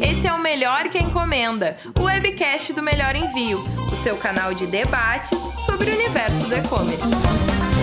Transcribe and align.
Esse 0.00 0.26
é 0.26 0.32
o 0.32 0.38
Melhor 0.38 0.88
que 0.88 0.98
Encomenda, 0.98 1.76
o 1.98 2.04
webcast 2.04 2.72
do 2.72 2.82
Melhor 2.82 3.16
Envio, 3.16 3.58
o 3.58 3.96
seu 4.02 4.16
canal 4.16 4.54
de 4.54 4.66
debates 4.66 5.38
sobre 5.66 5.90
o 5.90 5.94
universo 5.94 6.46
do 6.46 6.56
e-commerce. 6.56 7.02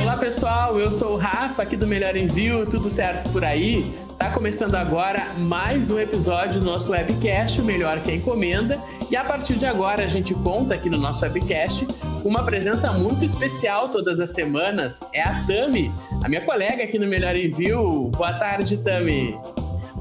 Olá 0.01 0.17
pessoal, 0.17 0.79
eu 0.79 0.91
sou 0.91 1.13
o 1.13 1.17
Rafa 1.17 1.63
aqui 1.63 1.75
do 1.75 1.87
Melhor 1.87 2.15
Envio, 2.15 2.65
tudo 2.65 2.89
certo 2.89 3.29
por 3.31 3.43
aí? 3.43 3.93
Tá 4.17 4.29
começando 4.29 4.75
agora 4.75 5.21
mais 5.37 5.91
um 5.91 5.99
episódio 5.99 6.59
do 6.59 6.65
nosso 6.65 6.91
webcast, 6.91 7.61
o 7.61 7.65
Melhor 7.65 7.99
que 7.99 8.13
Encomenda, 8.13 8.79
e 9.09 9.15
a 9.15 9.23
partir 9.23 9.55
de 9.55 9.65
agora 9.65 10.03
a 10.03 10.07
gente 10.07 10.33
conta 10.33 10.75
aqui 10.75 10.89
no 10.89 10.97
nosso 10.97 11.23
webcast 11.23 11.87
uma 12.23 12.43
presença 12.43 12.91
muito 12.91 13.23
especial 13.23 13.89
todas 13.89 14.19
as 14.19 14.31
semanas, 14.31 15.01
é 15.13 15.21
a 15.21 15.33
Tami, 15.47 15.91
a 16.23 16.29
minha 16.29 16.41
colega 16.41 16.83
aqui 16.83 16.99
no 16.99 17.07
Melhor 17.07 17.35
Envio. 17.35 18.09
Boa 18.15 18.33
tarde, 18.33 18.77
Tami. 18.77 19.37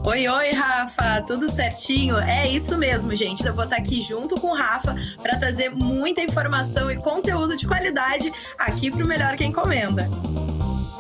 Oi, 0.09 0.27
oi, 0.27 0.53
Rafa, 0.53 1.21
tudo 1.27 1.51
certinho? 1.51 2.17
É 2.17 2.49
isso 2.49 2.79
mesmo, 2.79 3.15
gente. 3.15 3.45
Eu 3.45 3.53
vou 3.53 3.65
estar 3.65 3.77
aqui 3.77 4.01
junto 4.01 4.41
com 4.41 4.53
o 4.53 4.55
Rafa 4.55 4.97
para 5.21 5.37
trazer 5.37 5.69
muita 5.69 6.23
informação 6.23 6.91
e 6.91 6.97
conteúdo 6.97 7.55
de 7.59 7.67
qualidade 7.67 8.33
aqui 8.59 8.91
para 8.91 9.05
o 9.05 9.07
Melhor 9.07 9.37
que 9.37 9.45
Encomenda. 9.45 10.09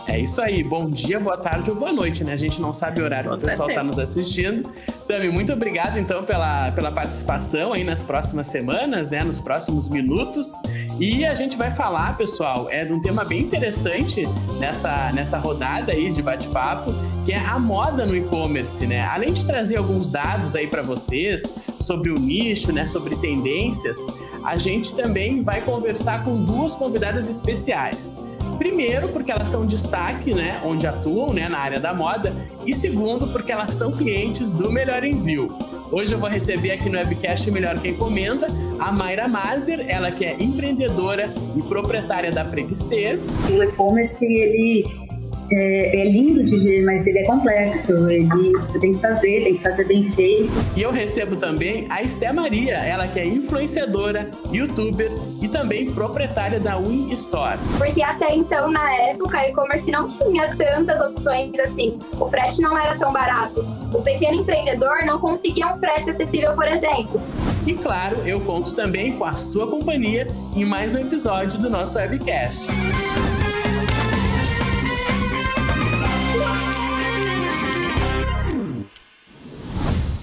É 0.08 0.18
isso 0.18 0.40
aí. 0.40 0.62
Bom 0.62 0.88
dia, 0.88 1.20
boa 1.20 1.36
tarde 1.36 1.70
ou 1.70 1.76
boa 1.76 1.92
noite, 1.92 2.24
né? 2.24 2.32
A 2.32 2.36
gente 2.36 2.62
não 2.62 2.72
sabe 2.72 3.02
o 3.02 3.04
horário 3.04 3.28
que 3.30 3.36
o 3.36 3.40
pessoal 3.40 3.68
está 3.68 3.84
nos 3.84 3.98
assistindo. 3.98 4.68
Tami, 5.06 5.28
muito 5.28 5.52
obrigado 5.52 5.98
então 5.98 6.24
pela, 6.24 6.72
pela 6.72 6.90
participação 6.90 7.74
aí 7.74 7.84
nas 7.84 8.02
próximas 8.02 8.46
semanas, 8.46 9.10
né? 9.10 9.22
Nos 9.22 9.38
próximos 9.38 9.86
minutos. 9.86 10.50
E 10.98 11.26
a 11.26 11.34
gente 11.34 11.58
vai 11.58 11.70
falar, 11.70 12.16
pessoal, 12.16 12.68
é 12.70 12.86
de 12.86 12.92
um 12.92 13.02
tema 13.02 13.22
bem 13.22 13.40
interessante 13.40 14.26
nessa, 14.58 15.12
nessa 15.12 15.36
rodada 15.36 15.92
aí 15.92 16.10
de 16.10 16.22
bate-papo, 16.22 16.90
que 17.26 17.32
é 17.32 17.38
a 17.38 17.59
moda 17.59 18.06
no 18.06 18.16
e-commerce, 18.16 18.86
né? 18.86 19.02
Além 19.02 19.34
de 19.34 19.45
trazer 19.45 19.76
alguns 19.76 20.09
dados 20.09 20.56
aí 20.56 20.66
para 20.66 20.80
vocês 20.80 21.42
sobre 21.80 22.10
o 22.10 22.14
nicho, 22.14 22.72
né? 22.72 22.86
Sobre 22.86 23.14
tendências, 23.16 23.98
a 24.42 24.56
gente 24.56 24.95
também 24.95 25.43
vai 25.43 25.60
conversar 25.60 26.24
com 26.24 26.34
duas 26.43 26.74
convidadas 26.74 27.28
especiais. 27.28 28.16
Primeiro, 28.59 29.09
porque 29.09 29.30
elas 29.30 29.48
são 29.48 29.64
destaque, 29.64 30.34
né, 30.34 30.60
onde 30.64 30.87
atuam, 30.87 31.32
né, 31.32 31.48
na 31.48 31.59
área 31.59 31.78
da 31.78 31.95
moda, 31.95 32.32
e 32.66 32.74
segundo, 32.74 33.28
porque 33.28 33.52
elas 33.52 33.73
são 33.74 33.92
clientes 33.92 34.52
do 34.52 34.70
Melhor 34.73 35.04
Envio. 35.04 35.56
Hoje 35.90 36.12
eu 36.12 36.18
vou 36.18 36.28
receber 36.28 36.73
aqui 36.73 36.90
no 36.90 36.98
webcast 36.98 37.50
Melhor 37.50 37.78
que 37.78 37.88
Encomenda 37.88 38.48
a 38.78 38.92
Mayra 38.92 39.26
Mazer, 39.26 39.87
ela 39.88 40.10
que 40.10 40.24
é 40.24 40.37
empreendedora 40.38 41.32
e 41.56 41.62
proprietária 41.62 42.30
da 42.30 42.45
Preguister. 42.45 43.18
O 43.48 43.62
e-commerce, 43.62 44.24
ele 44.24 45.07
é, 45.51 46.01
é, 46.01 46.10
lindo 46.10 46.45
de 46.45 46.59
ver, 46.59 46.85
mas 46.85 47.07
ele 47.07 47.21
é 47.21 47.24
complexo. 47.24 47.93
Ele, 48.10 48.29
você 48.52 48.79
tem 48.79 48.95
que 48.95 49.01
fazer, 49.01 49.45
tem 49.45 49.55
que 49.57 49.63
fazer 49.63 49.85
bem 49.85 50.10
feito. 50.13 50.52
E 50.77 50.82
eu 50.82 50.90
recebo 50.90 51.37
também 51.37 51.87
a 51.88 52.02
Esté 52.02 52.32
Maria, 52.32 52.74
ela 52.74 53.07
que 53.09 53.18
é 53.18 53.27
influenciadora, 53.27 54.30
youtuber 54.52 55.10
e 55.40 55.49
também 55.49 55.90
proprietária 55.90 56.60
da 56.60 56.77
Win 56.77 57.13
Store. 57.13 57.59
Porque 57.79 58.02
até 58.02 58.35
então, 58.35 58.71
na 58.71 58.93
época, 58.95 59.49
e-commerce 59.49 59.90
não 59.90 60.07
tinha 60.07 60.55
tantas 60.57 61.01
opções 61.01 61.59
assim. 61.59 61.99
O 62.18 62.29
frete 62.29 62.60
não 62.60 62.77
era 62.77 62.96
tão 62.96 63.12
barato. 63.12 63.65
O 63.93 64.03
pequeno 64.03 64.41
empreendedor 64.41 65.05
não 65.06 65.19
conseguia 65.19 65.75
um 65.75 65.78
frete 65.78 66.10
acessível, 66.10 66.55
por 66.55 66.66
exemplo. 66.66 67.21
E 67.66 67.75
claro, 67.75 68.16
eu 68.25 68.41
conto 68.41 68.75
também 68.75 69.12
com 69.12 69.25
a 69.25 69.34
sua 69.34 69.66
companhia 69.66 70.27
em 70.56 70.65
mais 70.65 70.94
um 70.94 71.00
episódio 71.00 71.59
do 71.59 71.69
nosso 71.69 71.99
webcast. 71.99 72.66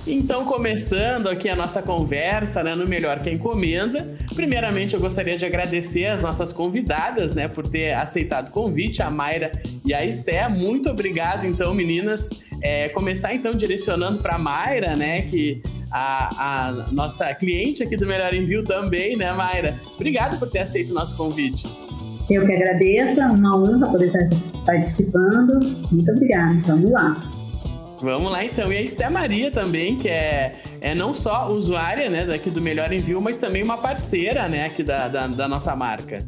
Então, 0.07 0.45
começando 0.45 1.27
aqui 1.27 1.49
a 1.49 1.55
nossa 1.55 1.81
conversa, 1.81 2.63
né, 2.63 2.75
no 2.75 2.87
Melhor 2.87 3.19
que 3.19 3.29
Encomenda. 3.31 4.07
Primeiramente, 4.35 4.93
eu 4.93 4.99
gostaria 4.99 5.35
de 5.35 5.43
agradecer 5.45 6.05
as 6.05 6.21
nossas 6.21 6.53
convidadas, 6.53 7.33
né, 7.33 7.47
por 7.47 7.67
ter 7.67 7.93
aceitado 7.93 8.49
o 8.49 8.51
convite, 8.51 9.01
a 9.01 9.09
Mayra 9.09 9.51
e 9.83 9.95
a 9.95 10.05
Esté. 10.05 10.47
Muito 10.47 10.91
obrigado, 10.91 11.47
então, 11.47 11.73
meninas. 11.73 12.29
É, 12.61 12.87
começar, 12.89 13.33
então, 13.33 13.53
direcionando 13.53 14.21
para 14.21 14.35
a 14.35 14.37
Mayra, 14.37 14.95
né, 14.95 15.23
que 15.23 15.63
a, 15.91 16.67
a, 16.67 16.71
nossa 16.91 17.33
cliente 17.33 17.81
aqui 17.81 17.97
do 17.97 18.05
Melhor 18.05 18.31
Envio 18.31 18.63
também, 18.63 19.17
né, 19.17 19.31
Mayra? 19.31 19.79
Obrigado 19.95 20.37
por 20.37 20.51
ter 20.51 20.59
aceito 20.59 20.91
o 20.91 20.93
nosso 20.93 21.17
convite. 21.17 21.65
Eu 22.29 22.45
que 22.45 22.53
agradeço, 22.53 23.19
é 23.19 23.25
uma 23.25 23.57
honra 23.57 23.91
poder 23.91 24.07
estar 24.07 24.29
participando. 24.65 25.59
Muito 25.91 26.11
obrigada. 26.11 26.61
Vamos 26.65 26.91
lá. 26.91 27.34
Vamos 28.05 28.31
lá 28.31 28.45
então. 28.45 28.71
E 28.71 28.77
a 28.77 28.81
Esté 28.81 29.09
Maria 29.09 29.49
também, 29.49 29.97
que 29.97 30.07
é, 30.07 30.53
é 30.79 30.93
não 30.93 31.11
só 31.11 31.47
usuária 31.47 32.07
né, 32.07 32.23
daqui 32.23 32.51
do 32.51 32.61
Melhor 32.61 32.93
Envio, 32.93 33.19
mas 33.19 33.35
também 33.35 33.63
uma 33.63 33.79
parceira 33.79 34.47
né, 34.47 34.63
aqui 34.63 34.83
da, 34.83 35.07
da, 35.07 35.25
da 35.25 35.47
nossa 35.47 35.75
marca. 35.75 36.23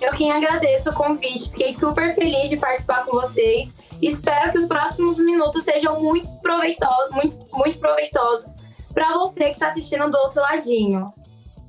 Eu 0.00 0.12
quem 0.14 0.32
agradeço 0.32 0.88
o 0.88 0.94
convite, 0.94 1.50
fiquei 1.50 1.70
super 1.70 2.14
feliz 2.14 2.48
de 2.48 2.56
participar 2.56 3.04
com 3.04 3.12
vocês. 3.12 3.76
Espero 4.00 4.52
que 4.52 4.58
os 4.58 4.66
próximos 4.66 5.18
minutos 5.18 5.62
sejam 5.62 6.00
muito 6.00 6.34
proveitosos, 6.40 7.10
muito, 7.10 7.46
muito 7.52 7.78
proveitosos 7.78 8.54
para 8.94 9.12
você 9.18 9.44
que 9.44 9.52
está 9.52 9.66
assistindo 9.66 10.10
do 10.10 10.16
outro 10.16 10.40
ladinho. 10.40 11.12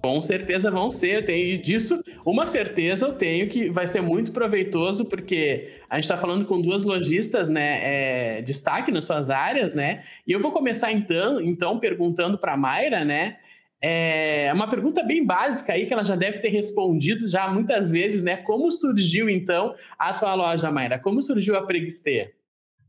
Com 0.06 0.22
certeza 0.22 0.70
vão 0.70 0.92
ser, 0.92 1.16
eu 1.16 1.26
tenho 1.26 1.60
disso, 1.60 2.00
uma 2.24 2.46
certeza 2.46 3.08
eu 3.08 3.14
tenho 3.14 3.50
que 3.50 3.72
vai 3.72 3.88
ser 3.88 4.02
muito 4.02 4.32
proveitoso, 4.32 5.04
porque 5.06 5.80
a 5.90 5.96
gente 5.96 6.04
está 6.04 6.16
falando 6.16 6.46
com 6.46 6.62
duas 6.62 6.84
lojistas, 6.84 7.50
né, 7.50 7.80
é, 7.82 8.42
destaque 8.44 8.92
nas 8.92 9.06
suas 9.06 9.32
áreas, 9.32 9.74
né, 9.74 10.04
e 10.28 10.32
eu 10.32 10.40
vou 10.40 10.52
começar 10.52 10.92
então, 10.92 11.42
então 11.42 11.80
perguntando 11.80 12.38
para 12.38 12.54
a 12.54 12.58
Mayra, 12.58 13.04
né, 13.04 13.38
é 13.82 14.52
uma 14.54 14.70
pergunta 14.70 15.02
bem 15.02 15.26
básica 15.26 15.74
aí 15.74 15.88
que 15.88 15.94
ela 15.94 16.04
já 16.04 16.16
deve 16.16 16.38
ter 16.38 16.50
respondido 16.50 17.28
já 17.28 17.52
muitas 17.52 17.90
vezes, 17.90 18.22
né, 18.22 18.38
como 18.38 18.72
surgiu 18.72 19.28
então 19.28 19.74
a 19.98 20.14
tua 20.14 20.36
loja, 20.36 20.70
Mayra? 20.70 21.00
Como 21.00 21.20
surgiu 21.20 21.56
a 21.56 21.64
Preguistê? 21.64 22.32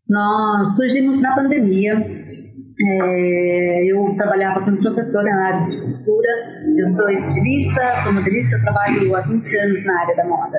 Nós 0.06 0.76
surgimos 0.76 1.18
na 1.22 1.34
pandemia, 1.34 1.98
é, 2.78 3.84
eu 3.86 4.14
trabalhava 4.16 4.62
como 4.62 4.78
professora 4.78 5.24
na 5.24 5.46
área 5.46 5.70
de 5.70 5.80
cultura, 5.80 6.28
eu 6.78 6.86
sou 6.88 7.08
estilista, 7.08 7.96
sou 8.02 8.12
modelista, 8.12 8.56
eu 8.56 8.62
trabalho 8.62 9.16
há 9.16 9.20
20 9.22 9.58
anos 9.58 9.84
na 9.84 10.00
área 10.00 10.16
da 10.16 10.24
moda. 10.24 10.58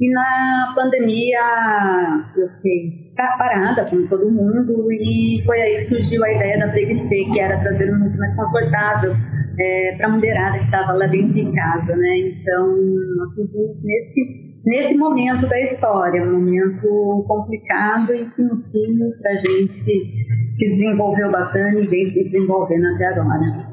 E 0.00 0.10
na 0.12 0.72
pandemia 0.74 1.40
eu 2.34 2.48
fiquei 2.56 3.10
parada 3.38 3.84
com 3.84 4.06
todo 4.06 4.30
mundo 4.30 4.90
e 4.90 5.42
foi 5.44 5.60
aí 5.60 5.74
que 5.74 5.82
surgiu 5.82 6.24
a 6.24 6.32
ideia 6.32 6.58
da 6.58 6.68
Preguistê, 6.68 7.24
que 7.24 7.38
era 7.38 7.60
trazer 7.60 7.92
um 7.92 7.98
muito 7.98 8.16
mais 8.16 8.34
confortável 8.34 9.14
é, 9.58 9.96
para 9.98 10.06
a 10.06 10.10
mulherada 10.10 10.58
que 10.58 10.64
estava 10.64 10.92
lá 10.92 11.06
dentro 11.06 11.34
de 11.34 11.52
casa, 11.52 11.94
né? 11.94 12.18
Então 12.18 12.76
nós 13.16 13.34
surgimos 13.34 13.84
nesse 13.84 14.49
nesse 14.64 14.96
momento 14.96 15.46
da 15.48 15.60
história, 15.60 16.22
um 16.22 16.32
momento 16.32 17.24
complicado 17.26 18.14
e 18.14 18.30
que 18.30 18.42
no 18.42 18.62
fim 18.70 18.98
a 19.26 19.36
gente 19.38 19.84
se 20.54 20.68
desenvolveu 20.68 21.30
bastante 21.30 21.82
e 21.82 21.86
vem 21.86 22.06
se 22.06 22.24
desenvolvendo 22.24 22.86
até 22.94 23.06
agora. 23.06 23.70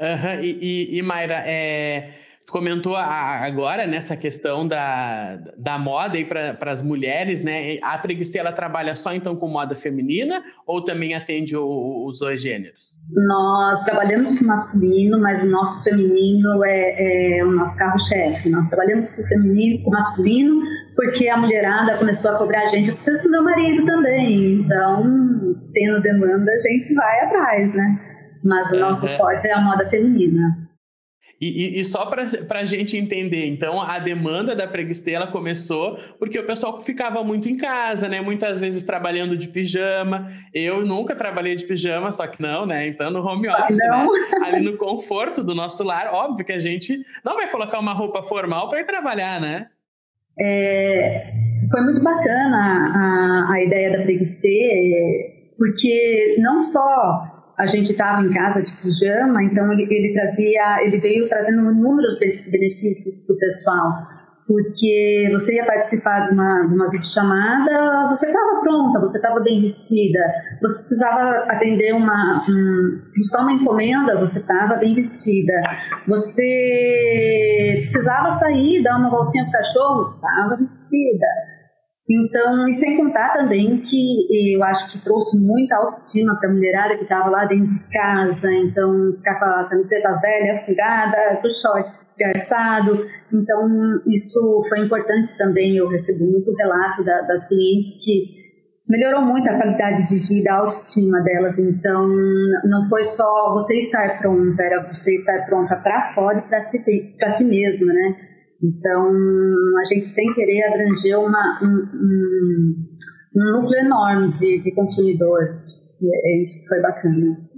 Uhum. 0.00 0.40
E, 0.40 0.58
e, 0.60 0.98
e 0.98 1.02
Mayra, 1.02 1.42
é, 1.46 2.10
tu 2.46 2.52
comentou 2.52 2.96
a, 2.96 3.44
agora 3.44 3.86
nessa 3.86 4.16
questão 4.16 4.66
da, 4.66 5.36
da 5.56 5.78
moda 5.78 6.18
para 6.24 6.70
as 6.70 6.82
mulheres, 6.82 7.42
né? 7.42 7.76
A 7.82 7.98
Preguiça, 7.98 8.38
ela 8.38 8.52
trabalha 8.52 8.94
só 8.94 9.14
então 9.14 9.36
com 9.36 9.48
moda 9.48 9.74
feminina 9.74 10.42
ou 10.66 10.82
também 10.82 11.14
atende 11.14 11.56
o, 11.56 12.06
os 12.06 12.18
dois 12.18 12.40
gêneros? 12.40 12.98
Nós 13.10 13.82
trabalhamos 13.84 14.38
com 14.38 14.44
masculino, 14.44 15.18
mas 15.20 15.42
o 15.42 15.46
nosso 15.46 15.82
feminino 15.82 16.64
é, 16.64 17.38
é 17.38 17.44
o 17.44 17.50
nosso 17.52 17.76
carro-chefe. 17.76 18.48
Nós 18.48 18.68
trabalhamos 18.68 19.10
com 19.10 19.22
feminino, 19.24 19.84
com 19.84 19.90
masculino, 19.90 20.62
porque 20.96 21.28
a 21.28 21.36
mulherada 21.36 21.98
começou 21.98 22.32
a 22.32 22.38
cobrar 22.38 22.62
a 22.62 22.68
gente, 22.68 22.88
eu 22.88 22.94
preciso 22.94 23.22
do 23.22 23.30
meu 23.30 23.44
marido 23.44 23.84
também. 23.84 24.60
Então, 24.60 25.02
tendo 25.72 26.00
demanda, 26.02 26.50
a 26.50 26.58
gente 26.58 26.94
vai 26.94 27.20
atrás, 27.20 27.74
né? 27.74 28.00
Mas 28.44 28.72
o 28.72 28.76
nosso 28.78 29.06
uhum. 29.06 29.16
forte 29.16 29.46
é 29.46 29.52
a 29.52 29.60
moda 29.60 29.88
feminina. 29.88 30.61
E, 31.42 31.76
e, 31.76 31.80
e, 31.80 31.84
só 31.84 32.06
para 32.06 32.60
a 32.60 32.64
gente 32.64 32.96
entender, 32.96 33.46
então, 33.48 33.82
a 33.82 33.98
demanda 33.98 34.54
da 34.54 34.68
preguistela 34.68 35.26
começou 35.26 35.98
porque 36.16 36.38
o 36.38 36.46
pessoal 36.46 36.80
ficava 36.80 37.24
muito 37.24 37.48
em 37.48 37.56
casa, 37.56 38.08
né? 38.08 38.20
Muitas 38.20 38.60
vezes 38.60 38.84
trabalhando 38.84 39.36
de 39.36 39.48
pijama. 39.48 40.24
Eu 40.54 40.86
nunca 40.86 41.16
trabalhei 41.16 41.56
de 41.56 41.64
pijama, 41.64 42.12
só 42.12 42.28
que 42.28 42.40
não, 42.40 42.64
né? 42.64 42.86
Então, 42.86 43.10
no 43.10 43.26
home 43.26 43.48
office, 43.48 43.76
né? 43.76 44.06
Ali 44.44 44.64
no 44.64 44.76
conforto 44.78 45.42
do 45.42 45.52
nosso 45.52 45.82
lar, 45.82 46.14
óbvio 46.14 46.46
que 46.46 46.52
a 46.52 46.60
gente 46.60 47.02
não 47.24 47.34
vai 47.34 47.50
colocar 47.50 47.80
uma 47.80 47.92
roupa 47.92 48.22
formal 48.22 48.68
para 48.68 48.82
ir 48.82 48.84
trabalhar, 48.84 49.40
né? 49.40 49.66
É, 50.38 51.32
foi 51.72 51.80
muito 51.80 52.00
bacana 52.04 53.48
a, 53.48 53.52
a 53.52 53.64
ideia 53.64 53.98
da 53.98 54.04
preguistê, 54.04 55.54
porque 55.58 56.36
não 56.38 56.62
só 56.62 57.31
a 57.62 57.66
gente 57.66 57.92
estava 57.92 58.22
em 58.22 58.32
casa 58.32 58.60
de 58.60 58.72
pijama, 58.72 59.42
então 59.44 59.72
ele, 59.72 59.84
ele, 59.84 60.12
trazia, 60.12 60.84
ele 60.84 60.98
veio 60.98 61.28
trazendo 61.28 61.70
inúmeros 61.70 62.18
benefícios 62.18 63.24
para 63.24 63.34
o 63.34 63.38
pessoal. 63.38 64.06
porque 64.46 65.30
você 65.32 65.54
ia 65.54 65.64
participar 65.64 66.26
de 66.26 66.34
uma, 66.34 66.66
de 66.66 66.74
uma 66.74 66.90
videochamada, 66.90 68.08
você 68.10 68.26
estava 68.26 68.60
pronta, 68.60 68.98
você 68.98 69.16
estava 69.16 69.40
bem 69.40 69.62
vestida, 69.62 70.18
você 70.60 70.74
precisava 70.74 71.44
atender 71.48 71.94
uma, 71.94 72.44
um, 72.48 73.00
uma 73.38 73.52
encomenda, 73.52 74.18
você 74.18 74.40
estava 74.40 74.74
bem 74.76 74.94
vestida, 74.96 75.54
você 76.08 77.74
precisava 77.76 78.38
sair, 78.40 78.82
dar 78.82 78.98
uma 78.98 79.10
voltinha 79.10 79.44
com 79.44 79.50
o 79.50 79.52
cachorro, 79.52 80.14
estava 80.16 80.56
vestida. 80.56 81.26
Então, 82.10 82.68
e 82.68 82.74
sem 82.74 82.96
contar 82.96 83.32
também 83.32 83.78
que 83.78 84.54
eu 84.54 84.62
acho 84.64 84.90
que 84.90 85.04
trouxe 85.04 85.38
muita 85.38 85.76
autoestima 85.76 86.36
para 86.40 86.50
a 86.50 86.52
mulherada 86.52 86.96
que 86.96 87.04
estava 87.04 87.30
lá 87.30 87.44
dentro 87.44 87.70
de 87.70 87.88
casa, 87.90 88.52
então 88.52 89.14
ficar 89.16 89.38
com 89.38 89.44
a 89.44 89.68
camiseta 89.68 90.20
velha, 90.20 90.64
furada, 90.66 91.40
com 91.40 91.48
short 91.48 91.94
esgarçado. 92.10 93.06
Então, 93.32 94.00
isso 94.08 94.64
foi 94.68 94.80
importante 94.80 95.36
também. 95.38 95.76
Eu 95.76 95.88
recebi 95.88 96.24
muito 96.24 96.52
relato 96.56 97.04
da, 97.04 97.20
das 97.22 97.46
clientes 97.46 97.96
que 98.04 98.42
melhorou 98.88 99.22
muito 99.22 99.48
a 99.48 99.54
qualidade 99.54 100.08
de 100.08 100.18
vida, 100.26 100.50
a 100.50 100.56
autoestima 100.56 101.20
delas. 101.22 101.56
Então, 101.56 102.08
não 102.64 102.84
foi 102.88 103.04
só 103.04 103.54
você 103.54 103.78
estar 103.78 104.18
pronta, 104.18 104.60
era 104.60 104.92
você 104.92 105.14
estar 105.18 105.46
pronta 105.46 105.76
para 105.76 106.12
fora 106.14 106.38
e 106.38 106.42
para 106.42 106.64
si, 106.64 106.78
si 106.78 107.44
mesma, 107.44 107.92
né? 107.92 108.31
Então, 108.62 109.08
a 109.08 109.84
gente, 109.92 110.08
sem 110.08 110.32
querer, 110.34 110.62
abrangeu 110.64 111.20
uma, 111.20 111.58
um, 111.62 111.76
um, 111.96 112.74
um 113.36 113.52
núcleo 113.52 113.80
enorme 113.80 114.32
de, 114.34 114.60
de 114.60 114.72
consumidores. 114.72 115.56
E 116.00 116.06
é 116.06 116.44
isso 116.44 116.60
que 116.60 116.68
foi 116.68 116.80
bacana. 116.80 117.51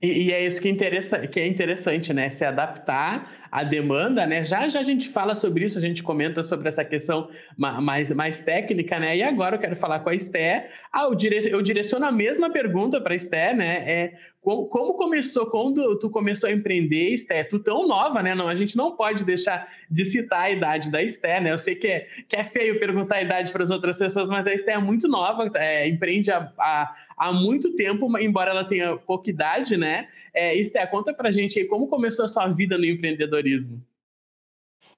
E, 0.00 0.26
e, 0.26 0.32
é 0.32 0.46
isso 0.46 0.62
que 0.62 0.68
é, 0.68 0.70
interessa, 0.70 1.26
que 1.26 1.40
é 1.40 1.46
interessante, 1.48 2.12
né? 2.12 2.30
Se 2.30 2.44
adaptar 2.44 3.48
à 3.50 3.64
demanda, 3.64 4.24
né? 4.28 4.44
Já 4.44 4.68
já 4.68 4.78
a 4.78 4.84
gente 4.84 5.08
fala 5.08 5.34
sobre 5.34 5.64
isso, 5.64 5.76
a 5.76 5.80
gente 5.80 6.04
comenta 6.04 6.40
sobre 6.44 6.68
essa 6.68 6.84
questão 6.84 7.28
mais, 7.56 8.12
mais 8.12 8.40
técnica, 8.42 9.00
né? 9.00 9.16
E 9.16 9.24
agora 9.24 9.56
eu 9.56 9.58
quero 9.58 9.74
falar 9.74 9.98
com 9.98 10.10
a 10.10 10.14
Esté. 10.14 10.68
Ah, 10.92 11.02
eu, 11.02 11.16
dire, 11.16 11.50
eu 11.50 11.60
direciono 11.60 12.06
a 12.06 12.12
mesma 12.12 12.48
pergunta 12.48 13.00
para 13.00 13.12
a 13.12 13.16
Esté, 13.16 13.52
né? 13.52 13.90
É, 13.90 14.12
como, 14.40 14.66
como, 14.68 14.94
começou, 14.94 15.46
quando 15.46 15.98
tu 15.98 16.08
começou 16.08 16.48
a 16.48 16.52
empreender, 16.52 17.14
Esté? 17.14 17.42
Tu 17.42 17.58
tão 17.58 17.84
nova, 17.88 18.22
né? 18.22 18.36
Não, 18.36 18.46
a 18.46 18.54
gente 18.54 18.76
não 18.76 18.94
pode 18.94 19.24
deixar 19.24 19.66
de 19.90 20.04
citar 20.04 20.42
a 20.42 20.50
idade 20.50 20.92
da 20.92 21.02
Esté, 21.02 21.40
né? 21.40 21.50
Eu 21.50 21.58
sei 21.58 21.74
que 21.74 21.88
é, 21.88 22.06
que 22.28 22.36
é 22.36 22.44
feio 22.44 22.78
perguntar 22.78 23.16
a 23.16 23.22
idade 23.22 23.50
para 23.50 23.64
as 23.64 23.70
outras 23.70 23.98
pessoas, 23.98 24.30
mas 24.30 24.46
a 24.46 24.54
Esté 24.54 24.72
é 24.72 24.78
muito 24.78 25.08
nova, 25.08 25.50
é, 25.56 25.88
empreende 25.88 26.30
há, 26.30 26.52
há, 26.56 26.94
há 27.16 27.32
muito 27.32 27.74
tempo, 27.74 28.16
embora 28.20 28.52
ela 28.52 28.62
tenha 28.62 28.96
pouca 28.96 29.28
idade, 29.28 29.76
né? 29.76 29.87
Né? 29.88 30.08
É, 30.34 30.54
Esté, 30.54 30.86
conta 30.86 31.14
pra 31.14 31.30
gente 31.30 31.58
aí 31.58 31.64
como 31.64 31.88
começou 31.88 32.26
a 32.26 32.28
sua 32.28 32.46
vida 32.48 32.76
no 32.76 32.84
empreendedorismo. 32.84 33.82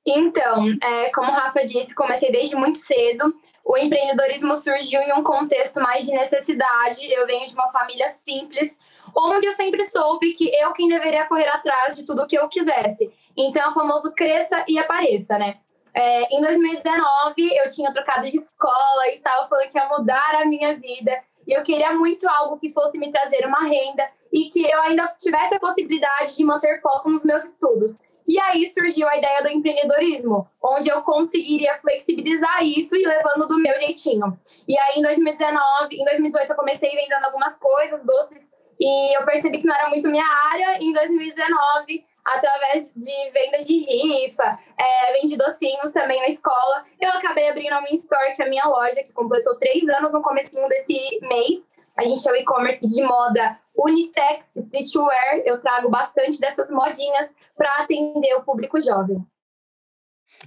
Então, 0.06 0.66
é, 0.82 1.10
como 1.12 1.30
o 1.30 1.34
Rafa 1.34 1.64
disse, 1.64 1.94
comecei 1.94 2.32
desde 2.32 2.56
muito 2.56 2.78
cedo. 2.78 3.34
O 3.64 3.76
empreendedorismo 3.76 4.56
surgiu 4.56 5.00
em 5.00 5.12
um 5.12 5.22
contexto 5.22 5.80
mais 5.80 6.06
de 6.06 6.12
necessidade. 6.12 7.10
Eu 7.12 7.26
venho 7.26 7.46
de 7.46 7.54
uma 7.54 7.70
família 7.70 8.08
simples, 8.08 8.78
onde 9.14 9.46
eu 9.46 9.52
sempre 9.52 9.84
soube 9.84 10.32
que 10.32 10.50
eu 10.54 10.72
quem 10.72 10.88
deveria 10.88 11.26
correr 11.26 11.48
atrás 11.48 11.94
de 11.94 12.04
tudo 12.04 12.22
o 12.22 12.26
que 12.26 12.38
eu 12.38 12.48
quisesse. 12.48 13.12
Então, 13.36 13.62
é 13.62 13.68
o 13.68 13.74
famoso 13.74 14.12
cresça 14.12 14.64
e 14.66 14.78
apareça, 14.78 15.38
né? 15.38 15.58
É, 15.94 16.34
em 16.34 16.40
2019, 16.40 17.32
eu 17.38 17.70
tinha 17.70 17.92
trocado 17.92 18.30
de 18.30 18.36
escola 18.36 19.08
e 19.08 19.14
estava 19.14 19.48
falando 19.48 19.70
que 19.70 19.78
ia 19.78 19.88
mudar 19.88 20.34
a 20.36 20.46
minha 20.46 20.76
vida. 20.76 21.12
E 21.46 21.52
eu 21.52 21.62
queria 21.62 21.92
muito 21.92 22.28
algo 22.28 22.58
que 22.58 22.72
fosse 22.72 22.96
me 22.96 23.10
trazer 23.10 23.46
uma 23.46 23.66
renda 23.66 24.08
e 24.32 24.48
que 24.48 24.62
eu 24.62 24.80
ainda 24.82 25.14
tivesse 25.18 25.54
a 25.54 25.60
possibilidade 25.60 26.36
de 26.36 26.44
manter 26.44 26.80
foco 26.80 27.10
nos 27.10 27.24
meus 27.24 27.44
estudos. 27.44 27.98
E 28.26 28.38
aí 28.38 28.66
surgiu 28.66 29.08
a 29.08 29.16
ideia 29.16 29.42
do 29.42 29.48
empreendedorismo, 29.48 30.48
onde 30.62 30.88
eu 30.88 31.02
conseguiria 31.02 31.78
flexibilizar 31.78 32.62
isso 32.62 32.94
e 32.94 33.04
levando 33.04 33.48
do 33.48 33.58
meu 33.58 33.74
jeitinho. 33.80 34.38
E 34.68 34.78
aí 34.78 34.98
em 34.98 35.02
2019, 35.02 35.96
em 35.96 36.04
2018 36.04 36.50
eu 36.50 36.56
comecei 36.56 36.90
vendendo 36.90 37.24
algumas 37.24 37.58
coisas, 37.58 38.04
doces, 38.04 38.52
e 38.80 39.18
eu 39.18 39.24
percebi 39.24 39.60
que 39.60 39.66
não 39.66 39.74
era 39.74 39.90
muito 39.90 40.08
minha 40.08 40.24
área. 40.50 40.82
Em 40.82 40.92
2019, 40.92 42.06
através 42.24 42.92
de 42.94 43.30
vendas 43.30 43.64
de 43.64 43.78
rifa, 43.78 44.58
é, 44.78 45.12
vendi 45.20 45.36
docinhos 45.36 45.90
também 45.92 46.20
na 46.20 46.28
escola, 46.28 46.84
eu 47.00 47.10
acabei 47.10 47.48
abrindo 47.48 47.72
a 47.72 47.80
minha 47.82 47.94
store, 47.94 48.34
que 48.36 48.42
é 48.42 48.46
a 48.46 48.48
minha 48.48 48.64
loja, 48.64 49.02
que 49.02 49.12
completou 49.12 49.58
três 49.58 49.88
anos 49.88 50.12
no 50.12 50.22
comecinho 50.22 50.66
desse 50.68 51.18
mês. 51.22 51.68
A 51.96 52.04
gente 52.04 52.26
é 52.26 52.32
o 52.32 52.36
e-commerce 52.36 52.86
de 52.86 53.02
moda 53.02 53.58
unissex, 53.84 54.52
streetwear. 54.56 55.42
Eu 55.44 55.60
trago 55.60 55.90
bastante 55.90 56.40
dessas 56.40 56.70
modinhas 56.70 57.30
para 57.56 57.82
atender 57.82 58.34
o 58.34 58.44
público 58.44 58.80
jovem. 58.80 59.24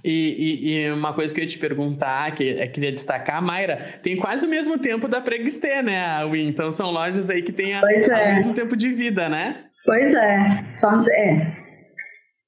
E, 0.02 0.10
e, 0.10 0.86
e, 0.86 0.92
uma 0.92 1.14
coisa 1.14 1.32
que 1.32 1.40
eu 1.40 1.44
ia 1.44 1.48
te 1.48 1.58
perguntar, 1.58 2.34
que 2.34 2.44
eu 2.44 2.70
queria 2.70 2.90
destacar, 2.90 3.40
Mayra, 3.42 3.76
tem 4.02 4.16
quase 4.16 4.46
o 4.46 4.50
mesmo 4.50 4.78
tempo 4.78 5.08
da 5.08 5.20
Pregstê, 5.20 5.82
né, 5.82 6.04
a 6.04 6.26
Win? 6.26 6.48
Então 6.48 6.70
são 6.72 6.90
lojas 6.90 7.30
aí 7.30 7.42
que 7.42 7.52
têm 7.52 7.80
o 7.80 7.86
é. 7.86 8.34
mesmo 8.34 8.52
tempo 8.52 8.76
de 8.76 8.90
vida, 8.90 9.28
né? 9.28 9.64
Pois 9.84 10.12
é. 10.12 10.76
Só, 10.76 10.90
é. 11.10 11.63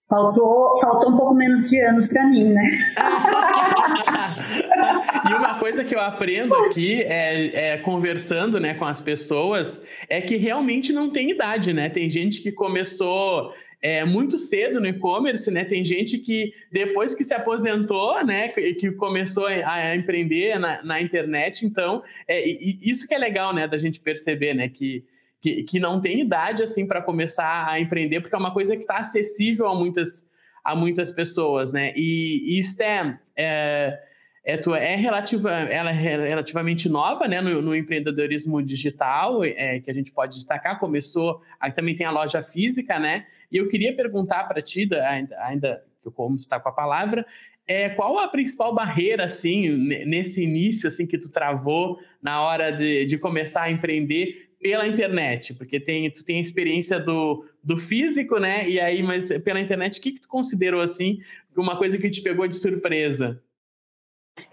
Faltou, 0.09 0.79
faltou 0.81 1.13
um 1.13 1.17
pouco 1.17 1.35
menos 1.35 1.69
de 1.69 1.81
anos 1.81 2.07
para 2.07 2.25
mim, 2.29 2.53
né? 2.53 2.95
e 5.29 5.35
uma 5.35 5.59
coisa 5.59 5.85
que 5.85 5.97
eu 5.97 6.01
aprendo 6.01 6.55
aqui 6.55 7.03
é, 7.03 7.73
é, 7.73 7.77
conversando 7.79 8.61
né, 8.61 8.75
com 8.75 8.85
as 8.85 9.01
pessoas 9.01 9.83
é 10.09 10.21
que 10.21 10.37
realmente 10.37 10.93
não 10.93 11.11
tem 11.11 11.33
idade, 11.33 11.73
né? 11.73 11.89
Tem 11.89 12.09
gente 12.09 12.41
que 12.41 12.53
começou 12.53 13.53
é, 13.83 14.05
muito 14.05 14.39
cedo 14.39 14.81
no 14.81 14.87
e-commerce, 14.87 15.51
né? 15.51 15.65
Tem 15.65 15.85
gente 15.85 16.19
que 16.19 16.53
depois 16.71 17.13
que 17.13 17.25
se 17.25 17.35
aposentou, 17.35 18.25
né, 18.25 18.49
que 18.49 18.93
começou 18.93 19.47
a, 19.47 19.97
empreender 19.97 20.57
na, 20.59 20.85
na, 20.85 21.01
internet. 21.01 21.67
Então, 21.67 22.03
é, 22.29 22.49
isso 22.49 23.09
que 23.09 23.15
é 23.15 23.19
legal, 23.19 23.53
né, 23.53 23.67
da 23.67 23.77
gente 23.77 24.01
perceber, 24.01 24.55
né, 24.55 24.69
que 24.69 25.05
que, 25.47 25.63
que 25.63 25.79
não 25.79 26.01
tem 26.01 26.21
idade 26.21 26.65
assim 26.65 26.85
para 26.87 27.01
começar 27.01 27.69
a 27.69 27.79
empreender, 27.79 28.21
porque 28.21 28.35
é 28.35 28.39
uma 28.39 28.53
coisa 28.53 28.75
que 28.75 28.83
está 28.83 28.99
acessível 28.99 29.69
a 29.69 29.75
muitas, 29.77 30.29
a 30.65 30.75
muitas 30.75 31.13
pessoas, 31.13 31.73
né? 31.73 31.93
E, 31.95 32.59
e 32.59 32.63
STEM 32.65 33.17
é, 33.37 33.97
é, 34.45 34.55
é, 34.55 34.97
relativa, 34.97 35.53
ela 35.53 35.91
é 35.91 36.29
relativamente 36.29 36.89
nova 36.89 37.29
né, 37.29 37.41
no, 37.41 37.63
no 37.63 37.77
empreendedorismo 37.77 38.61
digital, 38.61 39.45
é, 39.45 39.79
que 39.79 39.89
a 39.89 39.95
gente 39.95 40.11
pode 40.11 40.35
destacar, 40.35 40.81
começou, 40.81 41.41
aí 41.61 41.71
também 41.71 41.95
tem 41.95 42.07
a 42.07 42.11
loja 42.11 42.43
física, 42.43 42.99
né? 42.99 43.27
E 43.53 43.57
eu 43.57 43.69
queria 43.69 43.95
perguntar 43.95 44.49
para 44.49 44.61
ti, 44.61 44.89
ainda, 44.95 45.37
ainda 45.45 45.85
como 46.13 46.35
está 46.35 46.59
com 46.59 46.69
a 46.69 46.73
palavra, 46.73 47.25
é, 47.69 47.89
qual 47.89 48.19
a 48.19 48.27
principal 48.27 48.75
barreira, 48.75 49.25
assim, 49.25 49.69
nesse 50.07 50.43
início, 50.43 50.89
assim, 50.89 51.07
que 51.07 51.19
tu 51.19 51.31
travou 51.31 52.01
na 52.23 52.41
hora 52.41 52.71
de, 52.73 53.05
de 53.05 53.19
começar 53.19 53.63
a 53.63 53.71
empreender, 53.71 54.46
pela 54.61 54.87
internet, 54.87 55.55
porque 55.55 55.79
tem, 55.79 56.11
tu 56.11 56.25
tem 56.25 56.39
a 56.39 56.43
experiência 56.43 56.99
do, 56.99 57.45
do 57.63 57.77
físico, 57.77 58.39
né? 58.39 58.69
E 58.69 58.81
aí, 58.81 59.03
mas 59.03 59.29
pela 59.41 59.61
internet, 59.61 59.99
o 59.99 60.03
que, 60.03 60.13
que 60.13 60.21
tu 60.21 60.29
considerou 60.29 60.81
assim 60.81 61.19
uma 61.57 61.77
coisa 61.77 61.99
que 61.99 62.11
te 62.11 62.23
pegou 62.23 62.47
de 62.47 62.57
surpresa? 62.57 63.43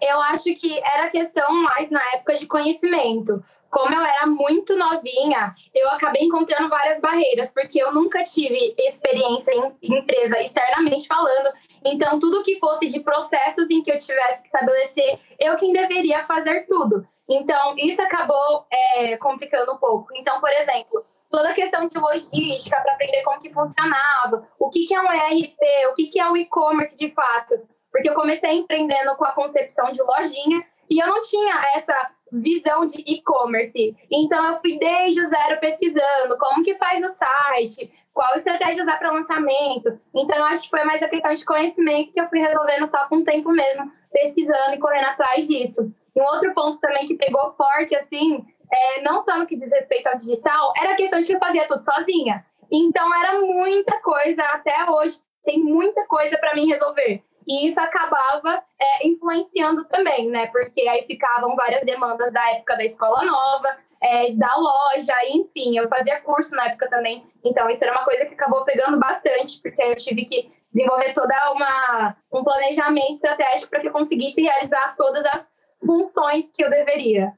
Eu 0.02 0.22
acho 0.22 0.54
que 0.56 0.80
era 0.80 1.10
questão 1.10 1.54
mais 1.62 1.90
na 1.90 2.02
época 2.14 2.36
de 2.36 2.48
conhecimento. 2.48 3.44
Como 3.70 3.94
eu 3.94 4.02
era 4.02 4.28
muito 4.28 4.78
novinha, 4.78 5.54
eu 5.74 5.90
acabei 5.90 6.22
encontrando 6.22 6.70
várias 6.70 7.02
barreiras, 7.02 7.52
porque 7.52 7.82
eu 7.82 7.92
nunca 7.92 8.22
tive 8.24 8.76
experiência 8.78 9.52
em 9.82 9.98
empresa 9.98 10.40
externamente 10.40 11.08
falando. 11.08 11.52
Então, 11.84 12.20
tudo 12.20 12.44
que 12.44 12.60
fosse 12.60 12.88
de 12.88 13.00
processos 13.00 13.70
em 13.72 13.82
que 13.82 13.92
eu 13.92 13.98
tivesse 13.98 14.44
que 14.44 14.48
estabelecer, 14.48 15.20
eu 15.40 15.58
quem 15.58 15.74
deveria 15.74 16.24
fazer 16.24 16.68
tudo. 16.68 17.06
Então, 17.30 17.76
isso 17.78 18.02
acabou 18.02 18.66
é, 18.72 19.18
complicando 19.18 19.74
um 19.74 19.78
pouco. 19.78 20.08
Então, 20.16 20.40
por 20.40 20.50
exemplo, 20.50 21.06
toda 21.30 21.50
a 21.50 21.54
questão 21.54 21.88
de 21.88 21.98
logística 21.98 22.80
para 22.82 22.94
aprender 22.94 23.24
como 23.24 23.42
que 23.42 23.54
funcionava, 23.54 24.48
o 24.60 24.70
que, 24.70 24.86
que 24.86 24.94
é 24.94 25.02
um 25.02 25.12
ERP, 25.12 25.58
o 25.92 25.96
que, 25.96 26.08
que 26.08 26.20
é 26.20 26.30
o 26.30 26.38
e-commerce 26.38 26.98
de 26.98 27.10
fato. 27.12 27.60
Porque 27.92 28.10
eu 28.10 28.14
comecei 28.14 28.52
empreendendo 28.52 29.16
com 29.16 29.26
a 29.26 29.32
concepção 29.32 29.92
de 29.92 30.02
lojinha 30.02 30.66
e 30.90 31.02
eu 31.02 31.08
não 31.08 31.22
tinha 31.22 31.62
essa 31.76 32.12
visão 32.32 32.86
de 32.86 33.04
e-commerce. 33.08 33.96
Então, 34.12 34.44
eu 34.46 34.60
fui 34.60 34.78
desde 34.78 35.22
o 35.22 35.26
zero 35.26 35.60
pesquisando 35.60 36.38
como 36.40 36.64
que 36.64 36.76
faz 36.76 37.04
o 37.04 37.08
site, 37.08 37.92
qual 38.14 38.36
estratégia 38.36 38.84
usar 38.84 38.98
para 38.98 39.12
lançamento. 39.12 40.00
Então, 40.14 40.38
eu 40.38 40.46
acho 40.46 40.64
que 40.64 40.70
foi 40.70 40.84
mais 40.84 41.02
a 41.02 41.08
questão 41.08 41.34
de 41.34 41.46
conhecimento 41.46 42.12
que 42.12 42.20
eu 42.20 42.28
fui 42.28 42.40
resolvendo 42.40 42.86
só 42.88 43.08
com 43.08 43.18
o 43.18 43.24
tempo 43.24 43.52
mesmo, 43.52 43.92
pesquisando 44.12 44.76
e 44.76 44.80
correndo 44.80 45.06
atrás 45.06 45.48
disso. 45.48 45.92
Um 46.16 46.24
outro 46.24 46.54
ponto 46.54 46.80
também 46.80 47.06
que 47.06 47.16
pegou 47.16 47.52
forte, 47.54 47.96
assim, 47.96 48.46
é, 48.72 49.02
não 49.02 49.24
só 49.24 49.38
no 49.38 49.46
que 49.48 49.56
diz 49.56 49.72
respeito 49.72 50.08
ao 50.08 50.18
digital, 50.18 50.74
era 50.78 50.94
a 50.94 50.96
questão 50.96 51.20
de 51.20 51.28
que 51.28 51.34
eu 51.34 51.40
fazia 51.40 51.68
tudo 51.68 51.84
sozinha. 51.84 52.46
Então 52.72 53.14
era 53.16 53.40
muita 53.40 54.00
coisa, 54.02 54.44
até 54.46 54.90
hoje 54.90 55.22
tem 55.44 55.60
muita 55.60 56.06
coisa 56.08 56.38
para 56.38 56.56
mim 56.56 56.68
resolver. 56.68 57.24
E 57.48 57.68
isso 57.68 57.80
acabava 57.80 58.64
é, 58.80 59.08
influenciando 59.08 59.86
também, 59.86 60.30
né? 60.30 60.48
Porque 60.48 60.82
aí 60.88 61.04
ficavam 61.04 61.56
várias 61.56 61.84
demandas 61.86 62.32
da 62.32 62.52
época 62.52 62.78
da 62.78 62.86
escola 62.86 63.24
nova, 63.24 63.78
é, 64.02 64.34
da 64.34 64.56
loja, 64.56 65.14
enfim, 65.30 65.78
eu 65.78 65.88
fazia 65.88 66.22
curso 66.22 66.56
na 66.56 66.68
época 66.68 66.90
também. 66.90 67.26
Então, 67.44 67.70
isso 67.70 67.84
era 67.84 67.94
uma 67.94 68.04
coisa 68.04 68.26
que 68.26 68.34
acabou 68.34 68.64
pegando 68.66 69.00
bastante, 69.00 69.62
porque 69.62 69.82
eu 69.82 69.96
tive 69.96 70.26
que 70.26 70.52
desenvolver 70.74 71.14
toda 71.14 71.36
uma 71.54 72.18
um 72.32 72.44
planejamento 72.44 73.14
estratégico 73.14 73.70
para 73.70 73.80
que 73.80 73.88
eu 73.88 73.94
conseguisse 73.94 74.42
realizar 74.42 74.96
todas 74.98 75.24
as 75.26 75.53
funções 75.86 76.52
que 76.56 76.64
eu 76.64 76.70
deveria. 76.70 77.32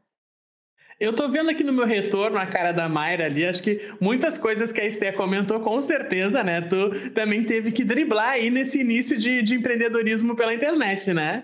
Eu 0.99 1.13
tô 1.13 1.27
vendo 1.27 1.49
aqui 1.49 1.63
no 1.63 1.73
meu 1.73 1.85
retorno 1.85 2.37
a 2.37 2.45
cara 2.45 2.71
da 2.71 2.87
Mayra 2.87 3.25
ali, 3.25 3.45
acho 3.45 3.61
que 3.61 3.79
muitas 3.99 4.37
coisas 4.37 4.71
que 4.71 4.79
a 4.79 4.85
Esté 4.85 5.11
comentou, 5.11 5.59
com 5.59 5.81
certeza, 5.81 6.41
né? 6.41 6.61
Tu 6.61 7.11
também 7.11 7.43
teve 7.43 7.71
que 7.73 7.83
driblar 7.83 8.31
aí 8.31 8.49
nesse 8.49 8.79
início 8.79 9.17
de, 9.17 9.41
de 9.41 9.55
empreendedorismo 9.55 10.37
pela 10.37 10.53
internet, 10.53 11.13
né? 11.13 11.43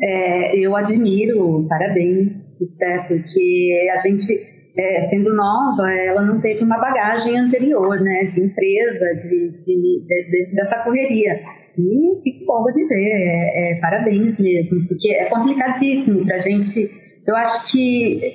É, 0.00 0.56
eu 0.56 0.76
admiro, 0.76 1.66
parabéns, 1.68 2.32
Esté, 2.60 2.98
porque 3.08 3.88
a 3.92 3.98
gente, 3.98 4.32
é, 4.76 5.02
sendo 5.02 5.34
nova, 5.34 5.90
ela 5.92 6.22
não 6.22 6.40
teve 6.40 6.62
uma 6.62 6.78
bagagem 6.78 7.36
anterior, 7.36 8.00
né? 8.00 8.26
De 8.26 8.40
empresa, 8.40 9.14
de, 9.16 9.50
de, 9.58 10.06
de 10.06 10.54
dessa 10.54 10.84
correria. 10.84 11.40
E 11.78 12.20
que 12.22 12.44
bom 12.44 12.64
dizer, 12.74 12.94
é, 12.94 13.72
é, 13.72 13.80
parabéns 13.80 14.38
mesmo, 14.38 14.86
porque 14.88 15.12
é 15.12 15.26
complicadíssimo 15.26 16.26
pra 16.26 16.40
gente. 16.40 16.90
Eu 17.26 17.36
acho 17.36 17.70
que 17.70 18.34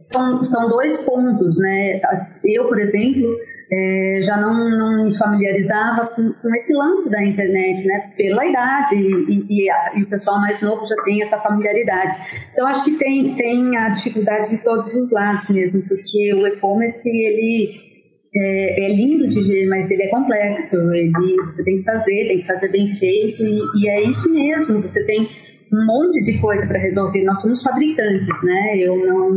são, 0.00 0.44
são 0.44 0.68
dois 0.68 0.98
pontos, 1.02 1.56
né? 1.58 2.00
Eu, 2.44 2.66
por 2.66 2.80
exemplo, 2.80 3.36
é, 3.72 4.20
já 4.22 4.36
não, 4.36 4.52
não 4.70 5.04
me 5.04 5.16
familiarizava 5.16 6.08
com, 6.08 6.32
com, 6.32 6.54
esse 6.56 6.72
lance 6.74 7.08
da 7.08 7.22
internet, 7.22 7.86
né? 7.86 8.12
Pela 8.16 8.44
idade 8.44 8.96
e, 8.96 9.46
e, 9.48 9.70
a, 9.70 9.92
e, 9.94 10.02
o 10.02 10.08
pessoal 10.08 10.40
mais 10.40 10.60
novo 10.60 10.84
já 10.86 10.96
tem 11.04 11.22
essa 11.22 11.38
familiaridade. 11.38 12.16
Então, 12.52 12.66
acho 12.66 12.84
que 12.84 12.98
tem, 12.98 13.36
tem 13.36 13.76
a 13.76 13.90
dificuldade 13.90 14.50
de 14.50 14.58
todos 14.64 14.92
os 14.94 15.12
lados 15.12 15.48
mesmo, 15.48 15.82
porque 15.82 16.34
o 16.34 16.46
e-commerce, 16.48 17.08
ele 17.08 17.91
é, 18.34 18.84
é, 18.84 18.94
lindo 18.94 19.28
de 19.28 19.42
ver, 19.42 19.66
mas 19.68 19.90
ele 19.90 20.04
é 20.04 20.08
complexo. 20.08 20.76
Ele, 20.92 21.12
você 21.44 21.64
tem 21.64 21.78
que 21.78 21.84
fazer, 21.84 22.28
tem 22.28 22.38
que 22.38 22.46
fazer 22.46 22.68
bem 22.68 22.94
feito 22.94 23.42
e, 23.42 23.60
e 23.76 23.88
é 23.88 24.08
isso 24.08 24.32
mesmo. 24.32 24.80
Você 24.82 25.04
tem 25.04 25.28
um 25.72 25.86
monte 25.86 26.22
de 26.24 26.40
coisa 26.40 26.66
para 26.66 26.78
resolver. 26.78 27.24
Nós 27.24 27.40
somos 27.40 27.62
fabricantes, 27.62 28.42
né? 28.42 28.78
Eu 28.78 28.96
não, 28.96 29.30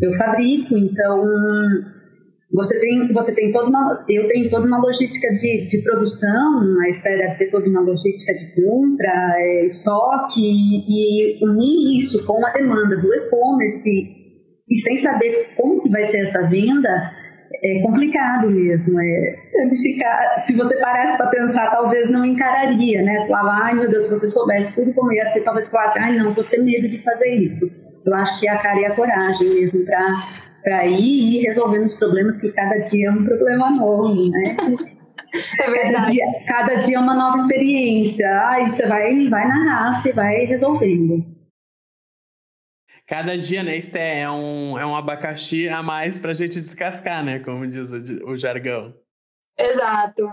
eu 0.00 0.12
fabrico, 0.18 0.76
então 0.76 1.24
você 2.52 2.78
tem, 2.80 3.12
você 3.12 3.34
tem 3.34 3.50
toda 3.50 3.68
uma, 3.68 4.04
eu 4.08 4.28
tenho 4.28 4.50
toda 4.50 4.66
uma 4.66 4.78
logística 4.78 5.32
de, 5.32 5.68
de 5.68 5.82
produção, 5.82 6.80
a 6.84 6.90
Esther 6.90 7.16
deve 7.16 7.38
ter 7.38 7.50
toda 7.50 7.66
uma 7.66 7.80
logística 7.80 8.34
de 8.34 8.54
compra, 8.54 9.34
é, 9.38 9.66
estoque 9.66 10.40
e, 10.40 11.38
e 11.38 11.44
unir 11.44 11.98
isso 11.98 12.24
com 12.26 12.44
a 12.44 12.50
demanda 12.50 12.96
do 12.96 13.14
e-commerce 13.14 13.90
e 14.68 14.78
sem 14.80 14.98
saber 14.98 15.54
como 15.56 15.82
que 15.82 15.88
vai 15.88 16.04
ser 16.06 16.18
essa 16.18 16.42
venda 16.42 17.21
é 17.64 17.80
complicado 17.80 18.50
mesmo. 18.50 19.00
É, 19.00 19.36
ficar, 19.80 20.42
se 20.44 20.52
você 20.52 20.76
parasse 20.78 21.16
para 21.16 21.28
pensar, 21.28 21.70
talvez 21.70 22.10
não 22.10 22.24
encararia, 22.24 23.02
né? 23.02 23.20
Você 23.20 23.28
falava, 23.28 23.64
ai 23.64 23.74
meu 23.74 23.90
Deus, 23.90 24.04
se 24.04 24.10
você 24.10 24.28
soubesse 24.28 24.72
tudo 24.74 24.92
como 24.92 25.12
ia 25.12 25.26
ser, 25.30 25.42
talvez 25.42 25.68
falasse, 25.68 25.98
ai 25.98 26.16
não, 26.16 26.30
vou 26.30 26.44
ter 26.44 26.62
medo 26.62 26.88
de 26.88 26.98
fazer 27.02 27.34
isso. 27.36 27.70
Eu 28.04 28.14
acho 28.14 28.40
que 28.40 28.48
a 28.48 28.58
cara 28.58 28.80
e 28.80 28.84
a 28.84 28.94
coragem 28.94 29.48
mesmo 29.48 29.84
para 29.84 30.86
ir 30.86 30.98
e 30.98 31.38
ir 31.38 31.46
resolvendo 31.46 31.86
os 31.86 31.94
problemas, 31.96 32.40
que 32.40 32.50
cada 32.50 32.78
dia 32.78 33.08
é 33.08 33.12
um 33.12 33.24
problema 33.24 33.70
novo, 33.70 34.30
né? 34.30 34.56
É. 35.58 35.92
Cada 35.92 36.10
dia, 36.10 36.24
cada 36.46 36.74
dia 36.74 36.96
é 36.96 37.00
uma 37.00 37.14
nova 37.14 37.38
experiência. 37.38 38.28
Aí 38.50 38.70
você 38.70 38.86
vai, 38.86 39.28
vai 39.28 39.48
na 39.48 39.64
raça 39.64 40.10
e 40.10 40.12
vai 40.12 40.44
resolvendo. 40.44 41.24
Cada 43.12 43.36
dia, 43.36 43.62
né, 43.62 43.76
Esté, 43.76 44.20
é 44.20 44.30
um, 44.30 44.78
é 44.78 44.86
um 44.86 44.96
abacaxi 44.96 45.68
a 45.68 45.82
mais 45.82 46.18
pra 46.18 46.32
gente 46.32 46.58
descascar, 46.58 47.22
né? 47.22 47.40
Como 47.40 47.66
diz 47.66 47.92
o, 47.92 48.30
o 48.30 48.38
jargão. 48.38 48.94
Exato. 49.54 50.32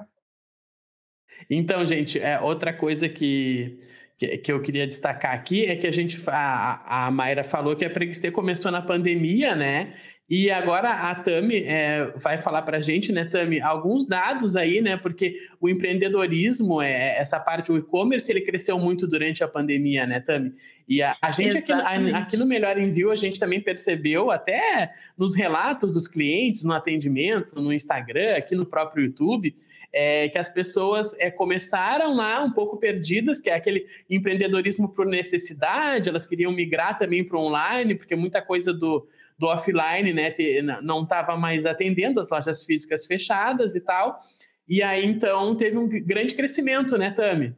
Então, 1.49 1.85
gente, 1.85 2.17
é 2.17 2.39
outra 2.39 2.71
coisa 2.71 3.09
que, 3.09 3.75
que, 4.17 4.37
que, 4.37 4.49
eu 4.49 4.61
queria 4.61 4.87
destacar 4.87 5.33
aqui 5.33 5.65
é 5.65 5.75
que 5.75 5.87
a 5.87 5.91
gente, 5.91 6.17
a, 6.29 7.07
a 7.07 7.11
Mayra 7.11 7.43
falou 7.43 7.75
que 7.75 7.83
a 7.83 7.89
Preguiçê 7.89 8.31
começou 8.31 8.71
na 8.71 8.81
pandemia, 8.81 9.57
né? 9.57 9.95
E 10.29 10.51
agora 10.51 10.91
a 10.91 11.15
Tami 11.15 11.63
é, 11.63 12.13
vai 12.15 12.37
falar 12.37 12.61
para 12.61 12.77
a 12.77 12.81
gente, 12.81 13.11
né, 13.11 13.25
Tami, 13.25 13.59
alguns 13.59 14.05
dados 14.05 14.55
aí, 14.55 14.79
né, 14.79 14.95
porque 14.95 15.33
o 15.59 15.67
empreendedorismo, 15.67 16.79
é, 16.79 17.17
essa 17.17 17.39
parte, 17.39 17.71
o 17.71 17.77
e-commerce, 17.77 18.31
ele 18.31 18.41
cresceu 18.41 18.77
muito 18.77 19.07
durante 19.07 19.43
a 19.43 19.47
pandemia, 19.47 20.05
né, 20.05 20.19
Tami? 20.19 20.53
E 20.87 21.01
a, 21.01 21.17
a 21.19 21.31
gente 21.31 21.57
aqui, 21.57 21.71
a, 21.71 22.19
aqui, 22.19 22.37
no 22.37 22.45
Melhor 22.45 22.77
Envio, 22.77 23.09
a 23.09 23.15
gente 23.15 23.39
também 23.39 23.59
percebeu, 23.59 24.29
até 24.29 24.93
nos 25.17 25.35
relatos 25.35 25.95
dos 25.95 26.07
clientes, 26.07 26.63
no 26.63 26.73
atendimento, 26.73 27.59
no 27.59 27.73
Instagram, 27.73 28.35
aqui 28.35 28.53
no 28.55 28.67
próprio 28.67 29.05
YouTube, 29.05 29.55
é, 29.91 30.29
que 30.29 30.37
as 30.37 30.49
pessoas 30.49 31.15
é, 31.17 31.31
começaram 31.31 32.15
lá 32.15 32.43
um 32.43 32.51
pouco 32.51 32.77
perdidas, 32.77 33.41
que 33.41 33.49
é 33.49 33.55
aquele 33.55 33.83
empreendedorismo 34.07 34.89
por 34.89 35.07
necessidade, 35.07 36.07
elas 36.07 36.27
queriam 36.27 36.51
migrar 36.51 36.97
também 36.99 37.23
para 37.23 37.39
online, 37.39 37.95
porque 37.95 38.15
muita 38.15 38.43
coisa 38.43 38.71
do 38.71 39.07
do 39.39 39.47
offline, 39.47 40.11
né, 40.11 40.33
não 40.83 41.03
estava 41.03 41.37
mais 41.37 41.65
atendendo 41.65 42.19
as 42.19 42.29
lojas 42.29 42.65
físicas 42.65 43.05
fechadas 43.05 43.73
e 43.73 43.79
tal. 43.79 44.19
E 44.67 44.83
aí, 44.83 45.05
então, 45.05 45.55
teve 45.55 45.77
um 45.77 45.87
grande 45.87 46.35
crescimento, 46.35 46.97
né, 46.97 47.09
Tami? 47.11 47.55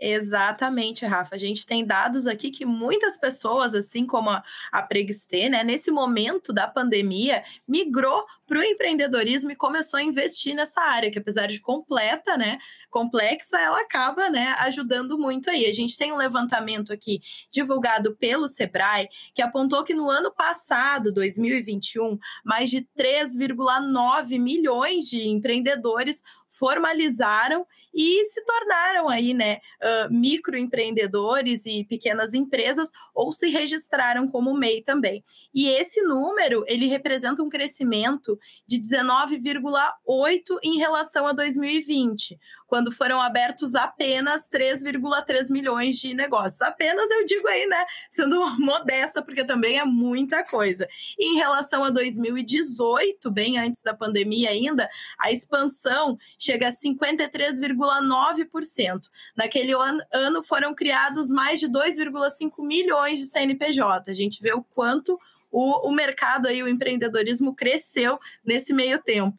Exatamente, 0.00 1.04
Rafa. 1.04 1.34
A 1.34 1.38
gente 1.38 1.66
tem 1.66 1.84
dados 1.84 2.28
aqui 2.28 2.52
que 2.52 2.64
muitas 2.64 3.18
pessoas, 3.18 3.74
assim 3.74 4.06
como 4.06 4.30
a, 4.30 4.44
a 4.70 4.80
Preguistê, 4.80 5.48
né, 5.48 5.64
nesse 5.64 5.90
momento 5.90 6.52
da 6.52 6.68
pandemia, 6.68 7.42
migrou 7.66 8.24
para 8.46 8.60
o 8.60 8.62
empreendedorismo 8.62 9.50
e 9.50 9.56
começou 9.56 9.98
a 9.98 10.02
investir 10.02 10.54
nessa 10.54 10.80
área, 10.80 11.10
que 11.10 11.18
apesar 11.18 11.48
de 11.48 11.60
completa, 11.60 12.36
né, 12.36 12.58
complexa, 12.90 13.58
ela 13.58 13.80
acaba, 13.80 14.30
né, 14.30 14.54
ajudando 14.60 15.18
muito 15.18 15.50
aí. 15.50 15.66
A 15.66 15.72
gente 15.72 15.98
tem 15.98 16.12
um 16.12 16.16
levantamento 16.16 16.92
aqui 16.92 17.20
divulgado 17.50 18.14
pelo 18.16 18.46
Sebrae 18.46 19.08
que 19.34 19.42
apontou 19.42 19.82
que 19.82 19.94
no 19.94 20.08
ano 20.08 20.32
passado, 20.32 21.12
2021, 21.12 22.16
mais 22.44 22.70
de 22.70 22.86
3,9 22.96 24.38
milhões 24.38 25.06
de 25.06 25.26
empreendedores 25.26 26.22
formalizaram 26.48 27.66
e 27.94 28.24
se 28.26 28.44
tornaram 28.44 29.08
aí, 29.08 29.34
né, 29.34 29.58
uh, 29.82 30.12
microempreendedores 30.12 31.66
e 31.66 31.84
pequenas 31.84 32.34
empresas 32.34 32.90
ou 33.14 33.32
se 33.32 33.48
registraram 33.48 34.28
como 34.28 34.54
MEI 34.54 34.82
também. 34.82 35.24
E 35.54 35.68
esse 35.68 36.00
número, 36.02 36.64
ele 36.66 36.86
representa 36.86 37.42
um 37.42 37.48
crescimento 37.48 38.38
de 38.66 38.80
19,8 38.80 40.58
em 40.62 40.78
relação 40.78 41.26
a 41.26 41.32
2020, 41.32 42.38
quando 42.66 42.92
foram 42.92 43.20
abertos 43.20 43.74
apenas 43.74 44.48
3,3 44.48 45.50
milhões 45.50 45.96
de 45.96 46.14
negócios. 46.14 46.60
Apenas 46.60 47.10
eu 47.10 47.24
digo 47.24 47.48
aí, 47.48 47.66
né, 47.66 47.84
sendo 48.10 48.38
modesta, 48.60 49.22
porque 49.22 49.44
também 49.44 49.78
é 49.78 49.84
muita 49.84 50.44
coisa. 50.44 50.86
E 51.18 51.34
em 51.34 51.36
relação 51.36 51.84
a 51.84 51.90
2018, 51.90 53.30
bem 53.30 53.58
antes 53.58 53.82
da 53.82 53.94
pandemia 53.94 54.50
ainda, 54.50 54.88
a 55.18 55.32
expansão 55.32 56.18
chega 56.38 56.68
a 56.68 56.72
53,9%. 57.78 59.08
Naquele 59.36 59.72
ano 60.12 60.42
foram 60.42 60.74
criados 60.74 61.30
mais 61.30 61.60
de 61.60 61.68
2,5 61.68 62.66
milhões 62.66 63.18
de 63.18 63.26
CNPJ. 63.26 64.10
A 64.10 64.14
gente 64.14 64.42
vê 64.42 64.52
o 64.52 64.62
quanto 64.62 65.18
o, 65.50 65.88
o 65.88 65.92
mercado 65.92 66.46
aí, 66.46 66.62
o 66.62 66.68
empreendedorismo 66.68 67.54
cresceu 67.54 68.18
nesse 68.44 68.72
meio 68.72 68.98
tempo. 69.02 69.38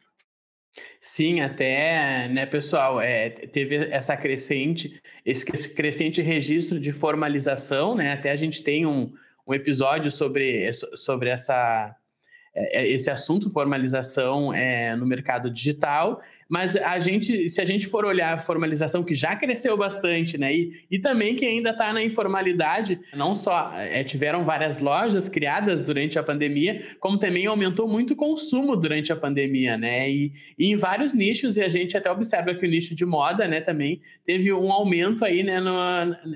Sim, 1.00 1.40
até, 1.40 2.28
né, 2.28 2.46
pessoal, 2.46 3.00
é, 3.00 3.30
teve 3.30 3.88
essa 3.90 4.16
crescente, 4.16 5.00
esse, 5.24 5.74
crescente 5.74 6.22
registro 6.22 6.78
de 6.78 6.92
formalização, 6.92 7.94
né? 7.94 8.12
Até 8.12 8.30
a 8.30 8.36
gente 8.36 8.62
tem 8.62 8.86
um, 8.86 9.12
um 9.46 9.54
episódio 9.54 10.10
sobre, 10.10 10.70
sobre 10.72 11.30
essa, 11.30 11.96
é, 12.54 12.86
esse 12.86 13.10
assunto, 13.10 13.50
formalização 13.50 14.52
é, 14.52 14.94
no 14.94 15.06
mercado 15.06 15.50
digital, 15.50 16.20
mas 16.50 16.76
a 16.76 16.98
gente, 16.98 17.48
se 17.48 17.60
a 17.60 17.64
gente 17.64 17.86
for 17.86 18.04
olhar 18.04 18.34
a 18.34 18.40
formalização 18.40 19.04
que 19.04 19.14
já 19.14 19.36
cresceu 19.36 19.76
bastante, 19.76 20.36
né? 20.36 20.52
E, 20.52 20.70
e 20.90 20.98
também 20.98 21.36
que 21.36 21.46
ainda 21.46 21.70
está 21.70 21.92
na 21.92 22.02
informalidade, 22.02 22.98
não 23.14 23.36
só 23.36 23.72
é, 23.76 24.02
tiveram 24.02 24.42
várias 24.42 24.80
lojas 24.80 25.28
criadas 25.28 25.80
durante 25.80 26.18
a 26.18 26.24
pandemia, 26.24 26.82
como 26.98 27.20
também 27.20 27.46
aumentou 27.46 27.86
muito 27.86 28.14
o 28.14 28.16
consumo 28.16 28.76
durante 28.76 29.12
a 29.12 29.16
pandemia, 29.16 29.78
né? 29.78 30.10
E, 30.10 30.32
e 30.58 30.72
em 30.72 30.74
vários 30.74 31.14
nichos, 31.14 31.56
e 31.56 31.62
a 31.62 31.68
gente 31.68 31.96
até 31.96 32.10
observa 32.10 32.52
que 32.52 32.66
o 32.66 32.68
nicho 32.68 32.96
de 32.96 33.06
moda, 33.06 33.46
né, 33.46 33.60
também 33.60 34.00
teve 34.24 34.52
um 34.52 34.72
aumento 34.72 35.24
aí, 35.24 35.44
né, 35.44 35.60
no, 35.60 35.72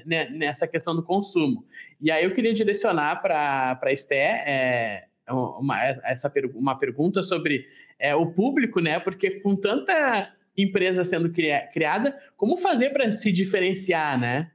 né 0.06 0.30
nessa 0.30 0.68
questão 0.68 0.94
do 0.94 1.02
consumo. 1.02 1.66
E 2.00 2.08
aí 2.12 2.22
eu 2.22 2.32
queria 2.32 2.52
direcionar 2.52 3.20
para 3.20 3.80
a 3.82 3.92
Esté 3.92 4.44
é, 4.46 5.04
uma, 5.28 5.82
essa, 5.82 6.32
uma 6.54 6.78
pergunta 6.78 7.20
sobre 7.20 7.66
é, 7.98 8.14
o 8.14 8.26
público, 8.26 8.80
né? 8.80 8.98
Porque 9.00 9.40
com 9.40 9.56
tanta 9.56 10.32
empresa 10.56 11.02
sendo 11.02 11.32
criada, 11.32 12.16
como 12.36 12.56
fazer 12.56 12.90
para 12.90 13.10
se 13.10 13.32
diferenciar, 13.32 14.18
né? 14.18 14.50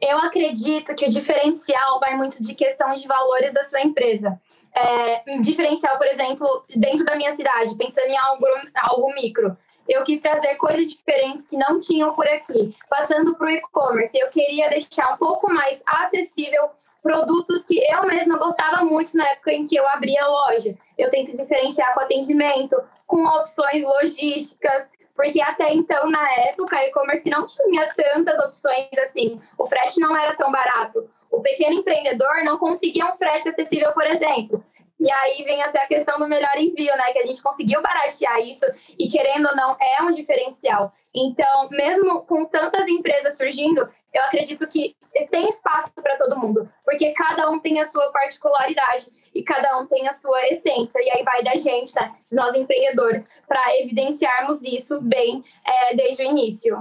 Eu 0.00 0.18
acredito 0.18 0.94
que 0.94 1.06
o 1.06 1.10
diferencial 1.10 2.00
vai 2.00 2.16
muito 2.16 2.42
de 2.42 2.54
questão 2.54 2.92
de 2.92 3.06
valores 3.06 3.52
da 3.52 3.64
sua 3.64 3.80
empresa. 3.80 4.38
É, 4.76 5.38
diferencial, 5.40 5.96
por 5.96 6.06
exemplo, 6.06 6.46
dentro 6.76 7.04
da 7.04 7.16
minha 7.16 7.34
cidade, 7.34 7.76
pensando 7.76 8.06
em 8.06 8.16
algo, 8.16 8.46
algo 8.82 9.14
micro. 9.14 9.56
eu 9.88 10.04
quis 10.04 10.20
trazer 10.20 10.54
coisas 10.56 10.88
diferentes 10.90 11.48
que 11.48 11.56
não 11.56 11.78
tinham 11.78 12.14
por 12.14 12.26
aqui. 12.26 12.76
Passando 12.88 13.34
para 13.36 13.46
o 13.46 13.50
e-commerce, 13.50 14.16
eu 14.18 14.28
queria 14.28 14.68
deixar 14.68 15.14
um 15.14 15.16
pouco 15.16 15.52
mais 15.52 15.82
acessível 15.86 16.70
produtos 17.02 17.64
que 17.64 17.80
eu 17.90 18.06
mesma 18.06 18.38
gostava 18.38 18.84
muito 18.84 19.16
na 19.16 19.26
época 19.30 19.52
em 19.52 19.66
que 19.66 19.74
eu 19.74 19.88
abria 19.88 20.22
a 20.22 20.28
loja. 20.28 20.76
Eu 21.00 21.10
tento 21.10 21.36
diferenciar 21.36 21.94
com 21.94 22.00
atendimento, 22.00 22.76
com 23.06 23.24
opções 23.38 23.82
logísticas, 23.82 24.88
porque 25.16 25.40
até 25.40 25.72
então, 25.72 26.10
na 26.10 26.30
época, 26.48 26.76
e-commerce 26.86 27.28
não 27.28 27.46
tinha 27.46 27.88
tantas 27.88 28.38
opções 28.44 28.88
assim. 29.02 29.40
O 29.58 29.66
frete 29.66 29.98
não 30.00 30.16
era 30.16 30.34
tão 30.34 30.50
barato. 30.50 31.08
O 31.30 31.40
pequeno 31.40 31.76
empreendedor 31.76 32.44
não 32.44 32.58
conseguia 32.58 33.06
um 33.06 33.16
frete 33.16 33.48
acessível, 33.48 33.92
por 33.92 34.04
exemplo. 34.04 34.64
E 34.98 35.10
aí 35.10 35.42
vem 35.44 35.62
até 35.62 35.82
a 35.82 35.86
questão 35.86 36.18
do 36.18 36.28
melhor 36.28 36.54
envio, 36.56 36.94
né? 36.96 37.12
Que 37.12 37.20
a 37.20 37.26
gente 37.26 37.42
conseguiu 37.42 37.80
baratear 37.80 38.40
isso 38.40 38.66
e, 38.98 39.08
querendo 39.08 39.48
ou 39.48 39.56
não, 39.56 39.76
é 39.80 40.02
um 40.02 40.10
diferencial. 40.10 40.92
Então, 41.14 41.68
mesmo 41.70 42.22
com 42.22 42.44
tantas 42.44 42.86
empresas 42.86 43.36
surgindo, 43.36 43.88
eu 44.12 44.22
acredito 44.24 44.66
que 44.66 44.94
tem 45.30 45.48
espaço 45.48 45.90
para 45.94 46.16
todo 46.16 46.38
mundo, 46.38 46.70
porque 46.84 47.12
cada 47.12 47.50
um 47.50 47.58
tem 47.58 47.80
a 47.80 47.86
sua 47.86 48.12
particularidade 48.12 49.10
e 49.34 49.42
cada 49.42 49.78
um 49.78 49.86
tem 49.86 50.06
a 50.08 50.12
sua 50.12 50.46
essência. 50.48 50.98
E 51.00 51.10
aí 51.10 51.24
vai 51.24 51.42
da 51.42 51.56
gente, 51.56 51.94
né, 51.94 52.12
nós 52.30 52.54
empreendedores, 52.54 53.28
para 53.46 53.78
evidenciarmos 53.78 54.62
isso 54.62 55.00
bem 55.00 55.44
é, 55.64 55.94
desde 55.94 56.22
o 56.22 56.26
início. 56.26 56.76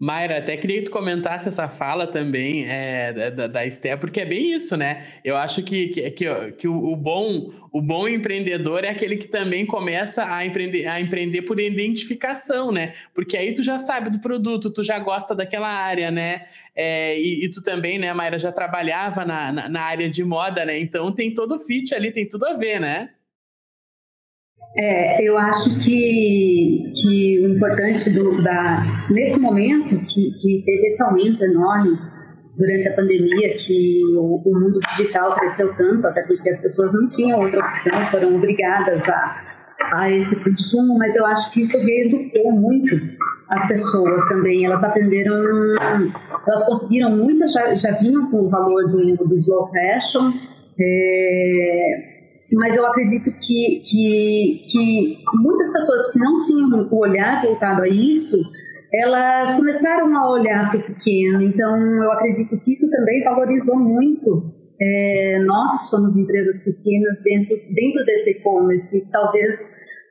Mayra, 0.00 0.38
até 0.38 0.56
queria 0.56 0.78
que 0.78 0.84
tu 0.84 0.90
comentasse 0.90 1.46
essa 1.46 1.68
fala 1.68 2.06
também 2.06 2.64
é, 2.66 3.30
da, 3.30 3.46
da 3.46 3.66
Esté, 3.66 3.94
porque 3.98 4.22
é 4.22 4.24
bem 4.24 4.54
isso, 4.54 4.74
né? 4.74 5.06
Eu 5.22 5.36
acho 5.36 5.62
que, 5.62 5.88
que, 5.88 6.10
que, 6.12 6.52
que 6.52 6.66
o, 6.66 6.92
o, 6.92 6.96
bom, 6.96 7.52
o 7.70 7.82
bom 7.82 8.08
empreendedor 8.08 8.82
é 8.82 8.88
aquele 8.88 9.18
que 9.18 9.28
também 9.28 9.66
começa 9.66 10.24
a 10.24 10.46
empreender, 10.46 10.86
a 10.86 10.98
empreender 10.98 11.42
por 11.42 11.60
identificação, 11.60 12.72
né? 12.72 12.92
Porque 13.14 13.36
aí 13.36 13.52
tu 13.52 13.62
já 13.62 13.76
sabe 13.76 14.08
do 14.08 14.18
produto, 14.18 14.70
tu 14.70 14.82
já 14.82 14.98
gosta 14.98 15.34
daquela 15.34 15.68
área, 15.68 16.10
né? 16.10 16.46
É, 16.74 17.20
e, 17.20 17.44
e, 17.44 17.50
tu 17.50 17.62
também, 17.62 17.98
né, 17.98 18.10
Mayra, 18.14 18.38
já 18.38 18.50
trabalhava 18.50 19.22
na, 19.26 19.52
na, 19.52 19.68
na 19.68 19.82
área 19.82 20.08
de 20.08 20.24
moda, 20.24 20.64
né? 20.64 20.78
Então 20.78 21.14
tem 21.14 21.34
todo 21.34 21.56
o 21.56 21.58
fit 21.58 21.94
ali, 21.94 22.10
tem 22.10 22.26
tudo 22.26 22.46
a 22.46 22.54
ver, 22.54 22.80
né? 22.80 23.10
É, 24.76 25.22
eu 25.24 25.36
acho 25.36 25.78
que, 25.80 26.92
que 26.94 27.40
o 27.44 27.48
importante 27.56 28.08
do, 28.10 28.40
da, 28.42 28.86
nesse 29.10 29.38
momento 29.40 29.96
que, 30.06 30.30
que 30.40 30.62
teve 30.64 30.86
esse 30.86 31.02
aumento 31.02 31.42
enorme 31.44 31.98
durante 32.56 32.88
a 32.88 32.94
pandemia, 32.94 33.56
que 33.58 34.00
o, 34.16 34.42
o, 34.44 34.60
mundo 34.60 34.78
digital 34.96 35.34
cresceu 35.34 35.74
tanto, 35.74 36.06
até 36.06 36.22
porque 36.22 36.50
as 36.50 36.60
pessoas 36.60 36.92
não 36.92 37.08
tinham 37.08 37.40
outra 37.40 37.60
opção, 37.60 38.06
foram 38.12 38.36
obrigadas 38.36 39.08
a, 39.08 39.42
a 39.92 40.10
esse 40.10 40.36
consumo, 40.36 40.98
mas 40.98 41.16
eu 41.16 41.26
acho 41.26 41.50
que 41.52 41.62
isso 41.62 41.76
reeducou 41.78 42.52
muito 42.52 42.94
as 43.48 43.66
pessoas 43.66 44.28
também. 44.28 44.66
Elas 44.66 44.84
aprenderam, 44.84 45.34
elas 46.46 46.64
conseguiram, 46.66 47.10
muitas 47.16 47.52
já, 47.52 47.74
já 47.74 47.90
vinham 47.92 48.30
com 48.30 48.42
o 48.42 48.50
valor 48.50 48.88
do, 48.88 49.16
do 49.16 49.36
slow 49.36 49.68
fashion, 49.72 50.32
é, 50.78 52.19
mas 52.56 52.76
eu 52.76 52.86
acredito 52.86 53.30
que, 53.30 53.82
que, 53.88 54.66
que 54.70 55.24
muitas 55.34 55.72
pessoas 55.72 56.12
que 56.12 56.18
não 56.18 56.40
tinham 56.40 56.88
o 56.90 56.98
olhar 56.98 57.42
voltado 57.42 57.82
a 57.82 57.88
isso, 57.88 58.36
elas 58.92 59.54
começaram 59.54 60.16
a 60.16 60.30
olhar 60.30 60.70
para 60.70 60.80
o 60.80 60.82
pequeno. 60.82 61.42
Então, 61.42 61.76
eu 62.02 62.10
acredito 62.12 62.58
que 62.60 62.72
isso 62.72 62.90
também 62.90 63.22
valorizou 63.22 63.78
muito 63.78 64.52
é, 64.80 65.38
nós 65.44 65.78
que 65.78 65.86
somos 65.86 66.16
empresas 66.16 66.64
pequenas 66.64 67.22
dentro, 67.22 67.56
dentro 67.74 68.04
desse 68.04 68.30
e-commerce. 68.30 69.08
Talvez 69.10 69.56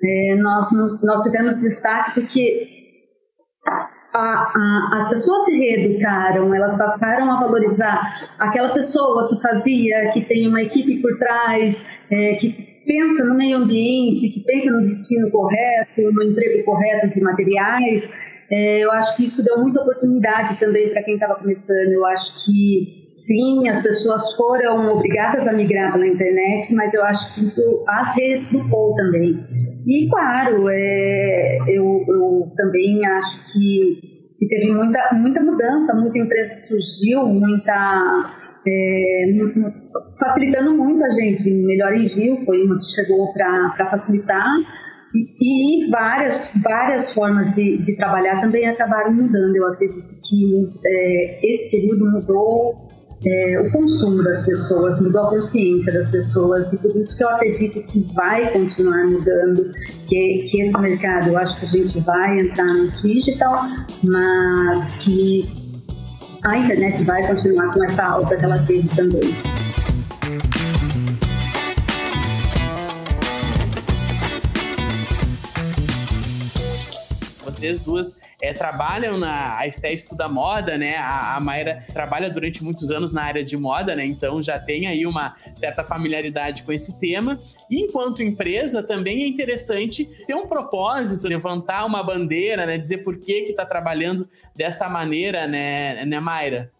é, 0.03 0.35
nós, 0.35 0.67
nós 1.03 1.23
tivemos 1.23 1.59
destaque 1.59 2.21
porque 2.21 2.67
a, 4.13 4.19
a, 4.19 4.97
as 4.97 5.09
pessoas 5.09 5.45
se 5.45 5.57
reeducaram, 5.57 6.53
elas 6.53 6.77
passaram 6.77 7.31
a 7.31 7.39
valorizar 7.39 8.31
aquela 8.39 8.73
pessoa 8.73 9.29
que 9.29 9.41
fazia, 9.41 10.11
que 10.11 10.21
tem 10.21 10.47
uma 10.47 10.61
equipe 10.61 11.01
por 11.01 11.17
trás, 11.17 11.85
é, 12.11 12.35
que 12.35 12.69
pensa 12.85 13.23
no 13.25 13.35
meio 13.35 13.57
ambiente, 13.57 14.29
que 14.29 14.43
pensa 14.43 14.71
no 14.71 14.81
destino 14.81 15.29
correto, 15.29 16.11
no 16.11 16.23
emprego 16.23 16.63
correto 16.63 17.09
de 17.09 17.21
materiais. 17.21 18.11
É, 18.49 18.79
eu 18.79 18.91
acho 18.91 19.15
que 19.15 19.25
isso 19.25 19.43
deu 19.43 19.59
muita 19.59 19.81
oportunidade 19.81 20.59
também 20.59 20.89
para 20.89 21.03
quem 21.03 21.13
estava 21.13 21.35
começando. 21.35 21.91
Eu 21.91 22.05
acho 22.07 22.45
que 22.45 22.98
sim, 23.29 23.69
as 23.69 23.83
pessoas 23.83 24.33
foram 24.35 24.91
obrigadas 24.91 25.47
a 25.47 25.53
migrar 25.53 25.93
pela 25.93 26.07
internet, 26.07 26.73
mas 26.73 26.91
eu 26.95 27.03
acho 27.03 27.35
que 27.35 27.45
isso 27.45 27.83
as 27.87 28.15
reeducou 28.15 28.95
também. 28.95 29.45
E, 29.85 30.09
claro, 30.09 30.67
é, 30.67 31.57
eu, 31.67 32.03
eu, 32.07 32.51
também 32.57 33.05
acho 33.05 33.53
que, 33.53 34.35
que, 34.39 34.47
teve 34.47 34.73
muita, 34.73 35.09
muita 35.13 35.41
mudança, 35.41 35.93
muita 35.93 36.17
empresa 36.17 36.53
surgiu, 36.67 37.27
muita. 37.27 38.35
É, 38.67 39.25
facilitando 40.19 40.73
muito 40.73 41.03
a 41.03 41.09
gente. 41.11 41.49
Melhor 41.51 41.95
envio 41.95 42.43
foi 42.45 42.63
uma 42.63 42.77
que 42.77 42.85
chegou 42.85 43.31
para 43.31 43.89
facilitar. 43.91 44.47
E, 45.13 45.85
e, 45.85 45.89
várias, 45.89 46.51
várias 46.61 47.11
formas 47.13 47.55
de, 47.55 47.77
de, 47.77 47.95
trabalhar 47.95 48.41
também 48.41 48.67
acabaram 48.67 49.13
mudando. 49.13 49.55
Eu 49.55 49.67
acredito 49.67 50.07
que 50.29 50.69
é, 50.85 51.39
esse 51.41 51.71
período 51.71 52.11
mudou 52.11 52.88
é, 53.25 53.59
o 53.59 53.71
consumo 53.71 54.23
das 54.23 54.45
pessoas, 54.45 55.01
mudou 55.01 55.23
a 55.23 55.29
consciência 55.29 55.91
das 55.91 56.09
pessoas 56.09 56.71
e 56.71 56.77
tudo 56.77 56.99
isso 56.99 57.17
que 57.17 57.23
eu 57.23 57.29
acredito 57.29 57.81
que 57.83 57.99
vai 58.13 58.51
continuar 58.51 59.05
mudando, 59.05 59.73
que, 60.07 60.47
que 60.49 60.61
esse 60.61 60.77
mercado, 60.79 61.29
eu 61.29 61.37
acho 61.37 61.59
que 61.59 61.65
a 61.65 61.69
gente 61.69 61.99
vai 61.99 62.39
entrar 62.39 62.73
no 62.73 62.87
digital, 62.87 63.65
mas 64.03 64.95
que 64.97 65.51
a 66.45 66.57
internet 66.57 67.03
vai 67.03 67.27
continuar 67.27 67.73
com 67.73 67.83
essa 67.83 68.03
alta 68.03 68.37
que 68.37 68.45
ela 68.45 68.59
teve 68.59 68.87
também. 68.95 69.58
Vocês 77.59 77.79
duas 77.81 78.17
é, 78.41 78.53
trabalham 78.53 79.17
na. 79.17 79.57
A 79.57 79.67
Esté 79.67 79.91
estuda 79.91 80.29
moda, 80.29 80.77
né? 80.77 80.95
A, 80.95 81.35
a 81.35 81.39
Mayra 81.41 81.83
trabalha 81.91 82.29
durante 82.29 82.63
muitos 82.63 82.89
anos 82.89 83.11
na 83.11 83.23
área 83.23 83.43
de 83.43 83.57
moda, 83.57 83.95
né? 83.95 84.05
Então 84.05 84.41
já 84.41 84.57
tem 84.57 84.87
aí 84.87 85.05
uma 85.05 85.35
certa 85.55 85.83
familiaridade 85.83 86.63
com 86.63 86.71
esse 86.71 86.97
tema. 86.99 87.37
E 87.69 87.83
enquanto 87.83 88.23
empresa, 88.23 88.81
também 88.81 89.23
é 89.23 89.27
interessante 89.27 90.05
ter 90.25 90.35
um 90.35 90.47
propósito, 90.47 91.27
levantar 91.27 91.85
uma 91.85 92.01
bandeira, 92.01 92.65
né? 92.65 92.77
Dizer 92.77 92.99
por 92.99 93.17
que 93.17 93.41
que 93.41 93.51
está 93.51 93.65
trabalhando 93.65 94.27
dessa 94.55 94.87
maneira, 94.87 95.45
né, 95.45 96.05
né 96.05 96.19
Mayra? 96.19 96.71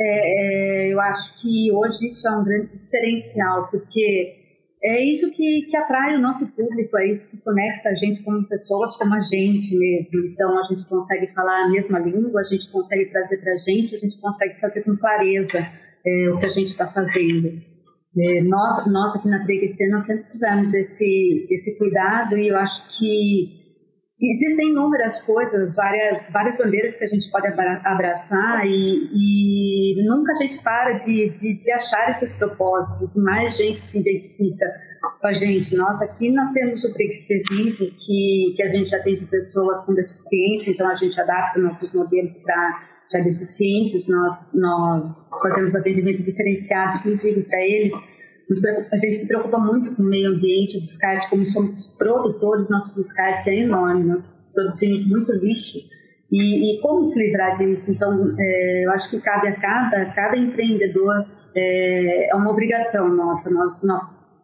É, 0.00 0.88
é, 0.88 0.92
eu 0.92 1.00
acho 1.00 1.40
que 1.40 1.70
hoje 1.70 2.08
isso 2.08 2.26
é 2.26 2.30
um 2.30 2.44
grande 2.44 2.78
diferencial, 2.78 3.68
porque 3.70 4.41
é 4.84 5.04
isso 5.04 5.30
que, 5.30 5.62
que 5.70 5.76
atrai 5.76 6.16
o 6.16 6.20
nosso 6.20 6.46
público, 6.48 6.98
é 6.98 7.12
isso 7.12 7.28
que 7.30 7.36
conecta 7.38 7.90
a 7.90 7.94
gente 7.94 8.22
com 8.24 8.42
pessoas 8.44 8.96
como 8.96 9.14
a 9.14 9.20
gente 9.20 9.76
mesmo. 9.76 10.26
Então, 10.26 10.58
a 10.58 10.62
gente 10.64 10.88
consegue 10.88 11.32
falar 11.32 11.64
a 11.64 11.70
mesma 11.70 12.00
língua, 12.00 12.40
a 12.40 12.44
gente 12.44 12.70
consegue 12.72 13.06
trazer 13.06 13.36
para 13.38 13.52
a 13.52 13.58
gente, 13.58 13.94
a 13.94 13.98
gente 13.98 14.20
consegue 14.20 14.60
fazer 14.60 14.82
com 14.82 14.96
clareza 14.96 15.68
é, 16.04 16.30
o 16.30 16.38
que 16.38 16.46
a 16.46 16.50
gente 16.50 16.72
está 16.72 16.88
fazendo. 16.88 17.62
É, 18.18 18.42
nós, 18.42 18.86
nós 18.92 19.16
aqui 19.16 19.28
na 19.28 19.44
Triga 19.44 19.66
nós 19.88 20.04
sempre 20.04 20.30
tivemos 20.32 20.74
esse, 20.74 21.46
esse 21.48 21.78
cuidado 21.78 22.36
e 22.36 22.48
eu 22.48 22.56
acho 22.58 22.98
que 22.98 23.61
existem 24.30 24.70
inúmeras 24.70 25.20
coisas, 25.22 25.74
várias, 25.74 26.30
várias 26.30 26.56
bandeiras 26.56 26.96
que 26.96 27.04
a 27.04 27.08
gente 27.08 27.28
pode 27.30 27.48
abraçar 27.48 28.64
e, 28.66 29.08
e 29.12 30.06
nunca 30.06 30.32
a 30.32 30.36
gente 30.36 30.62
para 30.62 30.92
de, 30.92 31.30
de, 31.30 31.54
de, 31.54 31.72
achar 31.72 32.10
esses 32.10 32.32
propósitos, 32.34 33.10
mais 33.16 33.56
gente 33.56 33.80
se 33.80 33.98
identifica 33.98 34.66
com 35.20 35.26
a 35.26 35.32
gente. 35.32 35.74
Nós 35.74 36.00
aqui 36.00 36.30
nós 36.30 36.52
temos 36.52 36.84
o 36.84 36.92
Prextezinho, 36.92 37.74
que, 37.76 38.54
que 38.56 38.62
a 38.62 38.68
gente 38.68 38.94
atende 38.94 39.26
pessoas 39.26 39.84
com 39.84 39.92
deficiência, 39.92 40.70
então 40.70 40.88
a 40.88 40.94
gente 40.94 41.20
adapta 41.20 41.58
nossos 41.58 41.92
modelos 41.92 42.36
para 42.38 43.24
deficientes, 43.24 44.06
nós, 44.06 44.48
nós 44.54 45.28
fazemos 45.42 45.74
atendimento 45.74 46.22
diferenciado, 46.22 46.98
inclusive 46.98 47.42
para 47.42 47.60
eles, 47.60 47.92
a 48.90 48.96
gente 48.96 49.16
se 49.16 49.28
preocupa 49.28 49.58
muito 49.58 49.94
com 49.94 50.02
o 50.02 50.06
meio 50.06 50.30
ambiente, 50.30 50.78
o 50.78 50.82
descarte, 50.82 51.28
como 51.30 51.44
somos 51.46 51.88
produtores, 51.96 52.68
nosso 52.68 53.00
descarte 53.00 53.50
é 53.50 53.60
enorme, 53.60 54.04
nós 54.04 54.26
produzimos 54.52 55.06
muito 55.06 55.32
lixo. 55.32 55.78
E, 56.30 56.76
e 56.76 56.80
como 56.80 57.06
se 57.06 57.22
livrar 57.22 57.58
disso? 57.58 57.90
Então, 57.90 58.34
é, 58.38 58.84
eu 58.86 58.90
acho 58.92 59.10
que 59.10 59.20
cabe 59.20 59.48
a 59.48 59.60
cada, 59.60 60.06
cada 60.12 60.36
empreendedor, 60.36 61.26
é, 61.54 62.30
é 62.30 62.34
uma 62.34 62.50
obrigação 62.50 63.08
nossa. 63.14 63.50
Nós, 63.50 63.82
nós 63.82 64.02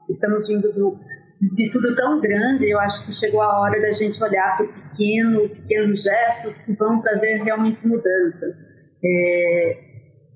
estamos 0.08 0.46
vindo 0.46 0.72
do, 0.72 0.98
de 1.40 1.70
tudo 1.70 1.94
tão 1.96 2.20
grande, 2.20 2.70
eu 2.70 2.78
acho 2.78 3.06
que 3.06 3.12
chegou 3.12 3.40
a 3.40 3.60
hora 3.60 3.80
da 3.80 3.92
gente 3.92 4.22
olhar 4.22 4.56
para 4.56 4.66
pequeno, 4.66 5.48
pequenos 5.48 6.02
gestos 6.02 6.58
que 6.58 6.72
vão 6.74 7.00
trazer 7.00 7.42
realmente 7.42 7.86
mudanças. 7.86 8.56
É, 9.02 9.78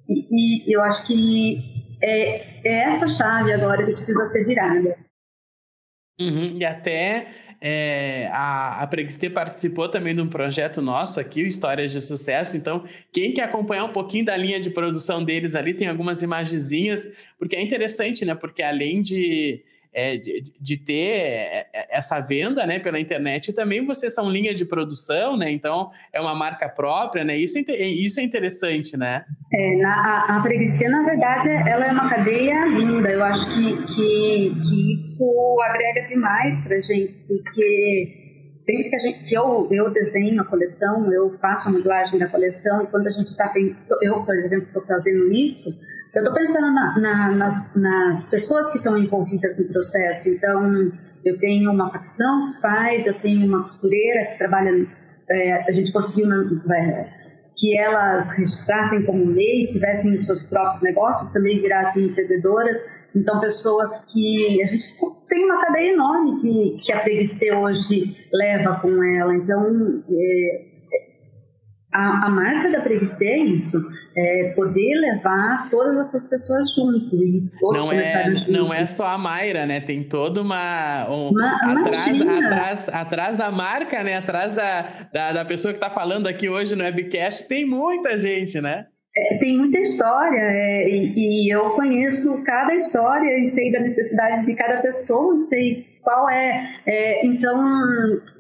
e, 0.09 0.71
e 0.71 0.75
eu 0.75 0.81
acho 0.83 1.07
que 1.07 1.82
é, 2.03 2.69
é 2.69 2.88
essa 2.88 3.09
chave 3.09 3.53
agora 3.53 3.85
que 3.85 3.93
precisa 3.93 4.27
ser 4.27 4.45
virada. 4.45 4.99
Uhum, 6.21 6.59
e 6.59 6.65
até 6.65 7.29
é, 7.61 8.29
a, 8.33 8.83
a 8.83 8.87
Preguistê 8.87 9.31
participou 9.31 9.88
também 9.88 10.15
de 10.15 10.21
um 10.21 10.29
projeto 10.29 10.83
nosso 10.83 11.19
aqui, 11.19 11.43
o 11.43 11.47
Histórias 11.47 11.93
de 11.93 12.01
Sucesso. 12.01 12.57
Então, 12.57 12.85
quem 13.12 13.33
quer 13.33 13.45
acompanhar 13.45 13.85
um 13.85 13.93
pouquinho 13.93 14.25
da 14.25 14.37
linha 14.37 14.61
de 14.61 14.71
produção 14.71 15.25
deles 15.25 15.55
ali, 15.55 15.73
tem 15.73 15.88
algumas 15.88 16.23
imagenzinhas, 16.23 17.09
porque 17.38 17.57
é 17.57 17.62
interessante, 17.62 18.25
né? 18.25 18.35
Porque 18.35 18.62
além 18.62 19.01
de 19.01 19.65
é, 19.92 20.16
de, 20.16 20.42
de, 20.59 20.76
ter 20.76 21.11
é, 21.11 21.66
é, 21.72 21.96
essa 21.96 22.20
venda 22.20 22.64
né, 22.66 22.78
pela 22.78 22.98
internet. 22.98 23.52
também 23.52 23.85
vocês 23.85 24.14
são 24.14 24.31
linha 24.31 24.55
de 24.55 24.64
produção, 24.64 25.37
né? 25.37 25.50
Então 25.50 25.90
é 26.12 26.20
uma 26.20 26.35
marca 26.35 26.68
própria, 26.68 27.24
né? 27.24 27.37
Isso 27.37 27.59
é, 27.59 27.62
isso 27.87 28.18
é 28.18 28.22
interessante, 28.22 28.96
né? 28.96 29.24
É, 29.52 29.76
na, 29.76 30.26
a, 30.28 30.37
a 30.37 30.42
na 30.42 31.02
verdade, 31.02 31.48
ela 31.68 31.87
é 31.87 31.92
uma 31.92 32.09
cadeia 32.09 32.66
linda. 32.66 33.11
Eu 33.11 33.22
acho 33.24 33.46
que, 33.46 33.76
que, 33.87 34.52
que 34.62 34.94
isso 34.94 35.61
agrega 35.62 36.09
demais 36.09 36.62
para 36.62 36.81
gente, 36.81 37.18
porque 37.28 38.22
sempre 38.64 38.90
que, 38.90 38.98
gente, 38.98 39.24
que 39.24 39.35
eu, 39.35 39.68
eu 39.70 39.90
desenho 39.90 40.40
a 40.40 40.44
coleção, 40.44 41.12
eu 41.12 41.37
faço 41.38 41.68
a 41.68 41.72
modelagem 41.72 42.18
da 42.18 42.28
coleção, 42.28 42.83
e 42.83 42.87
quando 42.87 43.07
a 43.09 43.11
gente 43.11 43.31
está, 43.31 43.52
eu, 44.02 44.24
por 44.24 44.35
exemplo, 44.37 44.66
estou 44.66 44.83
fazendo 44.87 45.33
isso, 45.33 45.70
eu 46.14 46.22
estou 46.22 46.35
pensando 46.35 46.72
na, 46.72 46.98
na, 46.98 47.31
nas, 47.31 47.75
nas, 47.75 48.29
pessoas 48.29 48.70
que 48.70 48.79
estão 48.79 48.98
envolvidas 48.98 49.57
no 49.57 49.64
processo. 49.64 50.29
Então, 50.29 50.92
eu 51.25 51.38
tenho 51.38 51.70
uma 51.70 51.90
facção 51.90 52.53
que 52.53 52.61
faz, 52.61 53.07
eu 53.07 53.14
tenho 53.14 53.46
uma 53.46 53.62
costureira 53.62 54.27
que 54.27 54.38
trabalha. 54.38 54.87
É, 55.31 55.53
a 55.66 55.72
gente 55.72 55.90
conseguiu 55.90 56.29
é, 56.31 57.09
que 57.57 57.79
elas 57.79 58.29
registrassem 58.37 59.05
como 59.05 59.25
MEI, 59.25 59.66
tivessem 59.68 60.12
os 60.12 60.27
seus 60.27 60.44
próprios 60.44 60.83
negócios, 60.83 61.33
também 61.33 61.62
virassem 61.62 62.05
empreendedoras. 62.05 62.79
Então, 63.16 63.40
pessoas 63.40 64.05
que. 64.12 64.62
A 64.62 64.66
gente 64.66 64.85
tem 65.29 65.44
uma 65.46 65.62
cadeia 65.62 65.94
enorme 65.94 66.40
que, 66.42 66.85
que 66.85 66.92
a 66.92 67.01
Preguistê 67.01 67.55
hoje 67.55 68.16
leva 68.31 68.79
com 68.81 69.03
ela. 69.03 69.35
Então, 69.35 70.03
é, 70.11 70.72
a, 71.92 72.26
a, 72.26 72.31
marca 72.31 72.70
da 72.70 72.81
Previste 72.81 73.24
é 73.24 73.38
isso, 73.38 73.78
é 74.16 74.52
poder 74.57 74.94
levar 74.94 75.68
todas 75.70 75.98
essas 76.00 76.28
pessoas 76.28 76.74
junto. 76.74 77.16
E 77.16 77.50
não 77.61 77.92
é, 77.92 78.31
junto. 78.31 78.52
não 78.52 78.74
é 78.74 78.87
só 78.87 79.07
a 79.07 79.18
Mayra, 79.18 79.66
né? 79.66 79.81
Tem 79.81 80.02
toda 80.02 80.40
uma. 80.40 81.07
Um, 81.11 81.33
atrás, 81.38 82.20
atrás, 82.20 82.88
atrás 82.88 83.37
da 83.37 83.50
marca, 83.50 84.02
né? 84.02 84.16
Atrás 84.16 84.52
da, 84.52 84.88
da, 85.12 85.33
da 85.33 85.44
pessoa 85.44 85.72
que 85.72 85.78
está 85.78 85.90
falando 85.90 86.26
aqui 86.26 86.48
hoje 86.48 86.74
no 86.74 86.83
webcast, 86.83 87.46
tem 87.46 87.66
muita 87.66 88.16
gente, 88.16 88.61
né? 88.61 88.87
É, 89.14 89.37
tem 89.37 89.59
muita 89.59 89.78
história 89.78 90.40
é, 90.40 90.88
e, 90.88 91.46
e, 91.46 91.55
eu 91.55 91.70
conheço 91.72 92.42
cada 92.44 92.74
história 92.74 93.38
e 93.40 93.48
sei 93.48 93.70
da 93.70 93.81
necessidade 93.81 94.46
de 94.46 94.55
cada 94.55 94.81
pessoa, 94.81 95.37
sei 95.37 95.91
qual 96.03 96.29
é, 96.29 96.81
é, 96.85 97.25
então 97.25 97.62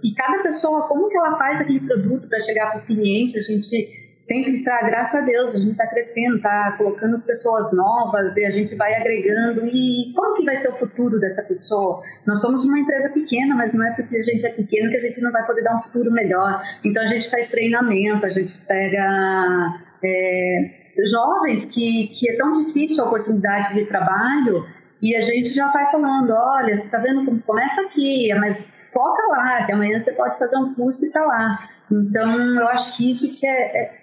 e 0.02 0.12
cada 0.14 0.42
pessoa 0.42 0.88
como 0.88 1.08
que 1.08 1.16
ela 1.16 1.38
faz 1.38 1.60
aquele 1.60 1.80
produto 1.80 2.28
para 2.28 2.40
chegar 2.40 2.70
para 2.70 2.80
o 2.80 2.84
cliente? 2.84 3.38
A 3.38 3.42
gente 3.42 4.02
sempre 4.20 4.58
está 4.58 4.80
graças 4.82 5.14
a 5.20 5.24
Deus 5.24 5.54
a 5.54 5.58
gente 5.58 5.72
está 5.72 5.86
crescendo 5.88 6.36
está 6.36 6.72
colocando 6.78 7.20
pessoas 7.22 7.72
novas 7.72 8.36
e 8.36 8.44
a 8.44 8.50
gente 8.50 8.74
vai 8.74 8.94
agregando. 8.94 9.66
E 9.66 10.12
como 10.14 10.36
que 10.36 10.44
vai 10.44 10.56
ser 10.56 10.68
o 10.68 10.76
futuro 10.76 11.20
dessa 11.20 11.42
pessoa? 11.42 12.02
Nós 12.26 12.40
somos 12.40 12.64
uma 12.64 12.80
empresa 12.80 13.08
pequena 13.10 13.54
mas 13.54 13.72
não 13.72 13.86
é 13.86 13.92
porque 13.92 14.16
a 14.16 14.22
gente 14.22 14.44
é 14.44 14.50
pequeno 14.50 14.90
que 14.90 14.96
a 14.96 15.00
gente 15.00 15.20
não 15.20 15.30
vai 15.30 15.46
poder 15.46 15.62
dar 15.62 15.76
um 15.76 15.82
futuro 15.82 16.10
melhor. 16.10 16.60
Então 16.84 17.02
a 17.02 17.08
gente 17.08 17.30
faz 17.30 17.48
treinamento 17.48 18.26
a 18.26 18.30
gente 18.30 18.58
pega 18.66 19.80
é, 20.04 20.70
jovens 21.10 21.64
que, 21.66 22.08
que 22.08 22.28
é 22.28 22.36
tão 22.36 22.64
difícil 22.64 23.04
a 23.04 23.06
oportunidade 23.06 23.74
de 23.74 23.84
trabalho 23.86 24.66
e 25.02 25.16
a 25.16 25.22
gente 25.22 25.52
já 25.52 25.70
vai 25.72 25.90
falando, 25.90 26.30
olha, 26.30 26.76
você 26.76 26.84
está 26.84 26.98
vendo 26.98 27.24
como 27.24 27.42
começa 27.42 27.80
aqui, 27.82 28.32
mas 28.38 28.62
foca 28.92 29.22
lá, 29.28 29.66
que 29.66 29.72
amanhã 29.72 30.00
você 30.00 30.12
pode 30.12 30.38
fazer 30.38 30.56
um 30.56 30.74
curso 30.74 31.04
e 31.04 31.08
está 31.08 31.24
lá. 31.24 31.58
Então, 31.90 32.60
eu 32.60 32.68
acho 32.68 32.96
que 32.96 33.10
isso 33.10 33.38
que 33.38 33.46
é, 33.46 33.82
é, 33.82 33.94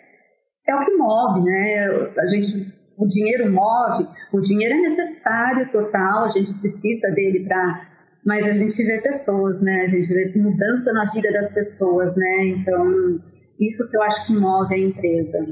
é, 0.67 0.75
o 0.75 0.83
que 0.83 0.91
move, 0.97 1.45
né? 1.45 1.85
A 2.17 2.27
gente, 2.27 2.73
o 2.97 3.07
dinheiro 3.07 3.51
move, 3.51 4.07
o 4.33 4.41
dinheiro 4.41 4.75
é 4.75 4.81
necessário 4.81 5.71
total, 5.71 6.25
a 6.25 6.29
gente 6.29 6.53
precisa 6.59 7.09
dele 7.11 7.45
para 7.47 7.87
mas 8.25 8.45
a 8.45 8.51
gente 8.51 8.83
vê 8.83 8.99
pessoas, 8.99 9.61
né? 9.61 9.83
A 9.83 9.87
gente 9.87 10.07
vê 10.09 10.33
mudança 10.35 10.91
na 10.91 11.09
vida 11.09 11.31
das 11.31 11.53
pessoas, 11.53 12.13
né? 12.17 12.47
Então, 12.47 13.17
isso 13.57 13.89
que 13.89 13.95
eu 13.95 14.03
acho 14.03 14.27
que 14.27 14.33
move 14.33 14.75
a 14.75 14.77
empresa 14.77 15.47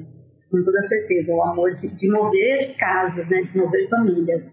com 0.51 0.63
toda 0.63 0.81
certeza, 0.83 1.31
o 1.31 1.43
amor 1.43 1.73
de, 1.73 1.89
de 1.95 2.09
mover 2.09 2.75
casas, 2.77 3.27
né, 3.29 3.41
de 3.41 3.57
mover 3.57 3.87
famílias. 3.89 4.45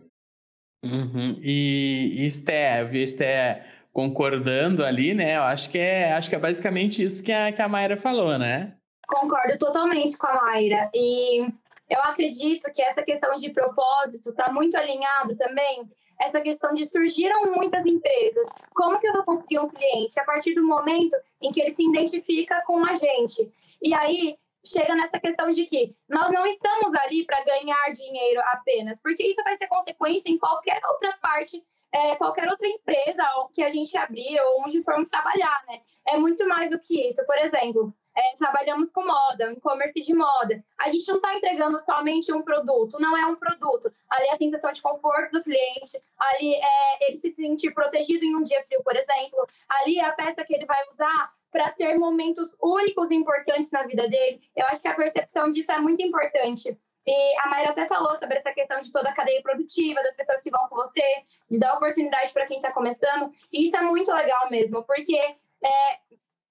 Uhum. 0.85 1.39
E, 1.43 2.15
e 2.19 2.27
Esté, 2.27 2.83
eu 2.83 2.89
vi 2.89 3.03
Esté 3.03 3.67
concordando 3.93 4.85
ali, 4.85 5.15
né? 5.15 5.37
Eu 5.37 5.43
acho 5.43 5.71
que 5.71 5.79
é, 5.79 6.13
acho 6.13 6.29
que 6.29 6.37
é 6.37 6.39
basicamente 6.39 7.03
isso 7.03 7.23
que 7.23 7.33
a, 7.33 7.53
que 7.53 7.63
a 7.63 7.69
Mayra 7.69 7.97
falou, 7.97 8.39
né? 8.39 8.75
Concordo 9.07 9.57
totalmente 9.59 10.19
com 10.19 10.27
a 10.27 10.43
Mayra. 10.43 10.91
E 10.95 11.43
eu 11.89 12.01
acredito 12.05 12.73
que 12.73 12.83
essa 12.83 13.03
questão 13.03 13.35
de 13.37 13.51
propósito 13.51 14.31
está 14.31 14.53
muito 14.53 14.77
alinhado 14.77 15.37
também 15.37 15.89
essa 16.21 16.41
questão 16.41 16.75
de 16.75 16.87
surgiram 16.87 17.55
muitas 17.55 17.85
empresas. 17.85 18.49
Como 18.75 18.99
que 18.99 19.07
eu 19.07 19.13
vou 19.15 19.25
conseguir 19.25 19.59
um 19.59 19.69
cliente? 19.69 20.19
A 20.19 20.25
partir 20.25 20.55
do 20.55 20.67
momento 20.67 21.17
em 21.41 21.51
que 21.51 21.61
ele 21.61 21.71
se 21.71 21.85
identifica 21.85 22.63
com 22.67 22.85
a 22.85 22.95
gente. 22.95 23.51
E 23.83 23.93
aí, 23.95 24.37
chega 24.65 24.95
nessa 24.95 25.21
questão 25.21 25.51
de 25.51 25.67
que 25.67 25.95
nós 26.09 26.31
não 26.31 26.47
estamos 26.47 26.95
ali 27.01 27.25
para 27.25 27.45
ganhar 27.45 27.93
dinheiro 27.93 28.41
apenas, 28.47 29.01
porque 29.01 29.23
isso 29.23 29.43
vai 29.45 29.55
ser 29.55 29.67
consequência 29.67 30.31
em 30.31 30.39
qualquer 30.39 30.81
outra 30.87 31.17
parte, 31.21 31.63
é, 31.93 32.17
qualquer 32.17 32.49
outra 32.49 32.67
empresa 32.67 33.23
que 33.53 33.63
a 33.63 33.69
gente 33.69 33.97
abrir 33.97 34.41
ou 34.41 34.63
onde 34.63 34.83
formos 34.83 35.09
trabalhar, 35.09 35.63
né? 35.69 35.81
É 36.07 36.17
muito 36.17 36.47
mais 36.49 36.71
do 36.71 36.79
que 36.79 37.09
isso. 37.09 37.25
Por 37.25 37.39
exemplo, 37.39 37.95
é, 38.17 38.37
trabalhamos 38.37 38.91
com 38.91 39.05
moda, 39.05 39.53
e-commerce 39.53 40.01
de 40.01 40.15
moda. 40.15 40.65
A 40.79 40.89
gente 40.89 41.07
não 41.09 41.17
está 41.17 41.35
entregando 41.37 41.79
somente 41.85 42.33
um 42.33 42.43
produto, 42.43 42.99
não 43.01 43.17
é 43.17 43.27
um 43.27 43.37
produto. 43.37 43.93
Ali 44.09 44.27
é 44.27 44.35
a 44.35 44.39
sensação 44.39 44.73
de 44.73 44.81
conforto 44.81 45.33
do 45.33 45.43
cliente, 45.43 46.01
ali 46.19 46.55
é 46.55 47.09
ele 47.09 47.17
se 47.17 47.35
sentir 47.35 47.73
protegido 47.73 48.25
em 48.25 48.37
um 48.37 48.43
dia 48.43 48.63
frio, 48.65 48.83
por 48.83 48.97
exemplo. 48.97 49.47
Ali 49.69 49.99
é 49.99 50.05
a 50.05 50.13
peça 50.13 50.45
que 50.45 50.55
ele 50.55 50.67
vai 50.67 50.79
usar 50.89 51.33
para 51.55 51.71
ter 51.71 51.97
momentos 51.97 52.51
únicos 52.61 53.09
e 53.13 53.15
importantes 53.15 53.71
na 53.71 53.85
vida 53.85 54.09
dele. 54.09 54.43
Eu 54.57 54.67
acho 54.67 54.83
que 54.83 54.89
a 54.89 54.95
percepção 54.95 55.53
disso 55.53 55.71
é 55.71 55.79
muito 55.79 56.03
importante. 56.03 56.77
E 57.07 57.39
a 57.39 57.49
Mayra 57.49 57.71
até 57.71 57.87
falou 57.87 58.17
sobre 58.17 58.39
essa 58.39 58.53
questão 58.53 58.81
de 58.81 58.91
toda 58.91 59.09
a 59.09 59.15
cadeia 59.15 59.41
produtiva, 59.41 60.03
das 60.03 60.17
pessoas 60.17 60.43
que 60.43 60.51
vão 60.51 60.69
com 60.69 60.75
você, 60.75 61.23
de 61.49 61.61
dar 61.61 61.77
oportunidade 61.77 62.33
para 62.33 62.45
quem 62.47 62.57
está 62.57 62.73
começando. 62.73 63.33
E 63.53 63.63
isso 63.63 63.77
é 63.77 63.83
muito 63.83 64.11
legal 64.11 64.51
mesmo, 64.51 64.83
porque 64.83 65.15
é, 65.17 65.99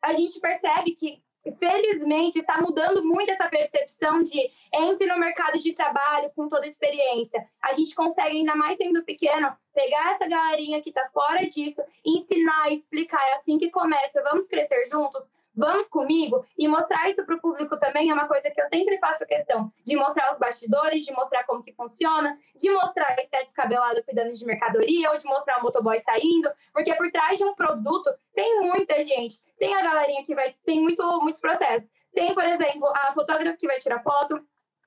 a 0.02 0.14
gente 0.14 0.40
percebe 0.40 0.94
que 0.94 1.22
felizmente 1.52 2.40
está 2.40 2.60
mudando 2.62 3.04
muito 3.04 3.30
essa 3.32 3.50
percepção 3.50 4.24
de 4.24 4.40
entre 4.74 5.06
no 5.06 5.20
mercado 5.20 5.60
de 5.60 5.74
trabalho 5.74 6.32
com 6.36 6.48
toda 6.48 6.64
a 6.64 6.68
experiência. 6.68 7.46
A 7.62 7.74
gente 7.74 7.94
consegue, 7.94 8.38
ainda 8.38 8.56
mais 8.56 8.78
sendo 8.78 9.04
pequeno, 9.04 9.56
pegar 9.74 10.12
essa 10.12 10.28
galerinha 10.28 10.82
que 10.82 10.90
está 10.90 11.10
fora 11.14 11.46
disso, 11.48 11.82
ensinar, 12.06 12.72
explicar, 12.72 13.22
é 13.30 13.36
assim 13.36 13.58
que 13.58 13.70
começa, 13.70 14.24
vamos 14.24 14.48
crescer 14.48 14.86
juntos, 14.86 15.24
vamos 15.56 15.88
comigo 15.88 16.46
e 16.58 16.68
mostrar 16.68 17.10
isso 17.10 17.24
para 17.26 17.36
o 17.36 17.42
público 17.42 17.78
também 17.78 18.10
é 18.10 18.14
uma 18.14 18.28
coisa 18.28 18.50
que 18.50 18.62
eu 18.62 18.66
sempre 18.66 18.98
faço 19.00 19.26
questão 19.26 19.72
de 19.84 19.96
mostrar 19.96 20.32
os 20.34 20.40
bastidores, 20.40 21.04
de 21.04 21.14
mostrar 21.14 21.44
como 21.44 21.64
que 21.64 21.74
funciona, 21.74 22.38
de 22.56 22.72
mostrar 22.72 23.16
a 23.18 23.22
estética 23.22 23.54
cabelada 23.54 24.04
cuidando 24.04 24.32
de 24.32 24.46
mercadoria 24.46 25.12
ou 25.12 25.18
de 25.18 25.26
mostrar 25.26 25.60
o 25.60 25.64
motoboy 25.64 26.00
saindo, 26.00 26.50
porque 26.74 26.94
por 26.96 27.12
trás 27.12 27.38
de 27.38 27.44
um 27.44 27.54
produto 27.54 28.10
tem 28.34 28.62
muita 28.62 29.04
gente, 29.04 29.36
tem 29.58 29.74
a 29.76 29.82
galerinha 29.82 30.26
que 30.26 30.36
vai, 30.36 30.54
tem 30.66 30.80
muito, 30.82 31.04
muitos 31.22 31.42
processos. 31.42 31.90
Tem, 32.14 32.34
por 32.34 32.46
exemplo, 32.46 32.88
a 32.88 33.12
fotógrafa 33.12 33.58
que 33.58 33.66
vai 33.66 33.80
tirar 33.80 34.00
foto, 34.04 34.40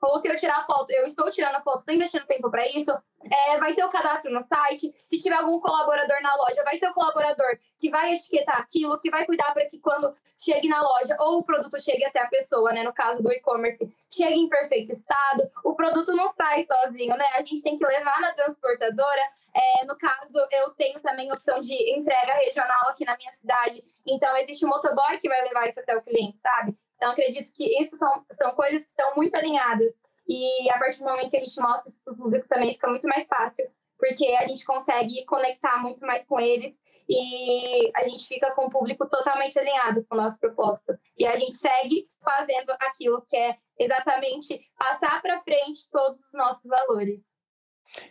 ou 0.06 0.18
se 0.18 0.28
eu 0.28 0.36
tirar 0.36 0.64
foto, 0.66 0.90
eu 0.90 1.06
estou 1.06 1.30
tirando 1.30 1.56
a 1.56 1.62
foto, 1.62 1.80
estou 1.80 1.94
investindo 1.94 2.26
tempo 2.26 2.50
para 2.50 2.66
isso, 2.66 2.90
é, 3.30 3.58
vai 3.58 3.74
ter 3.74 3.84
o 3.84 3.90
cadastro 3.90 4.32
no 4.32 4.40
site. 4.40 4.94
Se 5.06 5.18
tiver 5.18 5.36
algum 5.36 5.60
colaborador 5.60 6.20
na 6.22 6.34
loja, 6.36 6.62
vai 6.64 6.78
ter 6.78 6.88
o 6.88 6.94
colaborador 6.94 7.58
que 7.78 7.90
vai 7.90 8.14
etiquetar 8.14 8.60
aquilo, 8.60 8.98
que 9.00 9.10
vai 9.10 9.26
cuidar 9.26 9.52
para 9.52 9.66
que 9.66 9.78
quando 9.78 10.14
chegue 10.38 10.68
na 10.68 10.80
loja 10.82 11.16
ou 11.20 11.38
o 11.38 11.44
produto 11.44 11.80
chegue 11.80 12.04
até 12.04 12.20
a 12.20 12.28
pessoa, 12.28 12.72
né? 12.72 12.82
No 12.82 12.92
caso 12.92 13.22
do 13.22 13.32
e-commerce, 13.32 13.90
chegue 14.12 14.38
em 14.38 14.48
perfeito 14.48 14.92
estado. 14.92 15.48
O 15.64 15.74
produto 15.74 16.14
não 16.14 16.28
sai 16.28 16.66
sozinho, 16.66 17.16
né? 17.16 17.24
A 17.34 17.38
gente 17.38 17.62
tem 17.62 17.78
que 17.78 17.86
levar 17.86 18.20
na 18.20 18.32
transportadora. 18.32 19.22
É, 19.54 19.86
no 19.86 19.96
caso, 19.96 20.38
eu 20.52 20.70
tenho 20.74 21.00
também 21.00 21.32
opção 21.32 21.58
de 21.60 21.74
entrega 21.98 22.34
regional 22.34 22.90
aqui 22.90 23.06
na 23.06 23.16
minha 23.16 23.32
cidade. 23.32 23.82
Então, 24.06 24.36
existe 24.36 24.64
um 24.66 24.68
motoboy 24.68 25.18
que 25.18 25.28
vai 25.28 25.42
levar 25.42 25.66
isso 25.66 25.80
até 25.80 25.96
o 25.96 26.02
cliente, 26.02 26.38
sabe? 26.38 26.76
Então, 26.96 27.10
acredito 27.10 27.52
que 27.52 27.80
isso 27.80 27.96
são, 27.96 28.24
são 28.32 28.54
coisas 28.54 28.84
que 28.84 28.90
estão 28.90 29.14
muito 29.14 29.34
alinhadas. 29.34 29.92
E 30.28 30.68
a 30.70 30.78
partir 30.78 30.98
do 30.98 31.04
momento 31.04 31.30
que 31.30 31.36
a 31.36 31.40
gente 31.40 31.60
mostra 31.60 31.88
isso 31.88 32.00
para 32.04 32.12
o 32.12 32.16
público 32.16 32.48
também 32.48 32.72
fica 32.72 32.88
muito 32.88 33.06
mais 33.06 33.26
fácil, 33.26 33.70
porque 33.96 34.26
a 34.40 34.44
gente 34.44 34.64
consegue 34.64 35.24
conectar 35.24 35.80
muito 35.80 36.04
mais 36.04 36.26
com 36.26 36.40
eles 36.40 36.74
e 37.08 37.92
a 37.94 38.08
gente 38.08 38.26
fica 38.26 38.50
com 38.50 38.66
o 38.66 38.70
público 38.70 39.08
totalmente 39.08 39.56
alinhado 39.58 40.04
com 40.08 40.16
o 40.16 40.20
nosso 40.20 40.40
propósito. 40.40 40.98
E 41.16 41.24
a 41.24 41.36
gente 41.36 41.54
segue 41.54 42.04
fazendo 42.20 42.72
aquilo 42.80 43.24
que 43.28 43.36
é 43.36 43.56
exatamente 43.78 44.60
passar 44.76 45.22
para 45.22 45.40
frente 45.42 45.88
todos 45.90 46.20
os 46.20 46.32
nossos 46.34 46.68
valores. 46.68 47.36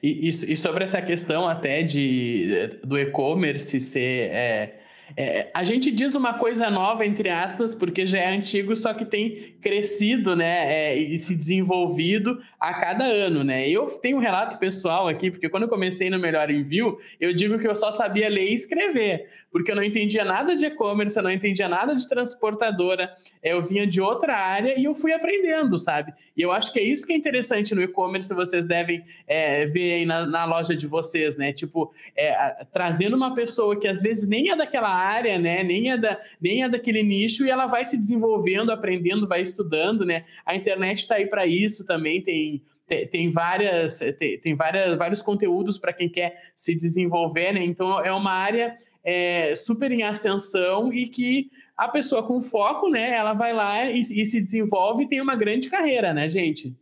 E, 0.01 0.27
e, 0.27 0.29
e, 0.29 0.55
sobre 0.55 0.85
essa 0.85 1.01
questão 1.01 1.45
até 1.47 1.83
de 1.83 2.79
do 2.83 2.97
e-commerce 2.97 3.81
ser 3.81 4.31
é, 4.31 4.84
é, 5.17 5.49
a 5.53 5.63
gente 5.63 5.91
diz 5.91 6.15
uma 6.15 6.33
coisa 6.33 6.69
nova, 6.69 7.05
entre 7.05 7.29
aspas, 7.29 7.75
porque 7.75 8.05
já 8.05 8.19
é 8.19 8.35
antigo, 8.35 8.75
só 8.75 8.93
que 8.93 9.05
tem 9.05 9.55
crescido, 9.61 10.35
né, 10.35 10.73
é, 10.73 10.97
e 10.97 11.17
se 11.17 11.35
desenvolvido 11.35 12.37
a 12.59 12.73
cada 12.73 13.05
ano, 13.05 13.43
né? 13.43 13.67
Eu 13.69 13.85
tenho 14.01 14.17
um 14.17 14.19
relato 14.19 14.57
pessoal 14.57 15.07
aqui, 15.07 15.29
porque 15.29 15.49
quando 15.49 15.63
eu 15.63 15.69
comecei 15.69 16.09
no 16.09 16.19
Melhor 16.19 16.49
Envio, 16.49 16.97
eu 17.19 17.33
digo 17.33 17.59
que 17.59 17.67
eu 17.67 17.75
só 17.75 17.91
sabia 17.91 18.29
ler 18.29 18.49
e 18.49 18.53
escrever, 18.53 19.27
porque 19.51 19.71
eu 19.71 19.75
não 19.75 19.83
entendia 19.83 20.23
nada 20.23 20.55
de 20.55 20.65
e-commerce, 20.65 21.17
eu 21.17 21.23
não 21.23 21.31
entendia 21.31 21.67
nada 21.67 21.95
de 21.95 22.07
transportadora, 22.07 23.13
é, 23.41 23.53
eu 23.53 23.61
vinha 23.61 23.85
de 23.85 24.01
outra 24.01 24.35
área 24.35 24.79
e 24.79 24.85
eu 24.85 24.95
fui 24.95 25.13
aprendendo, 25.13 25.77
sabe? 25.77 26.13
E 26.35 26.41
eu 26.41 26.51
acho 26.51 26.71
que 26.71 26.79
é 26.79 26.83
isso 26.83 27.05
que 27.05 27.13
é 27.13 27.15
interessante 27.15 27.75
no 27.75 27.81
e-commerce, 27.81 28.33
vocês 28.33 28.65
devem 28.65 29.03
é, 29.27 29.65
ver 29.65 29.93
aí 29.93 30.05
na, 30.05 30.25
na, 30.25 30.45
loja 30.45 30.75
de 30.75 30.87
vocês, 30.87 31.37
né? 31.37 31.51
Tipo, 31.51 31.93
é, 32.15 32.65
trazendo 32.71 33.15
uma 33.15 33.33
pessoa 33.33 33.79
que 33.79 33.87
às 33.87 34.01
vezes 34.01 34.27
nem 34.27 34.49
é 34.51 34.55
daquela 34.55 34.94
área, 34.95 35.37
né? 35.37 35.63
Nem 35.63 35.91
é, 35.91 35.97
da, 35.97 36.19
nem 36.39 36.63
é 36.63 36.69
daquele 36.69 37.03
nicho 37.03 37.45
e 37.45 37.49
ela 37.49 37.67
vai 37.67 37.85
se 37.85 37.97
desenvolvendo, 37.97 38.71
aprendendo, 38.71 39.27
vai 39.27 39.41
estudando, 39.41 40.05
né? 40.05 40.25
A 40.45 40.55
internet 40.55 40.99
está 40.99 41.15
aí 41.15 41.27
para 41.27 41.45
isso 41.45 41.85
também, 41.85 42.21
tem 42.21 42.61
tem, 42.87 43.07
tem 43.07 43.29
várias 43.29 43.99
tem, 44.17 44.39
tem 44.39 44.55
várias, 44.55 44.97
vários 44.97 45.21
conteúdos 45.21 45.79
para 45.79 45.91
quem 45.91 46.07
quer 46.07 46.35
se 46.55 46.75
desenvolver, 46.75 47.51
né? 47.51 47.63
Então 47.63 47.99
é 48.03 48.11
uma 48.11 48.31
área 48.31 48.75
é, 49.03 49.55
super 49.55 49.91
em 49.91 50.03
ascensão 50.03 50.93
e 50.93 51.07
que 51.07 51.49
a 51.75 51.87
pessoa 51.87 52.23
com 52.23 52.41
foco, 52.41 52.89
né? 52.89 53.11
Ela 53.15 53.33
vai 53.33 53.53
lá 53.53 53.89
e, 53.89 53.99
e 53.99 54.25
se 54.25 54.39
desenvolve 54.39 55.03
e 55.03 55.07
tem 55.07 55.19
uma 55.19 55.35
grande 55.35 55.69
carreira, 55.69 56.13
né, 56.13 56.29
gente? 56.29 56.75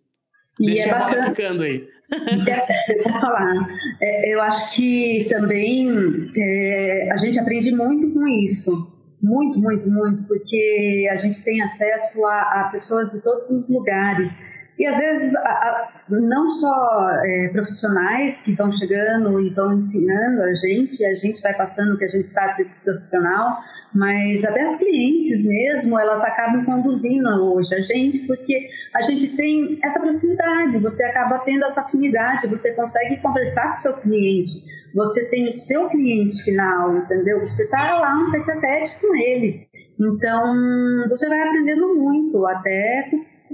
E 0.59 0.67
Deixa 0.67 0.89
é 0.89 0.91
a 0.91 0.99
bola 0.99 1.23
ficando 1.23 1.63
aí. 1.63 1.87
Eu 2.13 3.03
vou 3.03 3.19
falar. 3.19 3.67
É, 3.99 4.33
eu 4.33 4.41
acho 4.41 4.75
que 4.75 5.25
também 5.29 5.89
é, 6.37 7.09
a 7.11 7.17
gente 7.17 7.39
aprende 7.39 7.71
muito 7.71 8.11
com 8.11 8.27
isso. 8.27 8.93
Muito, 9.19 9.57
muito, 9.57 9.89
muito, 9.89 10.23
porque 10.23 11.09
a 11.09 11.15
gente 11.15 11.41
tem 11.43 11.61
acesso 11.61 12.23
a, 12.25 12.41
a 12.41 12.69
pessoas 12.71 13.11
de 13.11 13.19
todos 13.21 13.49
os 13.49 13.69
lugares. 13.69 14.29
E 14.77 14.87
às 14.87 14.97
vezes, 14.97 15.35
a, 15.35 15.39
a, 15.39 15.91
não 16.09 16.49
só 16.49 17.09
é, 17.23 17.49
profissionais 17.49 18.41
que 18.41 18.53
vão 18.53 18.71
chegando 18.71 19.39
e 19.39 19.49
vão 19.49 19.77
ensinando 19.77 20.41
a 20.41 20.53
gente, 20.55 21.05
a 21.05 21.13
gente 21.15 21.41
vai 21.41 21.53
passando 21.53 21.93
o 21.93 21.97
que 21.97 22.05
a 22.05 22.09
gente 22.09 22.27
sabe 22.27 22.63
desse 22.63 22.75
profissional, 22.79 23.59
mas 23.93 24.43
até 24.43 24.63
as 24.63 24.75
clientes 24.77 25.45
mesmo, 25.45 25.99
elas 25.99 26.23
acabam 26.23 26.65
conduzindo 26.65 27.29
hoje 27.53 27.73
a 27.75 27.81
gente, 27.81 28.25
porque 28.25 28.67
a 28.95 29.01
gente 29.03 29.35
tem 29.35 29.79
essa 29.83 29.99
proximidade, 29.99 30.79
você 30.79 31.03
acaba 31.05 31.39
tendo 31.39 31.65
essa 31.65 31.81
afinidade, 31.81 32.47
você 32.47 32.73
consegue 32.73 33.17
conversar 33.21 33.67
com 33.67 33.73
o 33.73 33.77
seu 33.77 33.93
cliente, 33.97 34.51
você 34.95 35.25
tem 35.29 35.49
o 35.49 35.53
seu 35.53 35.87
cliente 35.89 36.41
final, 36.43 36.97
entendeu? 36.97 37.39
Você 37.41 37.63
está 37.63 37.99
lá 37.99 38.15
um 38.15 38.31
tete 38.31 38.51
a 38.51 38.59
tete 38.59 38.99
com 38.99 39.15
ele. 39.15 39.67
Então, 39.99 41.07
você 41.09 41.29
vai 41.29 41.39
aprendendo 41.41 41.95
muito, 41.95 42.45
até 42.47 43.11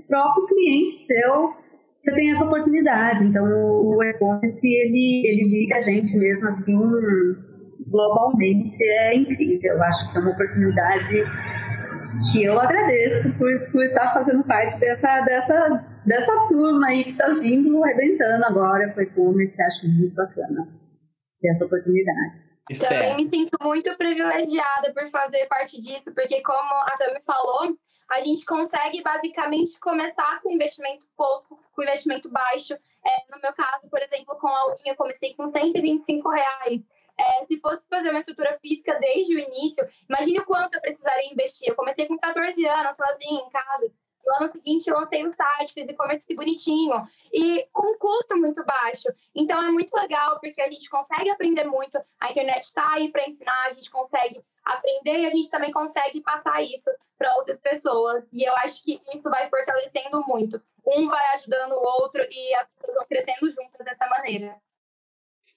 próprio 0.09 0.45
cliente 0.47 0.95
seu, 0.97 1.53
você 2.01 2.11
tem 2.13 2.31
essa 2.31 2.43
oportunidade. 2.43 3.23
Então, 3.23 3.45
o 3.45 4.03
e-commerce, 4.03 4.67
ele, 4.67 5.23
ele 5.25 5.49
liga 5.49 5.77
a 5.77 5.81
gente 5.81 6.17
mesmo 6.17 6.49
assim 6.49 6.77
globalmente 7.87 8.83
é 8.83 9.15
incrível. 9.15 9.73
Eu 9.73 9.83
acho 9.83 10.11
que 10.11 10.17
é 10.17 10.21
uma 10.21 10.31
oportunidade 10.31 11.23
que 12.31 12.43
eu 12.43 12.59
agradeço 12.59 13.33
por, 13.37 13.71
por 13.71 13.83
estar 13.85 14.13
fazendo 14.13 14.43
parte 14.43 14.79
dessa, 14.79 15.21
dessa, 15.21 15.85
dessa 16.05 16.47
turma 16.47 16.87
aí 16.87 17.03
que 17.03 17.11
está 17.11 17.29
vindo 17.29 17.83
arrebentando 17.83 18.45
agora 18.45 18.91
com 18.93 19.01
e-commerce. 19.01 19.61
Acho 19.61 19.87
muito 19.87 20.15
bacana 20.15 20.67
ter 21.41 21.49
essa 21.49 21.65
oportunidade. 21.65 22.49
Também 22.79 23.15
me 23.15 23.29
sinto 23.29 23.57
muito 23.63 23.97
privilegiada 23.97 24.93
por 24.93 25.03
fazer 25.09 25.47
parte 25.47 25.81
disso, 25.81 26.13
porque 26.13 26.41
como 26.43 26.73
a 26.83 26.97
Tami 26.99 27.19
falou, 27.25 27.75
a 28.09 28.21
gente 28.21 28.43
consegue 28.45 29.01
basicamente 29.03 29.79
começar 29.79 30.41
com 30.41 30.51
investimento 30.51 31.05
pouco, 31.15 31.59
com 31.73 31.83
investimento 31.83 32.29
baixo. 32.29 32.73
É, 32.73 33.31
no 33.31 33.39
meu 33.41 33.53
caso, 33.53 33.87
por 33.89 34.01
exemplo, 34.01 34.35
com 34.37 34.47
a 34.47 34.67
unha, 34.69 34.93
eu 34.93 34.95
comecei 34.95 35.33
com 35.35 35.45
125 35.45 36.29
reais. 36.29 36.81
É, 37.17 37.45
se 37.45 37.59
fosse 37.59 37.85
fazer 37.89 38.09
uma 38.09 38.19
estrutura 38.19 38.57
física 38.59 38.97
desde 38.99 39.35
o 39.35 39.39
início, 39.39 39.87
imagine 40.09 40.39
o 40.39 40.45
quanto 40.45 40.75
eu 40.75 40.81
precisaria 40.81 41.31
investir. 41.31 41.69
Eu 41.69 41.75
comecei 41.75 42.07
com 42.07 42.17
14 42.17 42.65
anos, 42.65 42.97
sozinha, 42.97 43.41
em 43.41 43.49
casa. 43.49 43.91
No 44.29 44.35
ano 44.35 44.47
seguinte, 44.51 44.91
lancei 44.91 45.25
o 45.25 45.33
site, 45.33 45.73
fiz 45.73 45.85
e-commerce 45.89 46.35
bonitinho. 46.35 46.93
E 47.33 47.67
com 47.73 47.93
um 47.93 47.97
custo 47.97 48.37
muito 48.37 48.63
baixo. 48.63 49.09
Então, 49.33 49.59
é 49.59 49.71
muito 49.71 49.91
legal, 49.95 50.39
porque 50.39 50.61
a 50.61 50.69
gente 50.69 50.87
consegue 50.87 51.31
aprender 51.31 51.63
muito. 51.63 51.99
A 52.19 52.29
internet 52.29 52.61
está 52.61 52.93
aí 52.93 53.11
para 53.11 53.25
ensinar, 53.25 53.65
a 53.65 53.71
gente 53.71 53.89
consegue 53.89 54.39
aprender 54.63 55.21
e 55.21 55.25
a 55.25 55.29
gente 55.29 55.49
também 55.49 55.71
consegue 55.71 56.21
passar 56.21 56.61
isso 56.61 56.91
para 57.17 57.35
outras 57.37 57.57
pessoas. 57.57 58.23
E 58.31 58.47
eu 58.47 58.53
acho 58.57 58.83
que 58.83 59.01
isso 59.11 59.23
vai 59.23 59.49
fortalecendo 59.49 60.23
muito. 60.27 60.61
Um 60.85 61.07
vai 61.07 61.33
ajudando 61.33 61.71
o 61.71 61.83
outro 61.83 62.21
e 62.29 62.53
as 62.53 62.67
pessoas 62.77 62.97
vão 62.97 63.07
crescendo 63.07 63.49
juntas 63.49 63.83
dessa 63.83 64.07
maneira. 64.07 64.55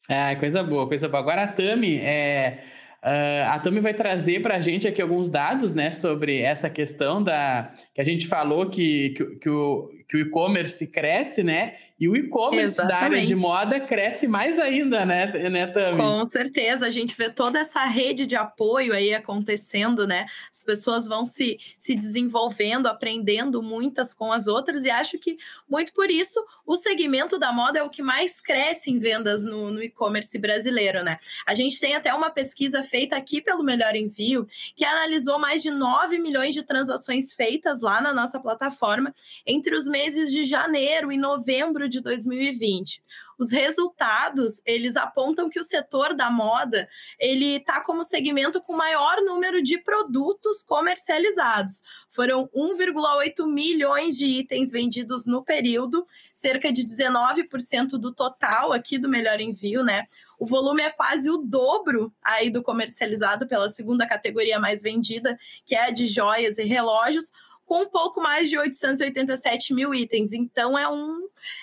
É, 0.08 0.35
coisa 0.37 0.62
boa, 0.62 0.88
coisa 0.88 1.08
boa. 1.08 1.20
Agora 1.20 1.44
a 1.44 1.52
Tami, 1.52 1.98
é, 1.98 2.64
uh, 3.02 3.48
a 3.48 3.58
Tami 3.58 3.80
vai 3.80 3.94
trazer 3.94 4.40
para 4.40 4.56
a 4.56 4.60
gente 4.60 4.86
aqui 4.86 5.02
alguns 5.02 5.28
dados, 5.28 5.74
né, 5.74 5.90
sobre 5.90 6.40
essa 6.40 6.70
questão 6.70 7.22
da 7.22 7.70
que 7.94 8.00
a 8.00 8.04
gente 8.04 8.26
falou 8.26 8.68
que, 8.68 9.10
que, 9.10 9.24
que 9.36 9.50
o, 9.50 9.90
que 10.12 10.18
o 10.18 10.20
e-commerce 10.20 10.87
cresce, 10.88 11.42
né? 11.42 11.72
E 11.98 12.07
o 12.07 12.14
e-commerce 12.14 12.77
da 12.87 12.98
área 12.98 13.25
de 13.25 13.35
moda 13.35 13.81
cresce 13.81 14.29
mais 14.29 14.59
ainda, 14.59 15.07
né, 15.07 15.27
né 15.48 15.66
Tami? 15.68 16.03
Com 16.03 16.22
certeza, 16.27 16.85
a 16.85 16.90
gente 16.90 17.16
vê 17.16 17.31
toda 17.31 17.61
essa 17.61 17.85
rede 17.85 18.27
de 18.27 18.37
apoio 18.37 18.92
aí 18.92 19.14
acontecendo, 19.14 20.07
né? 20.07 20.27
As 20.53 20.62
pessoas 20.64 21.07
vão 21.07 21.25
se, 21.25 21.57
se 21.79 21.94
desenvolvendo, 21.94 22.88
aprendendo 22.88 23.62
muitas 23.62 24.12
com 24.12 24.33
as 24.33 24.48
outras, 24.48 24.85
e 24.85 24.90
acho 24.90 25.16
que 25.16 25.38
muito 25.66 25.94
por 25.94 26.11
isso 26.11 26.44
o 26.66 26.77
segmento 26.77 27.38
da 27.38 27.51
moda 27.51 27.79
é 27.79 27.83
o 27.83 27.88
que 27.88 28.03
mais 28.03 28.38
cresce 28.38 28.90
em 28.90 28.98
vendas 28.98 29.46
no, 29.46 29.70
no 29.70 29.83
e-commerce 29.83 30.37
brasileiro, 30.38 31.03
né? 31.03 31.16
A 31.46 31.55
gente 31.55 31.81
tem 31.81 31.94
até 31.94 32.12
uma 32.12 32.29
pesquisa 32.29 32.83
feita 32.83 33.16
aqui 33.16 33.40
pelo 33.40 33.64
Melhor 33.64 33.94
Envio, 33.96 34.46
que 34.77 34.85
analisou 34.85 35.38
mais 35.38 35.62
de 35.62 35.70
9 35.70 36.18
milhões 36.18 36.53
de 36.53 36.64
transações 36.64 37.33
feitas 37.33 37.81
lá 37.81 38.03
na 38.03 38.12
nossa 38.12 38.38
plataforma 38.38 39.14
entre 39.46 39.75
os 39.75 39.87
meses 39.87 40.01
de 40.10 40.44
janeiro 40.44 41.12
e 41.12 41.16
novembro 41.16 41.88
de 41.88 42.00
2020. 42.00 43.02
Os 43.38 43.50
resultados, 43.50 44.60
eles 44.64 44.96
apontam 44.96 45.48
que 45.48 45.58
o 45.58 45.64
setor 45.64 46.14
da 46.14 46.30
moda, 46.30 46.88
ele 47.18 47.56
está 47.56 47.80
como 47.80 48.04
segmento 48.04 48.60
com 48.60 48.72
maior 48.76 49.20
número 49.22 49.62
de 49.62 49.78
produtos 49.78 50.62
comercializados. 50.62 51.82
Foram 52.08 52.48
1,8 52.48 53.46
milhões 53.46 54.16
de 54.16 54.26
itens 54.26 54.70
vendidos 54.70 55.26
no 55.26 55.42
período, 55.42 56.06
cerca 56.32 56.70
de 56.70 56.84
19% 56.84 57.98
do 57.98 58.12
total 58.12 58.72
aqui 58.72 58.98
do 58.98 59.08
Melhor 59.08 59.40
Envio, 59.40 59.82
né? 59.82 60.06
O 60.38 60.46
volume 60.46 60.82
é 60.82 60.90
quase 60.90 61.30
o 61.30 61.36
dobro 61.36 62.12
aí 62.22 62.50
do 62.50 62.62
comercializado 62.62 63.46
pela 63.46 63.68
segunda 63.68 64.06
categoria 64.06 64.58
mais 64.58 64.82
vendida, 64.82 65.38
que 65.64 65.74
é 65.74 65.86
a 65.86 65.90
de 65.90 66.06
joias 66.06 66.58
e 66.58 66.64
relógios, 66.64 67.32
com 67.64 67.83
um 67.83 67.88
pouco 67.88 68.20
mais 68.20 68.51
de 68.51 68.59
887 68.59 69.72
mil 69.75 69.94
itens. 69.94 70.33
Então 70.33 70.79
é 70.79 70.88
um 70.88 71.22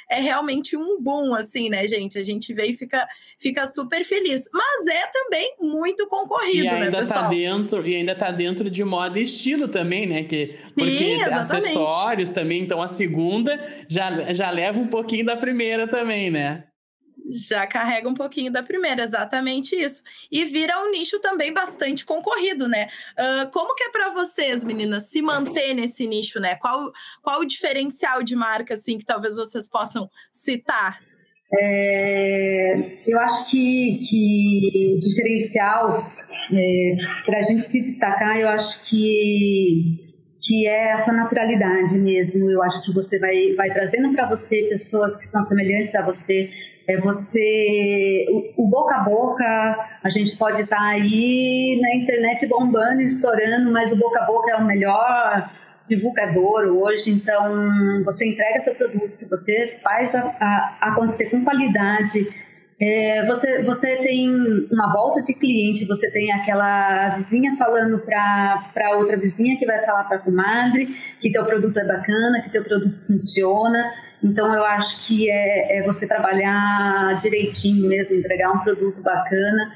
é 0.09 0.19
realmente 0.19 0.75
um 0.75 0.99
boom, 0.99 1.35
assim, 1.35 1.69
né, 1.69 1.87
gente? 1.87 2.17
A 2.17 2.23
gente 2.23 2.51
vê 2.51 2.65
e 2.67 2.75
fica, 2.75 3.07
fica 3.37 3.67
super 3.67 4.03
feliz. 4.03 4.49
Mas 4.51 4.87
é 4.87 5.07
também 5.07 5.55
muito 5.61 6.07
concorrido, 6.07 6.59
e 6.59 6.63
né, 6.63 6.73
ainda 6.73 6.91
né, 6.91 6.99
pessoal? 6.99 7.23
Tá 7.23 7.29
dentro, 7.29 7.87
e 7.87 7.95
ainda 7.95 8.15
tá 8.15 8.31
dentro 8.31 8.69
de 8.69 8.83
moda 8.83 9.19
e 9.19 9.23
estilo 9.23 9.67
também, 9.67 10.07
né? 10.07 10.23
Que, 10.23 10.45
Sim, 10.45 10.73
porque 10.75 11.03
exatamente. 11.03 11.67
acessórios 11.67 12.31
também, 12.31 12.63
então 12.63 12.81
a 12.81 12.87
segunda 12.87 13.61
já, 13.87 14.33
já 14.33 14.49
leva 14.49 14.79
um 14.79 14.87
pouquinho 14.87 15.25
da 15.25 15.35
primeira 15.35 15.87
também, 15.87 16.31
né? 16.31 16.63
Já 17.29 17.65
carrega 17.67 18.07
um 18.07 18.13
pouquinho 18.13 18.51
da 18.51 18.63
primeira, 18.63 19.03
exatamente 19.03 19.75
isso. 19.75 20.03
E 20.31 20.45
vira 20.45 20.79
um 20.81 20.91
nicho 20.91 21.19
também 21.19 21.53
bastante 21.53 22.05
concorrido, 22.05 22.67
né? 22.67 22.87
Uh, 23.17 23.49
como 23.51 23.75
que 23.75 23.83
é 23.83 23.89
para 23.89 24.09
vocês, 24.11 24.63
meninas, 24.63 25.09
se 25.09 25.21
manter 25.21 25.73
nesse 25.73 26.07
nicho, 26.07 26.39
né? 26.39 26.55
Qual, 26.55 26.91
qual 27.21 27.41
o 27.41 27.45
diferencial 27.45 28.23
de 28.23 28.35
marca, 28.35 28.73
assim, 28.73 28.97
que 28.97 29.05
talvez 29.05 29.35
vocês 29.35 29.69
possam 29.69 30.09
citar? 30.31 30.99
É, 31.51 32.75
eu 33.07 33.19
acho 33.19 33.49
que, 33.49 34.05
que 34.07 34.99
diferencial 35.01 36.11
é, 36.53 36.95
para 37.25 37.39
a 37.39 37.43
gente 37.43 37.63
se 37.63 37.81
destacar, 37.81 38.37
eu 38.37 38.47
acho 38.49 38.87
que 38.87 40.07
que 40.41 40.65
é 40.65 40.93
essa 40.93 41.11
naturalidade 41.11 41.95
mesmo. 41.97 42.49
Eu 42.49 42.63
acho 42.63 42.83
que 42.83 42.93
você 42.93 43.19
vai, 43.19 43.53
vai 43.55 43.71
trazendo 43.71 44.11
para 44.13 44.27
você 44.29 44.63
pessoas 44.63 45.15
que 45.17 45.25
são 45.25 45.43
semelhantes 45.43 45.93
a 45.93 46.01
você, 46.01 46.49
é 46.89 46.97
você 46.97 48.25
o, 48.29 48.63
o, 48.63 48.67
boca 48.67 48.95
a 48.95 48.99
boca 48.99 49.89
a 50.03 50.09
gente 50.09 50.35
pode 50.37 50.61
estar 50.61 50.75
tá 50.75 50.87
aí 50.87 51.79
na 51.81 51.95
internet 51.95 52.47
bombando 52.47 53.01
estourando 53.01 53.71
mas 53.71 53.91
o 53.91 53.95
boca 53.95 54.19
a 54.19 54.25
boca 54.25 54.51
é 54.51 54.55
o 54.55 54.65
melhor 54.65 55.49
divulgador 55.89 56.67
hoje. 56.67 57.11
Então 57.11 58.03
você 58.05 58.27
entrega 58.27 58.61
seu 58.61 58.75
produto 58.75 59.17
se 59.17 59.27
você 59.27 59.65
faz 59.83 60.13
a, 60.13 60.21
a, 60.39 60.77
acontecer 60.91 61.25
com 61.29 61.43
qualidade 61.43 62.27
É, 62.81 63.25
você, 63.25 63.61
você 63.61 63.97
tem 63.97 64.29
uma 64.71 64.93
volta 64.93 65.21
de 65.21 65.33
cliente, 65.33 65.85
você 65.85 66.09
tem 66.11 66.31
aquela 66.31 67.17
vizinha 67.17 67.57
falando 67.57 67.99
para 67.99 68.97
outra 68.97 69.17
vizinha 69.17 69.59
que 69.59 69.65
vai 69.65 69.83
falar 69.85 70.05
para 70.05 70.15
a 70.17 70.21
comadre 70.21 70.87
que 71.19 71.29
teu 71.29 71.43
produto 71.43 71.77
é 71.77 71.85
bacana, 71.85 72.41
que 72.41 72.49
teu 72.49 72.63
produto 72.63 73.05
funciona. 73.05 73.91
Então 74.23 74.53
eu 74.53 74.63
acho 74.63 75.05
que 75.05 75.29
é, 75.29 75.79
é 75.79 75.83
você 75.83 76.07
trabalhar 76.07 77.19
direitinho 77.21 77.87
mesmo, 77.87 78.15
entregar 78.15 78.51
um 78.51 78.59
produto 78.59 79.01
bacana 79.01 79.73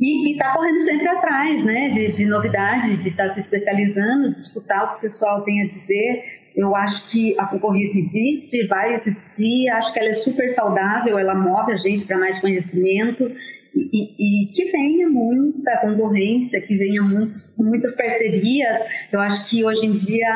e 0.00 0.36
tá 0.38 0.52
correndo 0.54 0.80
sempre 0.80 1.08
atrás, 1.08 1.64
né, 1.64 1.90
de, 1.90 2.12
de 2.12 2.26
novidade, 2.26 2.96
de 2.96 3.08
estar 3.10 3.24
tá 3.24 3.30
se 3.30 3.40
especializando, 3.40 4.34
de 4.34 4.40
escutar 4.40 4.84
o 4.84 4.90
que 4.92 4.96
o 4.96 5.00
pessoal 5.00 5.42
tem 5.42 5.62
a 5.62 5.66
dizer 5.66 6.37
eu 6.58 6.74
acho 6.74 7.08
que 7.08 7.38
a 7.38 7.46
concorrência 7.46 8.00
existe, 8.00 8.66
vai 8.66 8.92
existir, 8.96 9.68
acho 9.70 9.92
que 9.92 10.00
ela 10.00 10.08
é 10.08 10.14
super 10.16 10.50
saudável, 10.50 11.16
ela 11.16 11.32
move 11.32 11.72
a 11.72 11.76
gente 11.76 12.04
para 12.04 12.18
mais 12.18 12.40
conhecimento 12.40 13.30
e, 13.72 14.42
e, 14.42 14.46
que 14.46 14.64
venha 14.64 15.08
muita 15.08 15.76
concorrência, 15.78 16.60
que 16.60 16.76
venha 16.76 17.00
muitos, 17.00 17.54
muitas 17.56 17.94
parcerias. 17.94 18.76
Eu 19.12 19.20
acho 19.20 19.48
que 19.48 19.64
hoje 19.64 19.86
em 19.86 19.92
dia 19.92 20.28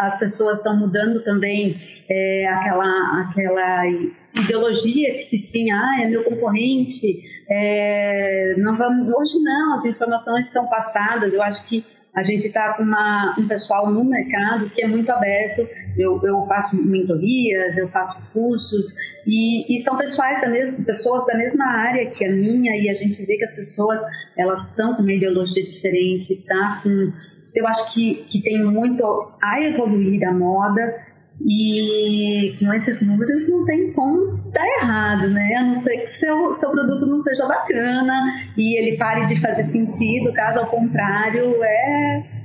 as 0.00 0.18
pessoas 0.18 0.58
estão 0.58 0.76
mudando 0.76 1.22
também 1.22 1.76
é, 2.10 2.48
aquela, 2.48 3.28
aquela 3.28 3.86
ideologia 4.34 5.14
que 5.14 5.22
se 5.22 5.40
tinha, 5.40 5.76
ah, 5.76 6.02
é 6.02 6.08
meu 6.08 6.24
concorrente, 6.24 7.22
é, 7.48 8.54
não 8.56 8.76
vamos, 8.76 9.14
hoje 9.14 9.38
não, 9.40 9.74
as 9.74 9.84
informações 9.84 10.50
são 10.52 10.66
passadas, 10.66 11.32
eu 11.32 11.42
acho 11.42 11.64
que 11.68 11.84
a 12.18 12.22
gente 12.24 12.48
está 12.48 12.72
com 12.74 12.82
uma, 12.82 13.36
um 13.38 13.46
pessoal 13.46 13.88
no 13.92 14.02
mercado 14.02 14.68
que 14.70 14.82
é 14.82 14.88
muito 14.88 15.08
aberto. 15.08 15.68
Eu, 15.96 16.20
eu 16.24 16.44
faço 16.46 16.76
mentorias, 16.76 17.78
eu 17.78 17.88
faço 17.90 18.20
cursos 18.32 18.92
e, 19.24 19.76
e 19.76 19.80
são 19.80 19.96
pessoais 19.96 20.40
da 20.40 20.48
mesma, 20.48 20.84
pessoas 20.84 21.24
da 21.26 21.36
mesma 21.36 21.64
área 21.64 22.10
que 22.10 22.24
a 22.24 22.32
minha 22.32 22.76
e 22.76 22.90
a 22.90 22.94
gente 22.94 23.24
vê 23.24 23.36
que 23.36 23.44
as 23.44 23.54
pessoas 23.54 24.00
elas 24.36 24.68
estão 24.68 24.96
com 24.96 25.02
uma 25.02 25.12
ideologia 25.12 25.62
diferente, 25.62 26.44
tá? 26.44 26.80
Com, 26.82 27.12
eu 27.54 27.68
acho 27.68 27.94
que, 27.94 28.26
que 28.28 28.42
tem 28.42 28.64
muito 28.64 29.04
a 29.40 29.60
evoluir 29.62 30.28
a 30.28 30.32
moda 30.32 30.92
e 31.40 32.56
com 32.58 32.72
esses 32.72 33.00
números 33.00 33.48
não 33.48 33.64
tem 33.64 33.92
como 33.92 34.38
dar 34.50 34.66
errado, 34.80 35.30
né? 35.30 35.54
A 35.56 35.64
não 35.64 35.74
ser 35.74 35.98
que 35.98 36.12
seu, 36.12 36.52
seu 36.54 36.70
produto 36.70 37.06
não 37.06 37.20
seja 37.20 37.46
bacana 37.46 38.50
e 38.56 38.78
ele 38.78 38.96
pare 38.96 39.26
de 39.26 39.40
fazer 39.40 39.64
sentido, 39.64 40.32
caso 40.32 40.58
ao 40.60 40.70
contrário, 40.70 41.62
é 41.62 42.38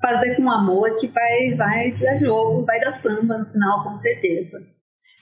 fazer 0.00 0.36
com 0.36 0.50
amor 0.50 0.96
que 0.98 1.08
vai, 1.08 1.54
vai 1.54 1.92
dar 1.92 2.16
jogo, 2.16 2.64
vai 2.64 2.80
dar 2.80 3.00
samba 3.02 3.38
no 3.38 3.46
final, 3.52 3.84
com 3.84 3.94
certeza. 3.94 4.58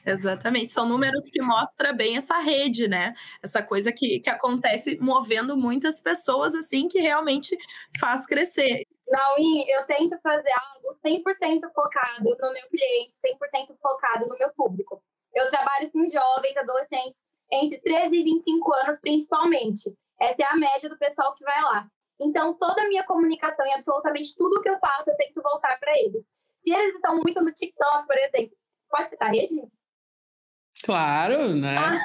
Exatamente, 0.06 0.72
são 0.72 0.88
números 0.88 1.28
que 1.30 1.42
mostram 1.42 1.94
bem 1.94 2.16
essa 2.16 2.38
rede, 2.40 2.88
né? 2.88 3.12
Essa 3.42 3.62
coisa 3.62 3.92
que, 3.92 4.20
que 4.20 4.30
acontece 4.30 4.96
movendo 5.00 5.56
muitas 5.56 6.00
pessoas, 6.00 6.54
assim, 6.54 6.88
que 6.88 6.98
realmente 6.98 7.56
faz 7.98 8.24
crescer. 8.24 8.84
Na 9.10 9.34
UI, 9.34 9.64
eu 9.70 9.86
tento 9.86 10.18
fazer 10.20 10.52
algo 10.52 10.92
100% 11.04 11.72
focado 11.74 12.24
no 12.24 12.52
meu 12.52 12.68
cliente, 12.68 13.12
100% 13.14 13.76
focado 13.80 14.26
no 14.26 14.38
meu 14.38 14.52
público. 14.52 15.02
Eu 15.34 15.48
trabalho 15.50 15.90
com 15.90 16.00
jovens, 16.06 16.56
adolescentes, 16.56 17.24
entre 17.50 17.80
13 17.80 18.20
e 18.20 18.24
25 18.24 18.74
anos, 18.76 19.00
principalmente. 19.00 19.96
Essa 20.20 20.42
é 20.42 20.44
a 20.44 20.56
média 20.56 20.88
do 20.88 20.98
pessoal 20.98 21.34
que 21.34 21.44
vai 21.44 21.62
lá. 21.62 21.88
Então, 22.20 22.54
toda 22.54 22.82
a 22.82 22.88
minha 22.88 23.04
comunicação 23.04 23.64
e 23.66 23.72
absolutamente 23.72 24.34
tudo 24.36 24.60
que 24.60 24.68
eu 24.68 24.78
faço, 24.78 25.08
eu 25.08 25.16
tento 25.16 25.40
voltar 25.40 25.78
para 25.78 25.92
eles. 26.00 26.32
Se 26.58 26.70
eles 26.70 26.94
estão 26.94 27.16
muito 27.16 27.40
no 27.40 27.52
TikTok, 27.52 28.06
por 28.06 28.18
exemplo, 28.18 28.56
pode 28.90 29.08
citar 29.08 29.28
a 29.28 29.32
rede? 29.32 29.62
Claro, 30.84 31.54
né? 31.54 31.76
Ah, 31.76 31.98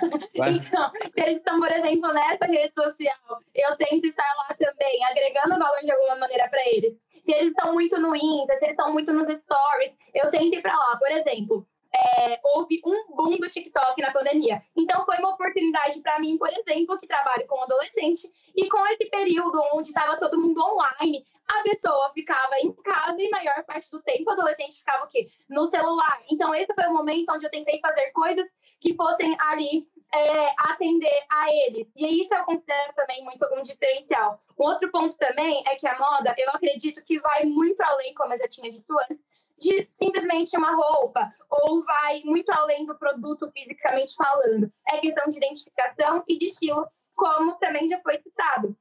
então, 0.50 0.92
se 1.12 1.22
eles 1.22 1.38
estão, 1.38 1.60
por 1.60 1.72
exemplo, 1.72 2.12
nessa 2.12 2.46
rede 2.46 2.74
social, 2.74 3.42
eu 3.54 3.78
tento 3.78 4.06
estar 4.06 4.26
lá 4.38 4.56
também, 4.56 5.06
agregando 5.06 5.60
valor 5.60 5.80
de 5.82 5.92
alguma 5.92 6.16
maneira 6.16 6.50
para 6.50 6.62
eles. 6.70 6.94
Se 7.24 7.32
eles 7.32 7.50
estão 7.50 7.74
muito 7.74 8.00
no 8.02 8.16
Insta, 8.16 8.58
se 8.58 8.66
eles 8.66 8.72
estão 8.72 8.92
muito 8.92 9.14
nos 9.14 9.32
stories, 9.32 9.94
eu 10.14 10.30
tento 10.30 10.56
ir 10.56 10.62
para 10.62 10.76
lá. 10.76 10.98
Por 10.98 11.12
exemplo, 11.12 11.68
é, 11.96 12.40
houve 12.44 12.82
um 12.86 13.16
boom 13.16 13.38
do 13.38 13.50
TikTok 13.50 14.02
na 14.02 14.12
pandemia. 14.12 14.62
Então, 14.76 15.06
foi 15.06 15.18
uma 15.20 15.34
oportunidade 15.34 16.02
para 16.02 16.20
mim, 16.20 16.38
por 16.38 16.50
exemplo, 16.50 17.00
que 17.00 17.08
trabalho 17.08 17.46
com 17.48 17.64
adolescente, 17.64 18.28
e 18.56 18.68
com 18.68 18.86
esse 18.88 19.10
período 19.10 19.60
onde 19.76 19.88
estava 19.88 20.18
todo 20.18 20.40
mundo 20.40 20.60
online, 20.62 21.26
a 21.48 21.64
pessoa 21.64 22.12
ficava 22.14 22.58
em 22.60 22.74
casa 22.74 23.22
e 23.22 23.30
maior 23.30 23.64
parte 23.64 23.90
do 23.92 24.02
tempo 24.02 24.30
o 24.30 24.34
adolescente 24.34 24.78
ficava 24.78 25.06
o 25.06 25.10
quê? 25.10 25.30
No 25.50 25.68
celular. 25.68 26.22
Então, 26.30 26.54
esse 26.56 26.74
foi 26.74 26.86
o 26.86 26.94
momento 26.94 27.32
onde 27.32 27.46
eu 27.46 27.52
tentei 27.52 27.80
fazer 27.80 28.12
coisas 28.12 28.46
que 28.80 28.96
fossem 28.96 29.36
ali 29.40 29.88
é, 30.14 30.54
atender 30.58 31.26
a 31.30 31.52
eles. 31.52 31.88
E 31.96 32.22
isso 32.22 32.34
eu 32.34 32.44
considero 32.44 32.94
também 32.96 33.24
muito 33.24 33.46
um 33.54 33.62
diferencial. 33.62 34.42
Um 34.60 34.66
outro 34.66 34.92
ponto 34.92 35.18
também 35.18 35.64
é 35.68 35.76
que 35.76 35.88
a 35.88 35.98
moda, 35.98 36.36
eu 36.38 36.50
acredito 36.52 37.04
que 37.04 37.20
vai 37.20 37.46
muito 37.46 37.82
além, 37.82 38.14
como 38.14 38.34
eu 38.34 38.38
já 38.38 38.48
tinha 38.48 38.72
dito 38.72 38.94
antes, 39.10 39.20
de 39.60 39.90
simplesmente 39.94 40.58
uma 40.58 40.76
roupa, 40.76 41.34
ou 41.50 41.84
vai 41.84 42.22
muito 42.26 42.52
além 42.52 42.86
do 42.86 42.98
produto 42.98 43.50
fisicamente 43.52 44.14
falando. 44.16 44.72
É 44.88 45.00
questão 45.00 45.30
de 45.30 45.38
identificação 45.38 46.24
e 46.28 46.38
de 46.38 46.48
estilo, 46.48 46.86
como 47.16 47.58
também 47.58 47.88
já 47.88 48.00
foi 48.02 48.18
citado. 48.18 48.76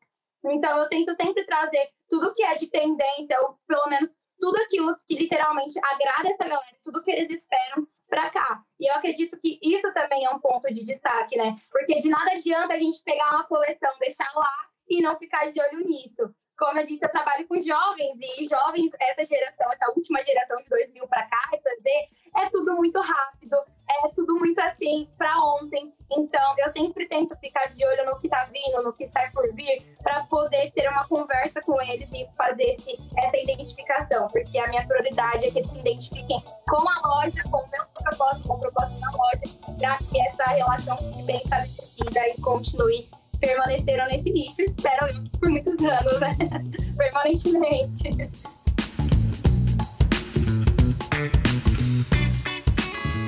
Então, 0.44 0.78
eu 0.78 0.88
tento 0.88 1.14
sempre 1.14 1.44
trazer 1.44 1.88
tudo 2.08 2.32
que 2.34 2.42
é 2.42 2.54
de 2.54 2.68
tendência, 2.68 3.40
ou 3.42 3.58
pelo 3.66 3.88
menos 3.88 4.10
tudo 4.38 4.56
aquilo 4.60 4.96
que 5.06 5.14
literalmente 5.14 5.78
agrada 5.78 6.28
essa 6.28 6.48
galera, 6.48 6.76
tudo 6.82 7.02
que 7.02 7.10
eles 7.10 7.30
esperam 7.30 7.86
para 8.08 8.28
cá. 8.30 8.62
E 8.78 8.90
eu 8.90 8.94
acredito 8.96 9.38
que 9.40 9.58
isso 9.62 9.92
também 9.94 10.24
é 10.24 10.30
um 10.30 10.40
ponto 10.40 10.66
de 10.74 10.84
destaque, 10.84 11.36
né? 11.36 11.56
Porque 11.70 11.98
de 12.00 12.08
nada 12.08 12.32
adianta 12.32 12.74
a 12.74 12.78
gente 12.78 13.02
pegar 13.02 13.30
uma 13.30 13.44
coleção, 13.44 13.90
deixar 14.00 14.30
lá 14.34 14.52
e 14.88 15.00
não 15.00 15.16
ficar 15.16 15.46
de 15.46 15.60
olho 15.60 15.86
nisso. 15.86 16.22
Como 16.62 16.78
eu 16.78 16.86
disse, 16.86 17.04
eu 17.04 17.10
trabalho 17.10 17.44
com 17.48 17.60
jovens 17.60 18.20
e 18.38 18.46
jovens, 18.46 18.92
essa 19.00 19.24
geração, 19.24 19.72
essa 19.72 19.90
última 19.96 20.22
geração 20.22 20.56
de 20.62 20.68
2000 20.70 21.08
para 21.08 21.24
cá, 21.24 21.50
essa 21.52 21.68
Z, 21.68 21.90
é 22.36 22.48
tudo 22.50 22.76
muito 22.76 23.00
rápido, 23.00 23.56
é 24.04 24.08
tudo 24.14 24.36
muito 24.38 24.60
assim 24.60 25.08
para 25.18 25.36
ontem. 25.40 25.92
Então, 26.12 26.54
eu 26.58 26.72
sempre 26.72 27.08
tento 27.08 27.36
ficar 27.38 27.66
de 27.66 27.84
olho 27.84 28.06
no 28.06 28.20
que 28.20 28.28
tá 28.28 28.48
vindo, 28.52 28.80
no 28.80 28.92
que 28.92 29.02
está 29.02 29.28
por 29.34 29.52
vir, 29.52 29.82
para 30.04 30.24
poder 30.26 30.70
ter 30.70 30.88
uma 30.88 31.04
conversa 31.08 31.60
com 31.62 31.82
eles 31.82 32.08
e 32.12 32.28
fazer 32.36 32.76
esse, 32.78 32.96
essa 33.18 33.36
identificação, 33.38 34.28
porque 34.28 34.56
a 34.56 34.68
minha 34.68 34.86
prioridade 34.86 35.48
é 35.48 35.50
que 35.50 35.58
eles 35.58 35.68
se 35.68 35.80
identifiquem 35.80 36.44
com 36.68 36.88
a 36.88 37.16
loja, 37.16 37.42
com 37.42 37.56
o 37.56 37.70
meu 37.70 37.84
propósito, 37.86 38.46
com 38.46 38.54
o 38.54 38.60
propósito 38.60 39.00
da 39.00 39.10
loja, 39.10 39.76
para 39.76 39.98
que 39.98 40.20
essa 40.28 40.44
relação 40.44 40.96
fique 40.96 41.22
bem 41.24 41.38
estabelecida 41.38 42.28
e 42.28 42.40
continue 42.40 43.21
permaneceram 43.42 44.06
nesse 44.06 44.30
nicho, 44.30 44.62
espero 44.62 45.08
eu, 45.08 45.40
por 45.40 45.50
muitos 45.50 45.72
anos, 45.72 46.20
né? 46.20 46.36
Permanentemente. 46.96 48.30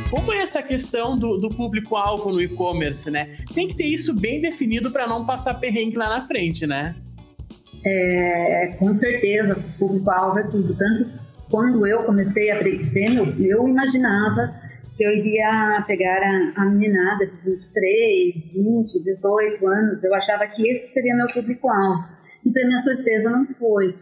Como 0.09 0.33
é 0.33 0.43
essa 0.43 0.63
questão 0.63 1.17
do, 1.17 1.37
do 1.39 1.49
público-alvo 1.49 2.31
no 2.31 2.41
e-commerce, 2.41 3.11
né? 3.11 3.37
Tem 3.53 3.67
que 3.67 3.75
ter 3.75 3.87
isso 3.87 4.15
bem 4.15 4.41
definido 4.41 4.93
para 4.93 5.09
não 5.09 5.27
passar 5.27 5.55
perrengue 5.55 5.97
lá 5.97 6.09
na 6.09 6.21
frente, 6.21 6.65
né? 6.65 6.95
É, 7.85 8.77
com 8.79 8.95
certeza, 8.95 9.59
o 9.59 9.79
público-alvo 9.79 10.39
é 10.39 10.45
tudo. 10.45 10.77
Tanto 10.77 11.11
quando 11.51 11.85
eu 11.85 12.05
comecei 12.05 12.53
a 12.53 12.61
3D, 12.61 13.17
eu, 13.17 13.45
eu 13.45 13.69
imaginava 13.69 14.55
eu 15.03 15.11
iria 15.11 15.83
pegar 15.87 16.21
a, 16.23 16.63
a 16.63 16.65
meninada 16.67 17.27
de 17.27 17.37
23, 17.45 18.53
20, 18.53 19.05
18 19.05 19.67
anos. 19.67 20.05
Eu 20.05 20.15
achava 20.15 20.47
que 20.47 20.69
esse 20.71 20.93
seria 20.93 21.17
meu 21.17 21.27
público-alvo. 21.27 22.05
E, 22.45 22.53
para 22.53 22.67
minha 22.67 22.79
surpresa, 22.79 23.31
não 23.31 23.47
foi 23.59 23.95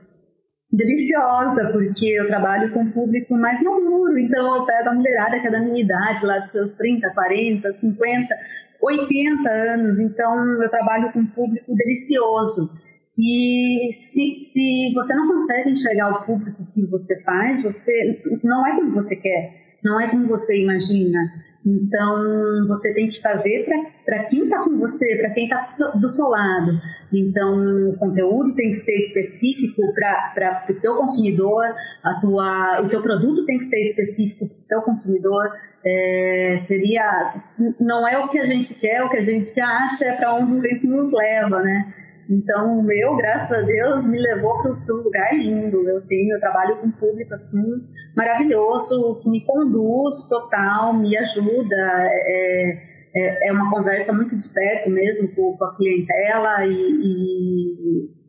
deliciosa, 0.73 1.71
porque 1.71 2.07
eu 2.07 2.27
trabalho 2.27 2.73
com 2.73 2.91
público 2.91 3.35
mais 3.37 3.63
maduro, 3.63 4.19
então 4.19 4.57
eu 4.57 4.65
pego 4.65 4.89
a 4.89 4.95
mulherada 4.95 5.39
que 5.39 5.47
é 5.47 5.51
da 5.51 5.61
minha 5.61 5.83
idade, 5.83 6.25
lá 6.25 6.39
dos 6.39 6.51
seus 6.51 6.73
30, 6.73 7.11
40, 7.11 7.73
50, 7.75 8.35
80 8.83 9.51
anos, 9.51 10.01
então 10.01 10.63
eu 10.63 10.71
trabalho 10.71 11.13
com 11.13 11.21
um 11.21 11.27
público 11.27 11.75
delicioso. 11.75 12.71
E 13.19 13.91
se, 13.93 14.35
se 14.35 14.93
você 14.95 15.15
não 15.15 15.29
consegue 15.29 15.71
enxergar 15.71 16.11
o 16.11 16.25
público 16.25 16.67
que 16.73 16.87
você 16.87 17.23
faz, 17.23 17.63
você 17.63 18.23
não 18.43 18.67
é 18.67 18.75
como 18.75 18.95
você 18.95 19.15
quer, 19.21 19.62
não 19.83 20.01
é 20.01 20.09
como 20.09 20.29
você 20.29 20.63
imagina. 20.63 21.19
Então, 21.65 22.67
você 22.67 22.93
tem 22.93 23.09
que 23.09 23.21
fazer 23.21 23.67
para 24.05 24.25
quem 24.25 24.45
está 24.45 24.65
com 24.65 24.77
você, 24.79 25.17
para 25.17 25.31
quem 25.31 25.45
está 25.45 25.65
do 25.95 26.09
seu 26.09 26.27
lado. 26.27 26.81
Então, 27.13 27.91
o 27.91 27.97
conteúdo 27.99 28.55
tem 28.55 28.71
que 28.71 28.79
ser 28.79 28.99
específico 28.99 29.81
para 29.95 30.67
o 30.69 30.75
teu 30.75 30.97
consumidor, 30.97 31.65
a 32.03 32.21
tua, 32.21 32.81
o 32.83 32.89
teu 32.89 33.01
produto 33.01 33.47
tem 33.47 33.59
que 33.59 33.67
ser 33.67 33.81
específico 33.83 34.49
para 34.49 34.57
o 34.57 34.69
teu 34.69 34.83
consumidor. 34.83 35.51
É, 35.85 36.59
seria, 36.63 37.35
não 37.79 38.09
é 38.09 38.19
o 38.19 38.29
que 38.29 38.39
a 38.39 38.47
gente 38.47 38.75
quer, 38.75 39.05
o 39.05 39.09
que 39.09 39.19
a 39.19 39.25
gente 39.25 39.61
acha, 39.61 40.05
é 40.05 40.17
para 40.17 40.35
onde 40.35 40.53
o 40.53 40.61
vento 40.61 40.87
nos 40.87 41.13
leva, 41.13 41.61
né? 41.63 41.95
Então, 42.29 42.79
o 42.79 42.83
meu, 42.83 43.17
graças 43.17 43.57
a 43.57 43.61
Deus, 43.61 44.05
me 44.05 44.19
levou 44.19 44.63
para 44.63 44.73
um 44.73 44.99
lugar 44.99 45.37
lindo. 45.37 45.89
Eu 45.89 46.01
tenho, 46.03 46.35
eu 46.35 46.41
trabalho 46.41 46.77
com 46.77 46.91
público 46.91 47.35
assim 47.35 47.85
maravilhoso, 48.17 49.21
que 49.23 49.29
me 49.29 49.45
conduz 49.45 50.29
total, 50.29 50.95
me 50.95 51.17
ajuda. 51.17 51.77
É, 51.77 52.93
é, 53.15 53.49
é 53.49 53.53
uma 53.53 53.71
conversa 53.71 54.13
muito 54.13 54.37
de 54.37 54.49
perto 54.53 54.91
mesmo 54.91 55.29
com, 55.35 55.57
com 55.57 55.65
a 55.65 55.77
clientela 55.77 56.67
e, 56.67 56.73
e 56.73 58.23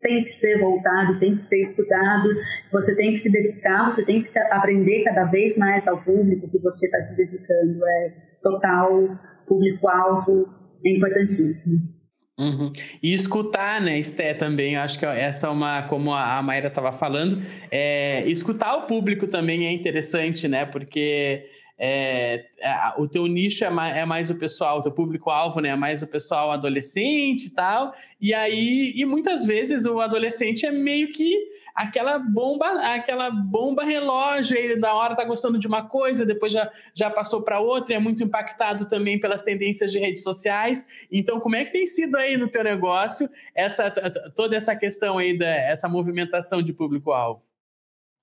tem 0.00 0.24
que 0.24 0.30
ser 0.30 0.58
voltado, 0.58 1.18
tem 1.20 1.36
que 1.36 1.44
ser 1.44 1.60
estudado, 1.60 2.28
você 2.72 2.96
tem 2.96 3.12
que 3.12 3.18
se 3.18 3.30
dedicar, 3.30 3.92
você 3.92 4.04
tem 4.04 4.22
que 4.22 4.38
aprender 4.50 5.04
cada 5.04 5.24
vez 5.24 5.56
mais 5.56 5.86
ao 5.86 6.02
público 6.02 6.50
que 6.50 6.58
você 6.58 6.86
está 6.86 7.02
se 7.04 7.16
dedicando. 7.16 7.86
É 7.86 8.14
total 8.42 9.18
público-alvo, 9.46 10.48
é 10.84 10.96
importantíssimo. 10.96 12.01
Uhum. 12.38 12.72
E 13.02 13.12
escutar, 13.12 13.80
né, 13.80 13.98
Esté, 13.98 14.32
também, 14.32 14.76
acho 14.76 14.98
que 14.98 15.04
essa 15.04 15.46
é 15.46 15.50
uma, 15.50 15.82
como 15.82 16.14
a 16.14 16.40
Mayra 16.42 16.68
estava 16.68 16.90
falando, 16.90 17.42
é, 17.70 18.24
escutar 18.26 18.74
o 18.76 18.86
público 18.86 19.26
também 19.28 19.66
é 19.66 19.72
interessante, 19.72 20.48
né, 20.48 20.64
porque 20.64 21.44
é, 21.78 22.46
é, 22.60 22.92
o 22.98 23.08
teu 23.08 23.26
nicho 23.26 23.64
é 23.64 23.70
mais, 23.70 23.96
é 23.96 24.04
mais 24.04 24.30
o 24.30 24.34
pessoal, 24.36 24.78
o 24.78 24.82
teu 24.82 24.92
público-alvo, 24.92 25.60
né? 25.60 25.70
É 25.70 25.76
mais 25.76 26.02
o 26.02 26.06
pessoal 26.06 26.50
adolescente 26.50 27.46
e 27.46 27.50
tal. 27.50 27.92
E 28.20 28.32
aí, 28.32 28.92
e 28.94 29.04
muitas 29.04 29.44
vezes 29.44 29.86
o 29.86 30.00
adolescente 30.00 30.66
é 30.66 30.70
meio 30.70 31.10
que 31.12 31.34
aquela 31.74 32.18
bomba, 32.18 32.66
aquela 32.94 33.30
bomba 33.30 33.84
relógio, 33.84 34.56
ele 34.56 34.76
da 34.76 34.94
hora 34.94 35.16
tá 35.16 35.24
gostando 35.24 35.58
de 35.58 35.66
uma 35.66 35.88
coisa, 35.88 36.26
depois 36.26 36.52
já, 36.52 36.70
já 36.94 37.10
passou 37.10 37.42
para 37.42 37.58
outra, 37.58 37.94
e 37.94 37.96
é 37.96 38.00
muito 38.00 38.22
impactado 38.22 38.86
também 38.86 39.18
pelas 39.18 39.42
tendências 39.42 39.90
de 39.90 39.98
redes 39.98 40.22
sociais. 40.22 41.06
Então, 41.10 41.40
como 41.40 41.56
é 41.56 41.64
que 41.64 41.72
tem 41.72 41.86
sido 41.86 42.16
aí 42.16 42.36
no 42.36 42.48
teu 42.48 42.62
negócio 42.62 43.28
essa 43.54 43.90
toda 44.34 44.56
essa 44.56 44.76
questão 44.76 45.18
aí 45.18 45.36
da 45.36 45.46
essa 45.46 45.88
movimentação 45.88 46.62
de 46.62 46.72
público-alvo? 46.72 47.42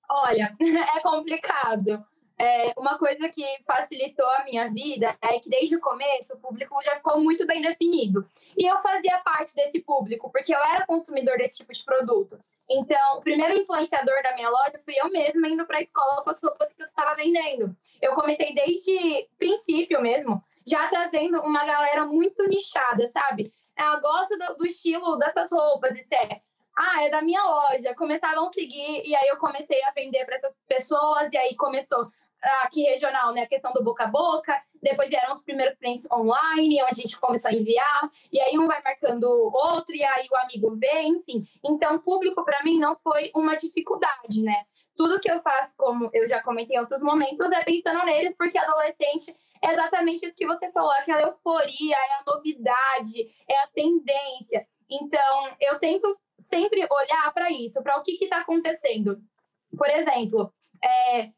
Olha, 0.09 0.55
é 0.61 1.01
complicado 1.01 2.03
é, 2.39 2.73
uma 2.77 2.97
coisa 2.97 3.27
que 3.27 3.43
facilitou 3.65 4.25
a 4.25 4.45
minha 4.45 4.69
vida 4.69 5.13
é 5.21 5.37
que 5.39 5.49
desde 5.49 5.75
o 5.75 5.81
começo 5.81 6.33
o 6.33 6.39
público 6.39 6.81
já 6.81 6.95
ficou 6.95 7.19
muito 7.19 7.45
bem 7.45 7.61
definido. 7.61 8.25
E 8.57 8.65
eu 8.65 8.81
fazia 8.81 9.19
parte 9.19 9.53
desse 9.53 9.81
público, 9.81 10.31
porque 10.31 10.55
eu 10.55 10.59
era 10.59 10.85
consumidor 10.85 11.37
desse 11.37 11.57
tipo 11.57 11.73
de 11.73 11.83
produto. 11.83 12.39
Então, 12.69 13.17
o 13.17 13.21
primeiro 13.21 13.59
influenciador 13.59 14.23
da 14.23 14.35
minha 14.35 14.49
loja 14.49 14.79
fui 14.85 14.93
eu 14.97 15.11
mesma 15.11 15.49
indo 15.49 15.65
para 15.65 15.79
a 15.79 15.81
escola 15.81 16.23
com 16.23 16.29
as 16.29 16.39
roupas 16.41 16.71
que 16.71 16.81
eu 16.81 16.85
estava 16.85 17.13
vendendo. 17.15 17.75
Eu 18.01 18.13
comecei 18.13 18.53
desde 18.53 19.27
princípio 19.37 20.01
mesmo, 20.01 20.41
já 20.65 20.87
trazendo 20.87 21.41
uma 21.41 21.65
galera 21.65 22.05
muito 22.05 22.47
nichada, 22.47 23.05
sabe? 23.07 23.51
Ah, 23.75 23.95
eu 23.95 24.01
gosto 24.01 24.37
do, 24.37 24.55
do 24.57 24.65
estilo 24.65 25.17
dessas 25.17 25.51
roupas, 25.51 25.91
até 25.91 26.41
ah, 26.77 27.03
é 27.03 27.09
da 27.09 27.21
minha 27.21 27.43
loja. 27.43 27.93
Começavam 27.95 28.47
a 28.47 28.53
seguir, 28.53 29.03
e 29.05 29.13
aí 29.13 29.27
eu 29.27 29.37
comecei 29.37 29.83
a 29.83 29.91
vender 29.91 30.23
para 30.25 30.35
essas 30.35 30.55
pessoas, 30.67 31.27
e 31.33 31.37
aí 31.37 31.55
começou 31.55 32.09
aqui 32.63 32.83
regional, 32.83 33.33
né, 33.33 33.41
a 33.41 33.47
questão 33.47 33.71
do 33.73 33.83
boca 33.83 34.05
a 34.05 34.07
boca, 34.07 34.61
depois 34.81 35.09
vieram 35.09 35.35
os 35.35 35.41
primeiros 35.41 35.75
clientes 35.77 36.07
online, 36.11 36.81
onde 36.83 37.01
a 37.01 37.03
gente 37.03 37.19
começou 37.19 37.49
a 37.49 37.53
enviar, 37.53 38.09
e 38.31 38.39
aí 38.39 38.57
um 38.57 38.67
vai 38.67 38.81
marcando 38.81 39.29
outro, 39.29 39.95
e 39.95 40.03
aí 40.03 40.27
o 40.31 40.37
amigo 40.37 40.75
vê, 40.75 41.01
enfim. 41.01 41.47
Então, 41.63 41.99
público 41.99 42.43
para 42.45 42.63
mim 42.63 42.79
não 42.79 42.97
foi 42.97 43.31
uma 43.35 43.55
dificuldade, 43.55 44.41
né? 44.41 44.65
Tudo 44.95 45.19
que 45.19 45.31
eu 45.31 45.41
faço, 45.41 45.75
como 45.77 46.09
eu 46.13 46.27
já 46.27 46.41
comentei 46.41 46.75
em 46.75 46.79
outros 46.79 47.01
momentos, 47.01 47.51
é 47.51 47.63
pensando 47.63 48.05
neles, 48.05 48.33
porque 48.37 48.57
adolescente 48.57 49.35
é 49.61 49.73
exatamente 49.73 50.25
isso 50.25 50.35
que 50.35 50.47
você 50.47 50.71
falou, 50.71 50.91
aquela 50.91 51.21
euforia, 51.21 51.95
é 51.95 52.13
a 52.13 52.23
novidade, 52.25 53.29
é 53.47 53.63
a 53.63 53.67
tendência. 53.67 54.65
Então, 54.89 55.55
eu 55.59 55.77
tento 55.79 56.17
sempre 56.37 56.87
olhar 56.89 57.33
para 57.33 57.51
isso, 57.51 57.81
para 57.83 57.97
o 57.97 58.01
que 58.01 58.17
está 58.23 58.39
acontecendo. 58.39 59.21
Por 59.77 59.89
exemplo, 59.89 60.51
é, 60.83 61.29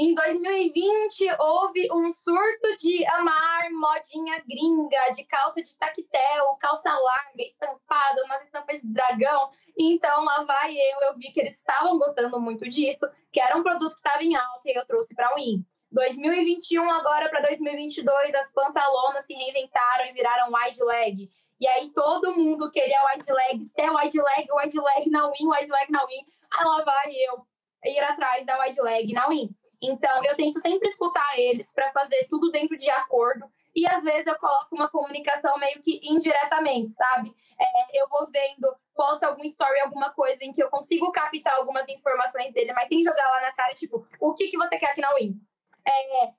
em 0.00 0.14
2020, 0.14 1.26
houve 1.40 1.88
um 1.92 2.12
surto 2.12 2.76
de 2.78 3.04
amar 3.08 3.68
modinha 3.72 4.40
gringa, 4.46 5.10
de 5.12 5.24
calça 5.24 5.60
de 5.60 5.76
tactel, 5.76 6.54
calça 6.60 6.88
larga, 6.88 7.42
estampada, 7.42 8.22
umas 8.24 8.44
estampas 8.44 8.82
de 8.82 8.92
dragão. 8.92 9.50
Então, 9.76 10.24
lá 10.24 10.44
vai 10.44 10.72
eu, 10.72 11.00
eu 11.08 11.16
vi 11.16 11.32
que 11.32 11.40
eles 11.40 11.58
estavam 11.58 11.98
gostando 11.98 12.38
muito 12.38 12.68
disso, 12.68 13.10
que 13.32 13.40
era 13.40 13.56
um 13.56 13.62
produto 13.64 13.90
que 13.90 13.96
estava 13.96 14.22
em 14.22 14.36
alta 14.36 14.62
e 14.66 14.78
eu 14.78 14.86
trouxe 14.86 15.16
para 15.16 15.32
o 15.32 15.34
Win. 15.34 15.66
2021 15.90 16.88
agora 16.92 17.28
para 17.28 17.40
2022, 17.40 18.34
as 18.36 18.52
pantalonas 18.52 19.26
se 19.26 19.34
reinventaram 19.34 20.04
e 20.06 20.12
viraram 20.12 20.52
wide 20.52 20.84
leg. 20.84 21.28
E 21.58 21.66
aí 21.66 21.90
todo 21.90 22.36
mundo 22.36 22.70
queria 22.70 23.04
wide 23.06 23.32
leg, 23.32 23.58
é 23.76 23.90
wide 23.90 24.22
leg, 24.22 24.48
wide 24.52 24.80
leg 24.80 25.10
na 25.10 25.28
Win, 25.28 25.48
wide 25.48 25.72
leg 25.72 25.90
na 25.90 26.06
Win. 26.06 26.24
Aí 26.52 26.64
lá 26.64 26.84
vai 26.84 27.12
eu 27.12 27.44
ir 27.84 27.98
atrás 27.98 28.46
da 28.46 28.60
wide 28.60 28.80
leg 28.80 29.12
na 29.12 29.26
Win. 29.26 29.52
Então, 29.80 30.24
eu 30.24 30.36
tento 30.36 30.58
sempre 30.60 30.88
escutar 30.88 31.38
eles 31.38 31.72
para 31.72 31.92
fazer 31.92 32.26
tudo 32.28 32.50
dentro 32.50 32.76
de 32.76 32.90
acordo. 32.90 33.46
E 33.74 33.86
às 33.86 34.02
vezes 34.02 34.26
eu 34.26 34.36
coloco 34.38 34.74
uma 34.74 34.88
comunicação 34.88 35.56
meio 35.58 35.80
que 35.80 36.00
indiretamente, 36.02 36.90
sabe? 36.90 37.32
É, 37.60 38.00
eu 38.02 38.08
vou 38.08 38.26
vendo, 38.30 38.74
posto 38.94 39.24
algum 39.24 39.44
story, 39.44 39.80
alguma 39.80 40.10
coisa 40.10 40.44
em 40.44 40.52
que 40.52 40.62
eu 40.62 40.68
consigo 40.68 41.12
captar 41.12 41.54
algumas 41.54 41.88
informações 41.88 42.52
dele, 42.52 42.72
mas 42.72 42.88
sem 42.88 43.02
jogar 43.02 43.30
lá 43.30 43.40
na 43.42 43.52
cara, 43.52 43.74
tipo, 43.74 44.04
o 44.20 44.34
que, 44.34 44.48
que 44.48 44.56
você 44.56 44.78
quer 44.78 44.90
aqui 44.90 45.00
na 45.00 45.14
Win? 45.14 45.40
É, 45.86 46.24
é, 46.24 46.34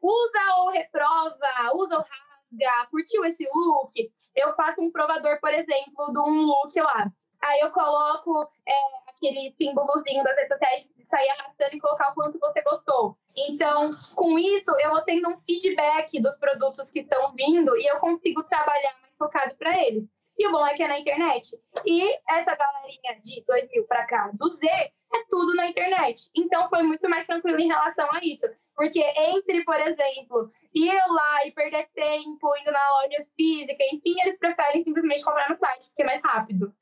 usa 0.00 0.54
ou 0.58 0.70
reprova, 0.70 1.74
usa 1.74 1.96
ou 1.96 2.04
rasga, 2.04 2.86
curtiu 2.90 3.24
esse 3.24 3.48
look? 3.52 4.12
Eu 4.34 4.54
faço 4.54 4.80
um 4.80 4.92
provador, 4.92 5.40
por 5.40 5.52
exemplo, 5.52 6.12
de 6.12 6.20
um 6.20 6.42
look 6.42 6.78
lá. 6.80 7.10
Aí 7.42 7.60
eu 7.60 7.70
coloco 7.70 8.48
é, 8.66 8.72
aquele 9.08 9.54
símbolozinho 9.60 10.22
das 10.24 10.34
redes 10.36 10.48
sociais 10.48 10.92
de 10.96 11.06
sair 11.06 11.28
arrastando 11.30 11.74
e 11.76 11.80
colocar 11.80 12.10
o 12.10 12.14
quanto 12.14 12.38
você 12.38 12.62
gostou. 12.62 13.16
Então, 13.36 13.94
com 14.14 14.38
isso, 14.38 14.70
eu 14.80 14.90
vou 14.90 15.02
tendo 15.02 15.28
um 15.28 15.40
feedback 15.40 16.20
dos 16.20 16.34
produtos 16.36 16.90
que 16.90 17.00
estão 17.00 17.34
vindo 17.34 17.76
e 17.76 17.86
eu 17.86 17.98
consigo 17.98 18.42
trabalhar 18.44 18.96
mais 19.00 19.14
focado 19.18 19.56
para 19.56 19.76
eles. 19.84 20.08
E 20.38 20.46
o 20.46 20.52
bom 20.52 20.66
é 20.66 20.74
que 20.74 20.82
é 20.82 20.88
na 20.88 20.98
internet. 20.98 21.58
E 21.84 22.02
essa 22.28 22.54
galerinha 22.54 23.20
de 23.22 23.42
2000 23.46 23.84
para 23.84 24.06
cá, 24.06 24.30
do 24.34 24.48
Z, 24.50 24.66
é 24.68 25.24
tudo 25.30 25.54
na 25.54 25.66
internet. 25.68 26.30
Então, 26.36 26.68
foi 26.68 26.82
muito 26.82 27.08
mais 27.08 27.26
tranquilo 27.26 27.58
em 27.58 27.68
relação 27.68 28.06
a 28.12 28.20
isso. 28.22 28.46
Porque 28.74 29.00
entre, 29.00 29.64
por 29.64 29.80
exemplo, 29.80 30.50
ir 30.74 30.92
lá 30.92 31.46
e 31.46 31.52
perder 31.52 31.88
tempo 31.94 32.54
indo 32.60 32.70
na 32.70 32.90
loja 32.90 33.24
física, 33.34 33.82
enfim, 33.90 34.14
eles 34.20 34.38
preferem 34.38 34.84
simplesmente 34.84 35.24
comprar 35.24 35.48
no 35.48 35.56
site, 35.56 35.86
porque 35.86 36.02
é 36.02 36.06
mais 36.06 36.20
rápido. 36.22 36.74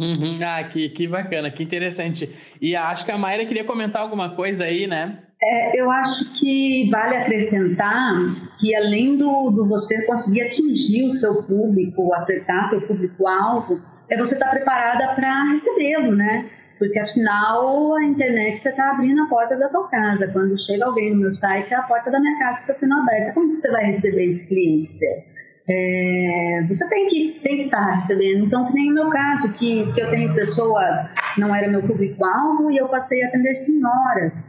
Uhum. 0.00 0.38
Ah, 0.42 0.64
que, 0.64 0.88
que 0.88 1.06
bacana, 1.06 1.50
que 1.50 1.62
interessante. 1.62 2.34
E 2.60 2.74
acho 2.74 3.04
que 3.04 3.12
a 3.12 3.18
Mayra 3.18 3.44
queria 3.44 3.64
comentar 3.64 4.00
alguma 4.00 4.30
coisa 4.30 4.64
aí, 4.64 4.86
né? 4.86 5.18
É, 5.42 5.80
eu 5.80 5.90
acho 5.90 6.38
que 6.38 6.88
vale 6.90 7.16
acrescentar 7.16 8.14
que 8.58 8.74
além 8.74 9.16
do, 9.16 9.50
do 9.50 9.68
você 9.68 10.04
conseguir 10.06 10.42
atingir 10.42 11.04
o 11.04 11.10
seu 11.10 11.42
público, 11.42 12.14
acertar 12.14 12.70
seu 12.70 12.80
público-alvo, 12.80 13.80
é 14.08 14.16
você 14.16 14.34
estar 14.34 14.46
tá 14.46 14.52
preparada 14.52 15.14
para 15.14 15.50
recebê-lo, 15.50 16.14
né? 16.14 16.46
Porque 16.78 16.98
afinal 16.98 17.94
a 17.94 18.04
internet 18.04 18.58
você 18.58 18.70
está 18.70 18.90
abrindo 18.90 19.22
a 19.22 19.26
porta 19.26 19.54
da 19.54 19.68
tua 19.68 19.86
casa. 19.88 20.28
Quando 20.28 20.58
chega 20.58 20.86
alguém 20.86 21.10
no 21.10 21.20
meu 21.20 21.32
site, 21.32 21.74
é 21.74 21.76
a 21.76 21.82
porta 21.82 22.10
da 22.10 22.18
minha 22.18 22.38
casa 22.38 22.62
que 22.62 22.70
está 22.70 22.74
sendo 22.74 22.94
aberta. 22.94 23.34
Como 23.34 23.50
que 23.50 23.60
você 23.60 23.70
vai 23.70 23.84
receber 23.84 24.30
esse 24.30 24.46
cliente 24.46 24.86
seu? 24.86 25.29
É, 25.70 26.66
você 26.68 26.88
tem 26.88 27.08
que, 27.08 27.40
tem 27.42 27.56
que 27.56 27.62
estar 27.64 27.84
recebendo. 27.96 28.46
Então, 28.46 28.66
que 28.66 28.74
nem 28.74 28.90
o 28.90 28.94
meu 28.94 29.10
caso, 29.10 29.52
que, 29.52 29.90
que 29.92 30.00
eu 30.00 30.10
tenho 30.10 30.34
pessoas, 30.34 31.08
não 31.38 31.54
era 31.54 31.68
meu 31.68 31.82
público-alvo, 31.82 32.70
e 32.70 32.76
eu 32.76 32.88
passei 32.88 33.22
a 33.22 33.28
atender 33.28 33.54
senhoras. 33.54 34.44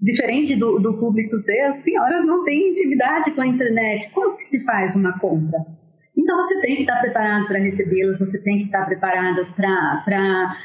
Diferente 0.00 0.54
do, 0.54 0.78
do 0.78 0.98
público 0.98 1.42
ter, 1.42 1.60
as 1.62 1.78
senhoras 1.78 2.24
não 2.26 2.44
têm 2.44 2.70
intimidade 2.70 3.30
com 3.32 3.40
a 3.40 3.46
internet. 3.46 4.10
Como 4.10 4.36
que 4.36 4.44
se 4.44 4.62
faz 4.64 4.94
uma 4.94 5.18
compra? 5.18 5.77
Então 6.18 6.36
você 6.38 6.60
tem 6.60 6.74
que 6.74 6.82
estar 6.82 6.96
preparado 7.00 7.46
para 7.46 7.60
recebê-las, 7.60 8.18
você 8.18 8.42
tem 8.42 8.58
que 8.58 8.64
estar 8.64 8.84
preparadas 8.86 9.52
para 9.52 10.56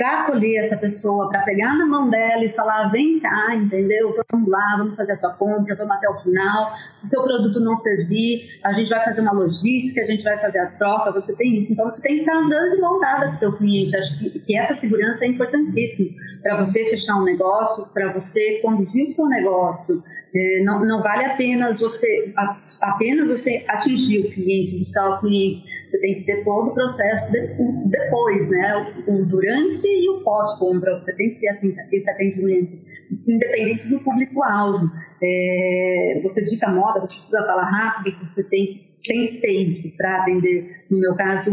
acolher 0.00 0.62
essa 0.62 0.76
pessoa, 0.76 1.28
para 1.28 1.42
pegar 1.42 1.76
na 1.76 1.86
mão 1.86 2.08
dela 2.08 2.44
e 2.44 2.52
falar: 2.52 2.88
vem 2.88 3.18
cá, 3.18 3.54
entendeu? 3.56 4.14
Vamos 4.30 4.48
lá, 4.48 4.76
vamos 4.78 4.94
fazer 4.94 5.12
a 5.12 5.16
sua 5.16 5.30
compra, 5.30 5.74
vamos 5.74 5.96
até 5.96 6.08
o 6.08 6.14
final. 6.22 6.72
Se 6.94 7.08
seu 7.08 7.20
produto 7.22 7.58
não 7.58 7.74
servir, 7.74 8.60
a 8.62 8.72
gente 8.74 8.88
vai 8.88 9.04
fazer 9.04 9.22
uma 9.22 9.32
logística, 9.32 10.02
a 10.02 10.06
gente 10.06 10.22
vai 10.22 10.38
fazer 10.38 10.60
a 10.60 10.66
troca, 10.66 11.10
você 11.10 11.34
tem 11.34 11.58
isso. 11.58 11.72
Então 11.72 11.86
você 11.86 12.00
tem 12.00 12.14
que 12.14 12.20
estar 12.20 12.36
andando 12.36 12.70
de 12.70 12.80
mão 12.80 13.00
dada 13.00 13.30
com 13.30 13.34
o 13.34 13.38
seu 13.40 13.52
cliente. 13.56 13.96
Acho 13.96 14.18
que, 14.20 14.38
que 14.38 14.56
essa 14.56 14.76
segurança 14.76 15.24
é 15.24 15.28
importantíssima 15.28 16.10
para 16.42 16.64
você 16.64 16.84
fechar 16.86 17.16
um 17.16 17.24
negócio, 17.24 17.86
para 17.92 18.12
você 18.12 18.60
conduzir 18.62 19.04
o 19.04 19.08
seu 19.08 19.26
negócio. 19.26 20.02
É, 20.34 20.62
não, 20.64 20.84
não 20.84 21.02
vale 21.02 21.26
apenas 21.26 21.78
você, 21.78 22.32
a, 22.36 22.58
apenas 22.80 23.28
você 23.28 23.64
atingir 23.68 24.20
o 24.20 24.30
cliente, 24.30 24.78
buscar 24.78 25.10
o 25.10 25.20
cliente. 25.20 25.62
Você 25.90 25.98
tem 25.98 26.14
que 26.14 26.22
ter 26.22 26.42
todo 26.42 26.70
o 26.70 26.74
processo 26.74 27.30
de, 27.30 27.48
depois, 27.90 28.48
né? 28.48 28.94
O, 29.06 29.12
o, 29.12 29.26
durante 29.26 29.86
e 29.86 30.08
o 30.08 30.22
pós-compra. 30.22 30.98
Você 31.00 31.14
tem 31.14 31.34
que 31.34 31.40
ter 31.40 31.48
assim, 31.48 31.74
esse 31.92 32.08
atendimento, 32.08 32.78
independente 33.28 33.88
do 33.88 34.00
público-alvo. 34.00 34.90
É, 35.22 36.20
você 36.22 36.42
dica 36.46 36.70
moda, 36.70 37.00
você 37.00 37.16
precisa 37.16 37.44
falar 37.44 37.64
rápido, 37.64 38.26
você 38.26 38.42
tem 38.44 38.90
tem 39.04 39.32
que 39.32 39.40
ter 39.40 39.50
isso 39.50 39.94
para 39.96 40.22
atender. 40.22 40.84
No 40.88 40.98
meu 40.98 41.14
caso, 41.14 41.50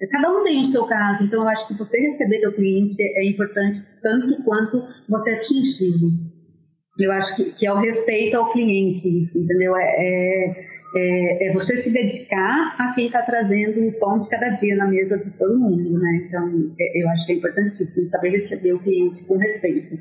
é, 0.00 0.06
cada 0.08 0.32
um 0.32 0.42
tem 0.42 0.60
o 0.60 0.64
seu 0.64 0.84
caso, 0.84 1.22
então 1.24 1.42
eu 1.42 1.48
acho 1.48 1.68
que 1.68 1.78
você 1.78 1.96
receber 1.96 2.40
do 2.40 2.52
cliente 2.52 3.00
é 3.00 3.24
importante 3.24 3.82
tanto 4.02 4.42
quanto 4.42 4.82
você 5.08 5.32
atingir. 5.32 6.41
Eu 6.98 7.10
acho 7.12 7.36
que, 7.36 7.52
que 7.52 7.66
é 7.66 7.72
o 7.72 7.78
respeito 7.80 8.36
ao 8.36 8.52
cliente, 8.52 9.08
entendeu? 9.08 9.74
É, 9.76 9.82
é, 9.82 10.64
é, 10.94 11.48
é 11.48 11.52
você 11.52 11.76
se 11.76 11.90
dedicar 11.90 12.76
a 12.78 12.92
quem 12.94 13.06
está 13.06 13.22
trazendo 13.22 13.86
o 13.86 13.92
pão 13.98 14.20
de 14.20 14.28
cada 14.28 14.50
dia 14.50 14.76
na 14.76 14.86
mesa 14.86 15.16
de 15.16 15.30
todo 15.38 15.58
mundo, 15.58 15.98
né? 15.98 16.26
Então, 16.28 16.74
é, 16.78 17.02
eu 17.02 17.08
acho 17.08 17.26
que 17.26 17.32
é 17.32 17.36
importantíssimo 17.36 18.08
saber 18.08 18.30
receber 18.30 18.74
o 18.74 18.78
cliente 18.78 19.24
com 19.24 19.38
respeito. 19.38 19.98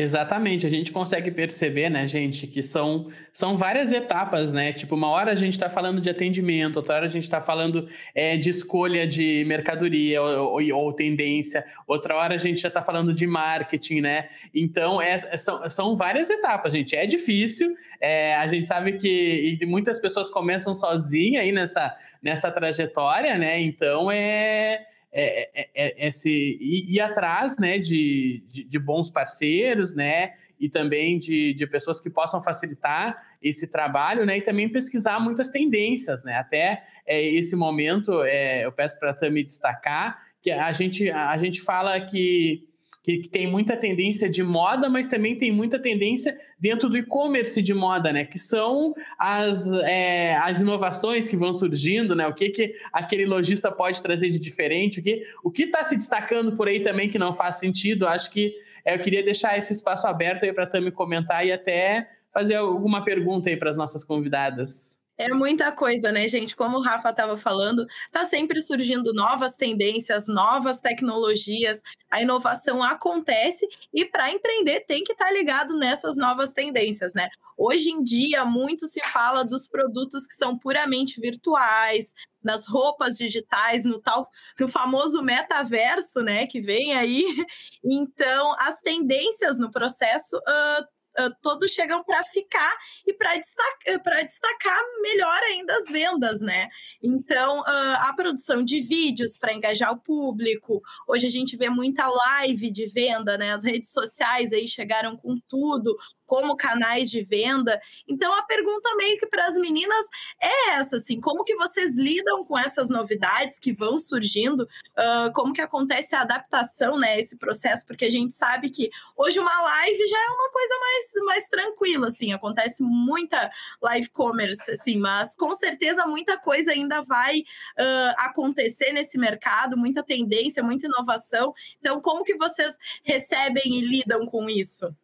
Exatamente, 0.00 0.66
a 0.66 0.70
gente 0.70 0.92
consegue 0.92 1.30
perceber, 1.30 1.90
né, 1.90 2.08
gente, 2.08 2.46
que 2.46 2.62
são, 2.62 3.10
são 3.34 3.58
várias 3.58 3.92
etapas, 3.92 4.50
né? 4.50 4.72
Tipo, 4.72 4.94
uma 4.94 5.08
hora 5.08 5.30
a 5.30 5.34
gente 5.34 5.52
está 5.52 5.68
falando 5.68 6.00
de 6.00 6.08
atendimento, 6.08 6.78
outra 6.78 6.94
hora 6.94 7.04
a 7.04 7.08
gente 7.08 7.24
está 7.24 7.38
falando 7.38 7.86
é, 8.14 8.34
de 8.38 8.48
escolha 8.48 9.06
de 9.06 9.44
mercadoria 9.46 10.22
ou, 10.22 10.54
ou, 10.54 10.74
ou, 10.74 10.92
tendência, 10.94 11.62
outra 11.86 12.16
hora 12.16 12.34
a 12.34 12.38
gente 12.38 12.62
já 12.62 12.68
está 12.68 12.80
falando 12.80 13.12
de 13.12 13.26
marketing, 13.26 14.00
né? 14.00 14.30
Então, 14.54 15.02
é, 15.02 15.16
é, 15.16 15.36
são, 15.36 15.68
são 15.68 15.94
várias 15.94 16.30
etapas, 16.30 16.72
gente. 16.72 16.96
É 16.96 17.04
difícil, 17.04 17.70
é, 18.00 18.36
a 18.36 18.46
gente 18.46 18.66
sabe 18.66 18.94
que 18.94 19.58
muitas 19.66 20.00
pessoas 20.00 20.30
começam 20.30 20.74
sozinhas 20.74 21.42
aí 21.42 21.52
nessa, 21.52 21.94
nessa 22.22 22.50
trajetória, 22.50 23.36
né? 23.36 23.60
Então, 23.60 24.10
é 24.10 24.86
é, 25.12 25.50
é, 25.74 26.06
é, 26.06 26.10
se 26.10 26.30
ir, 26.30 26.84
ir, 26.88 27.00
atrás 27.00 27.56
né, 27.58 27.78
de, 27.78 28.44
de, 28.46 28.64
de, 28.64 28.78
bons 28.78 29.10
parceiros, 29.10 29.94
né? 29.94 30.34
E 30.58 30.68
também 30.68 31.18
de, 31.18 31.52
de 31.52 31.66
pessoas 31.66 32.00
que 32.00 32.08
possam 32.08 32.42
facilitar 32.42 33.16
esse 33.42 33.70
trabalho, 33.70 34.24
né? 34.24 34.38
E 34.38 34.42
também 34.42 34.68
pesquisar 34.68 35.18
muitas 35.18 35.50
tendências, 35.50 36.22
né? 36.22 36.34
Até 36.34 36.82
é, 37.04 37.20
esse 37.22 37.56
momento, 37.56 38.22
é, 38.22 38.64
eu 38.64 38.70
peço 38.70 38.98
para 39.00 39.10
a 39.10 39.14
Tami 39.14 39.42
destacar 39.42 40.30
que 40.42 40.50
a 40.50 40.72
gente, 40.72 41.10
a 41.10 41.36
gente 41.36 41.60
fala 41.60 42.00
que 42.00 42.69
que, 43.02 43.18
que, 43.18 43.28
tem 43.28 43.46
muita 43.46 43.76
tendência 43.76 44.28
de 44.28 44.42
moda, 44.42 44.88
mas 44.88 45.08
também 45.08 45.36
tem 45.36 45.50
muita 45.50 45.78
tendência 45.78 46.36
dentro 46.58 46.88
do 46.88 46.98
e-commerce 46.98 47.62
de 47.62 47.72
moda, 47.72 48.12
né? 48.12 48.24
Que 48.24 48.38
são 48.38 48.94
as, 49.18 49.72
é, 49.84 50.36
as 50.36 50.60
inovações 50.60 51.26
que 51.26 51.36
vão 51.36 51.52
surgindo, 51.52 52.14
né? 52.14 52.26
O 52.26 52.34
que, 52.34 52.50
que 52.50 52.74
aquele 52.92 53.24
lojista 53.24 53.72
pode 53.72 54.02
trazer 54.02 54.28
de 54.28 54.38
diferente, 54.38 55.00
o 55.00 55.02
que 55.02 55.22
o 55.42 55.52
está 55.70 55.82
se 55.82 55.96
destacando 55.96 56.56
por 56.56 56.68
aí 56.68 56.80
também 56.80 57.08
que 57.08 57.18
não 57.18 57.32
faz 57.32 57.56
sentido. 57.56 58.06
Acho 58.06 58.30
que 58.30 58.54
é, 58.84 58.94
eu 58.94 59.00
queria 59.00 59.22
deixar 59.22 59.56
esse 59.56 59.72
espaço 59.72 60.06
aberto 60.06 60.44
aí 60.44 60.52
para 60.52 60.64
a 60.64 60.66
Tami 60.66 60.90
comentar 60.90 61.46
e 61.46 61.52
até 61.52 62.08
fazer 62.32 62.56
alguma 62.56 63.04
pergunta 63.04 63.48
aí 63.48 63.56
para 63.56 63.70
as 63.70 63.76
nossas 63.76 64.04
convidadas. 64.04 64.99
É 65.20 65.28
muita 65.28 65.70
coisa, 65.70 66.10
né, 66.10 66.26
gente? 66.26 66.56
Como 66.56 66.78
o 66.78 66.80
Rafa 66.80 67.10
estava 67.10 67.36
falando, 67.36 67.86
tá 68.10 68.24
sempre 68.24 68.58
surgindo 68.58 69.12
novas 69.12 69.54
tendências, 69.54 70.26
novas 70.26 70.80
tecnologias, 70.80 71.82
a 72.10 72.22
inovação 72.22 72.82
acontece 72.82 73.68
e 73.92 74.06
para 74.06 74.30
empreender 74.30 74.80
tem 74.86 75.04
que 75.04 75.12
estar 75.12 75.26
tá 75.26 75.30
ligado 75.30 75.76
nessas 75.76 76.16
novas 76.16 76.54
tendências, 76.54 77.12
né? 77.12 77.28
Hoje 77.54 77.90
em 77.90 78.02
dia, 78.02 78.46
muito 78.46 78.86
se 78.86 79.02
fala 79.12 79.44
dos 79.44 79.68
produtos 79.68 80.26
que 80.26 80.32
são 80.32 80.58
puramente 80.58 81.20
virtuais, 81.20 82.14
nas 82.42 82.66
roupas 82.66 83.18
digitais, 83.18 83.84
no 83.84 84.00
tal, 84.00 84.26
no 84.58 84.68
famoso 84.68 85.20
metaverso, 85.20 86.20
né, 86.22 86.46
que 86.46 86.62
vem 86.62 86.94
aí. 86.94 87.22
Então, 87.84 88.54
as 88.58 88.80
tendências 88.80 89.58
no 89.58 89.70
processo 89.70 90.36
uh, 90.36 90.99
uh, 91.18 91.34
todos 91.42 91.70
chegam 91.70 92.02
para 92.04 92.22
ficar 92.24 92.76
e 93.06 93.12
para 93.12 93.36
destacar, 93.36 94.26
destacar 94.26 94.80
melhor 95.00 95.42
ainda 95.44 95.76
as 95.76 95.88
vendas, 95.88 96.40
né? 96.40 96.68
Então, 97.02 97.60
uh, 97.60 97.96
a 98.08 98.12
produção 98.14 98.64
de 98.64 98.80
vídeos 98.80 99.36
para 99.38 99.52
engajar 99.52 99.92
o 99.92 99.98
público. 99.98 100.82
Hoje 101.08 101.26
a 101.26 101.30
gente 101.30 101.56
vê 101.56 101.68
muita 101.68 102.06
live 102.06 102.70
de 102.70 102.86
venda, 102.86 103.36
né? 103.36 103.52
As 103.52 103.64
redes 103.64 103.92
sociais 103.92 104.52
aí 104.52 104.66
chegaram 104.66 105.16
com 105.16 105.38
tudo, 105.48 105.96
como 106.30 106.56
canais 106.56 107.10
de 107.10 107.24
venda. 107.24 107.80
Então 108.08 108.32
a 108.32 108.42
pergunta 108.42 108.94
meio 108.94 109.18
que 109.18 109.26
para 109.26 109.46
as 109.46 109.56
meninas 109.56 110.06
é 110.40 110.70
essa, 110.76 110.94
assim, 110.94 111.20
como 111.20 111.42
que 111.42 111.56
vocês 111.56 111.96
lidam 111.96 112.44
com 112.44 112.56
essas 112.56 112.88
novidades 112.88 113.58
que 113.58 113.72
vão 113.72 113.98
surgindo? 113.98 114.62
Uh, 114.62 115.32
como 115.34 115.52
que 115.52 115.60
acontece 115.60 116.14
a 116.14 116.20
adaptação, 116.20 116.96
né, 116.98 117.18
esse 117.18 117.36
processo? 117.36 117.84
Porque 117.84 118.04
a 118.04 118.10
gente 118.10 118.32
sabe 118.32 118.70
que 118.70 118.88
hoje 119.16 119.40
uma 119.40 119.60
live 119.60 120.06
já 120.06 120.18
é 120.18 120.28
uma 120.28 120.50
coisa 120.52 120.74
mais, 120.78 120.99
mais 121.24 121.48
tranquila, 121.48 122.08
assim, 122.08 122.32
acontece 122.32 122.82
muita 122.82 123.50
live 123.82 124.08
commerce, 124.10 124.70
assim, 124.70 124.98
mas 124.98 125.36
com 125.36 125.54
certeza 125.54 126.06
muita 126.06 126.38
coisa 126.38 126.72
ainda 126.72 127.02
vai 127.02 127.40
uh, 127.40 128.14
acontecer 128.18 128.92
nesse 128.92 129.18
mercado, 129.18 129.76
muita 129.76 130.02
tendência, 130.02 130.62
muita 130.62 130.86
inovação. 130.86 131.52
Então, 131.78 132.00
como 132.00 132.24
que 132.24 132.36
vocês 132.36 132.76
recebem 133.02 133.62
e 133.66 133.80
lidam 133.80 134.26
com 134.26 134.48
isso? 134.48 134.94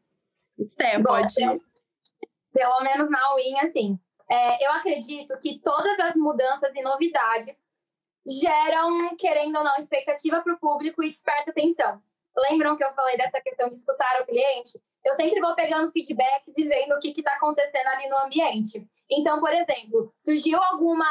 Sté, 0.65 0.99
pode. 1.03 1.35
Pelo 2.53 2.81
menos 2.81 3.11
na 3.11 3.35
UIN, 3.35 3.59
assim. 3.61 3.99
É, 4.29 4.67
eu 4.67 4.73
acredito 4.73 5.39
que 5.39 5.61
todas 5.61 6.01
as 6.01 6.15
mudanças 6.15 6.73
e 6.75 6.83
novidades 6.83 7.57
geram, 8.27 9.15
querendo 9.17 9.57
ou 9.57 9.65
não, 9.65 9.77
expectativa 9.77 10.41
para 10.43 10.55
o 10.55 10.59
público 10.59 11.03
e 11.03 11.09
desperta 11.09 11.51
atenção. 11.51 12.03
Lembram 12.37 12.77
que 12.77 12.85
eu 12.85 12.93
falei 12.93 13.17
dessa 13.17 13.41
questão 13.41 13.69
de 13.71 13.77
escutar 13.77 14.21
o 14.21 14.27
cliente? 14.27 14.81
Eu 15.07 15.15
sempre 15.15 15.41
vou 15.41 15.55
pegando 15.55 15.93
feedbacks 15.93 16.59
e 16.59 16.67
vendo 16.67 16.93
o 16.93 16.99
que 16.99 17.15
está 17.17 17.35
acontecendo 17.35 17.87
ali 17.87 18.09
no 18.09 18.19
ambiente. 18.19 18.85
Então, 19.09 19.39
por 19.39 19.53
exemplo, 19.53 20.13
surgiu 20.19 20.61
alguma 20.61 21.07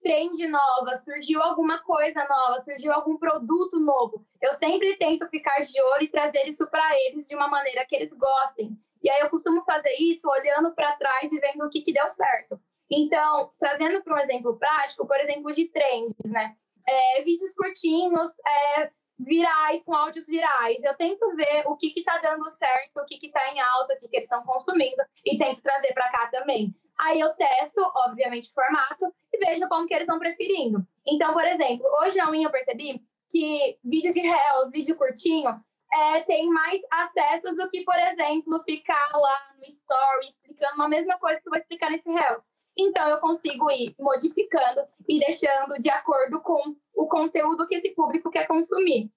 trend 0.00 0.46
nova, 0.46 0.94
surgiu 1.04 1.42
alguma 1.42 1.82
coisa 1.82 2.24
nova, 2.28 2.60
surgiu 2.60 2.92
algum 2.92 3.16
produto 3.16 3.80
novo. 3.80 4.24
Eu 4.40 4.52
sempre 4.52 4.96
tento 4.98 5.26
ficar 5.26 5.58
de 5.60 5.82
olho 5.94 6.04
e 6.04 6.08
trazer 6.08 6.46
isso 6.46 6.64
para 6.68 6.84
eles 7.06 7.26
de 7.26 7.34
uma 7.34 7.48
maneira 7.48 7.84
que 7.84 7.96
eles 7.96 8.12
gostem. 8.12 8.78
E 9.02 9.10
aí 9.10 9.20
eu 9.22 9.30
costumo 9.30 9.64
fazer 9.64 9.96
isso 9.98 10.28
olhando 10.28 10.72
para 10.72 10.92
trás 10.92 11.24
e 11.24 11.40
vendo 11.40 11.64
o 11.64 11.68
que, 11.68 11.82
que 11.82 11.92
deu 11.92 12.08
certo. 12.08 12.60
Então, 12.88 13.50
trazendo 13.58 14.00
para 14.04 14.14
um 14.14 14.18
exemplo 14.18 14.56
prático, 14.56 15.08
por 15.08 15.18
exemplo, 15.18 15.52
de 15.52 15.64
trends, 15.70 16.30
né? 16.30 16.54
É, 16.86 17.22
vídeos 17.22 17.52
curtinhos, 17.54 18.30
é, 18.46 18.90
virais, 19.18 19.82
com 19.84 19.94
áudios 19.94 20.26
virais. 20.26 20.82
Eu 20.82 20.96
tento 20.96 21.34
ver 21.36 21.64
o 21.66 21.76
que 21.76 21.92
está 21.96 22.18
dando 22.18 22.48
certo, 22.50 22.96
o 22.96 23.04
que 23.04 23.26
está 23.26 23.52
em 23.52 23.60
alta, 23.60 23.94
o 23.94 23.98
que, 23.98 24.08
que 24.08 24.16
eles 24.16 24.26
estão 24.26 24.42
consumindo 24.44 25.02
e 25.24 25.38
tento 25.38 25.62
trazer 25.62 25.92
para 25.92 26.10
cá 26.10 26.26
também. 26.28 26.74
Aí 26.98 27.18
eu 27.18 27.34
testo, 27.34 27.80
obviamente, 28.06 28.48
o 28.50 28.54
formato 28.54 29.12
e 29.32 29.38
vejo 29.38 29.68
como 29.68 29.86
que 29.86 29.94
eles 29.94 30.06
estão 30.06 30.18
preferindo. 30.18 30.86
Então, 31.06 31.32
por 31.32 31.44
exemplo, 31.44 31.84
hoje 32.00 32.16
na 32.16 32.30
unha 32.30 32.46
eu 32.46 32.52
percebi 32.52 33.02
que 33.30 33.78
vídeo 33.82 34.12
de 34.12 34.20
Reels, 34.20 34.70
vídeo 34.72 34.96
curtinho, 34.96 35.60
é, 35.92 36.20
tem 36.22 36.48
mais 36.48 36.80
acessos 36.90 37.56
do 37.56 37.68
que, 37.70 37.84
por 37.84 37.98
exemplo, 37.98 38.62
ficar 38.64 39.10
lá 39.12 39.54
no 39.58 39.64
Story 39.64 40.26
explicando 40.26 40.74
uma 40.74 40.88
mesma 40.88 41.18
coisa 41.18 41.40
que 41.40 41.48
eu 41.48 41.50
vou 41.50 41.58
explicar 41.58 41.90
nesse 41.90 42.10
Reels. 42.10 42.50
Então, 42.76 43.08
eu 43.08 43.18
consigo 43.18 43.70
ir 43.70 43.94
modificando 43.98 44.82
e 45.08 45.20
deixando 45.20 45.80
de 45.80 45.88
acordo 45.88 46.40
com 46.42 46.74
o 46.94 47.06
conteúdo 47.06 47.66
que 47.68 47.76
esse 47.76 47.90
público 47.90 48.30
quer 48.30 48.46
consumir. 48.46 49.10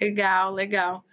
Legal, 0.00 0.52
legal. 0.52 1.04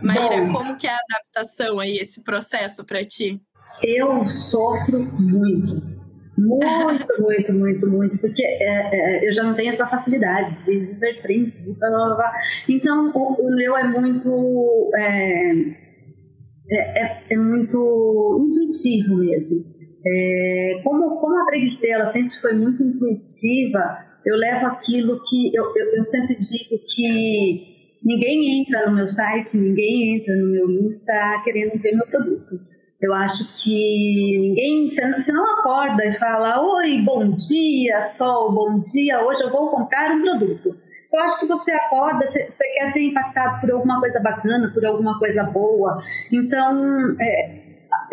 Maíra, 0.00 0.46
como 0.52 0.76
que 0.76 0.86
é 0.86 0.90
a 0.90 0.98
adaptação 1.10 1.80
aí, 1.80 1.96
esse 1.96 2.22
processo 2.22 2.84
para 2.84 3.04
ti? 3.04 3.40
Eu 3.82 4.26
sofro 4.26 5.00
muito. 5.00 5.92
Muito, 6.36 7.06
muito, 7.20 7.52
muito, 7.52 7.90
muito, 7.90 8.18
porque 8.18 8.42
é, 8.42 9.22
é, 9.22 9.28
eu 9.28 9.32
já 9.32 9.42
não 9.42 9.54
tenho 9.54 9.70
essa 9.70 9.86
facilidade 9.86 10.62
de 10.64 10.94
ver 10.94 11.20
prints, 11.22 11.60
e 11.66 11.72
blá, 11.72 11.88
blá, 11.88 12.14
blá. 12.14 12.34
Então, 12.68 13.10
o, 13.14 13.48
o 13.48 13.54
meu 13.54 13.76
é 13.76 13.84
muito. 13.84 14.90
É, 14.96 15.52
é, 16.70 17.02
é, 17.02 17.24
é 17.30 17.36
muito 17.36 18.38
intuitivo 18.40 19.16
mesmo. 19.16 19.71
É, 20.04 20.80
como, 20.82 21.20
como 21.20 21.40
a 21.40 21.44
Breguistela 21.46 22.06
sempre 22.06 22.36
foi 22.40 22.54
muito 22.54 22.82
intuitiva, 22.82 23.98
eu 24.24 24.36
levo 24.36 24.66
aquilo 24.66 25.20
que. 25.28 25.54
Eu, 25.54 25.72
eu, 25.76 25.96
eu 25.96 26.04
sempre 26.04 26.36
digo 26.36 26.76
que 26.94 27.98
ninguém 28.02 28.60
entra 28.60 28.86
no 28.88 28.96
meu 28.96 29.08
site, 29.08 29.56
ninguém 29.56 30.16
entra 30.16 30.34
no 30.36 30.50
meu 30.50 30.70
Insta 30.70 31.42
querendo 31.44 31.80
ver 31.80 31.96
meu 31.96 32.06
produto 32.06 32.72
eu 33.02 33.12
acho 33.12 33.44
que 33.60 34.38
ninguém, 34.38 34.88
você 34.88 35.32
não 35.32 35.58
acorda 35.58 36.04
e 36.04 36.16
fala, 36.20 36.62
oi, 36.76 37.02
bom 37.02 37.32
dia, 37.32 38.00
sol, 38.02 38.52
bom 38.52 38.80
dia, 38.80 39.20
hoje 39.24 39.42
eu 39.42 39.50
vou 39.50 39.70
comprar 39.70 40.12
um 40.12 40.22
produto. 40.22 40.76
Eu 41.12 41.20
acho 41.20 41.40
que 41.40 41.46
você 41.46 41.72
acorda, 41.72 42.26
você 42.26 42.46
quer 42.46 42.92
ser 42.92 43.02
impactado 43.02 43.60
por 43.60 43.72
alguma 43.72 43.98
coisa 43.98 44.20
bacana, 44.20 44.70
por 44.72 44.86
alguma 44.86 45.18
coisa 45.18 45.42
boa. 45.42 46.00
Então, 46.32 47.16
é, 47.20 47.61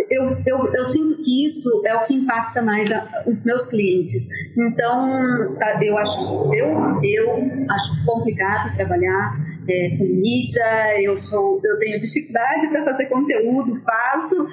eu, 0.10 0.38
eu, 0.46 0.74
eu 0.74 0.86
sinto 0.88 1.24
que 1.24 1.48
isso 1.48 1.82
é 1.86 1.96
o 1.96 2.06
que 2.06 2.14
impacta 2.14 2.62
mais 2.62 2.92
a, 2.92 3.24
os 3.26 3.44
meus 3.44 3.66
clientes. 3.66 4.28
Então, 4.58 5.56
tá, 5.56 5.84
eu 5.84 5.98
acho, 5.98 6.54
eu, 6.54 7.02
eu 7.04 7.36
acho 7.70 8.06
complicado 8.06 8.76
trabalhar 8.76 9.36
é, 9.68 9.96
com 9.98 10.06
mídia. 10.06 11.02
Eu 11.02 11.20
sou, 11.20 11.62
eu 11.64 11.80
tenho 11.80 12.00
dificuldade 12.00 12.68
para 12.68 12.84
fazer 12.84 13.06
conteúdo, 13.06 13.82
faço, 13.82 14.48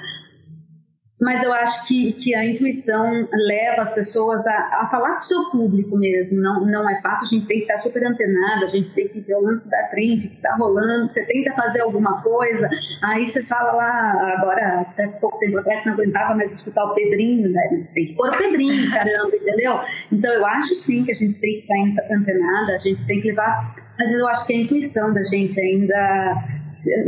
mas 1.21 1.43
eu 1.43 1.51
acho 1.51 1.87
que, 1.87 2.13
que 2.13 2.35
a 2.35 2.45
intuição 2.45 3.27
leva 3.33 3.83
as 3.83 3.93
pessoas 3.93 4.47
a, 4.47 4.83
a 4.83 4.89
falar 4.91 5.15
com 5.15 5.21
o 5.21 5.23
seu 5.23 5.51
público 5.51 5.97
mesmo. 5.97 6.39
Não, 6.41 6.67
não 6.67 6.89
é 6.89 7.01
fácil, 7.01 7.27
a 7.27 7.31
gente 7.31 7.47
tem 7.47 7.59
que 7.59 7.65
estar 7.65 7.79
super 7.79 8.05
antenado, 8.05 8.67
a 8.67 8.69
gente 8.69 8.91
tem 8.91 9.09
que 9.09 9.21
ver 9.21 9.35
o 9.35 9.41
lance 9.41 9.67
da 9.69 9.83
trend 9.85 10.29
que 10.29 10.35
está 10.35 10.55
rolando. 10.57 11.09
Você 11.09 11.25
tenta 11.25 11.55
fazer 11.55 11.81
alguma 11.81 12.23
coisa, 12.23 12.69
aí 13.03 13.27
você 13.27 13.43
fala 13.45 13.73
lá, 13.73 14.37
agora, 14.37 14.81
até 14.83 15.07
pouco 15.07 15.39
tempo 15.39 15.59
atrás, 15.59 15.87
não 15.87 15.95
aguentava 15.95 16.35
mais 16.35 16.53
escutar 16.53 16.85
o 16.85 16.95
Pedrinho, 16.95 17.49
né? 17.49 17.63
Você 17.71 17.93
tem 17.95 18.07
que 18.09 18.15
pôr 18.15 18.29
o 18.29 18.37
Pedrinho, 18.37 18.91
caramba, 18.93 19.35
entendeu? 19.35 19.81
Então 20.13 20.33
eu 20.33 20.45
acho 20.45 20.75
sim 20.75 21.03
que 21.03 21.13
a 21.13 21.15
gente 21.15 21.41
tem 21.41 21.63
que 21.63 21.73
estar 21.73 22.15
antenada, 22.15 22.75
a 22.75 22.79
gente 22.79 23.07
tem 23.07 23.23
que 23.23 23.29
levar. 23.29 23.86
Às 23.99 24.07
vezes 24.07 24.21
eu 24.21 24.29
acho 24.29 24.47
que 24.47 24.53
a 24.53 24.57
intuição 24.57 25.13
da 25.13 25.23
gente 25.25 25.59
ainda 25.61 26.45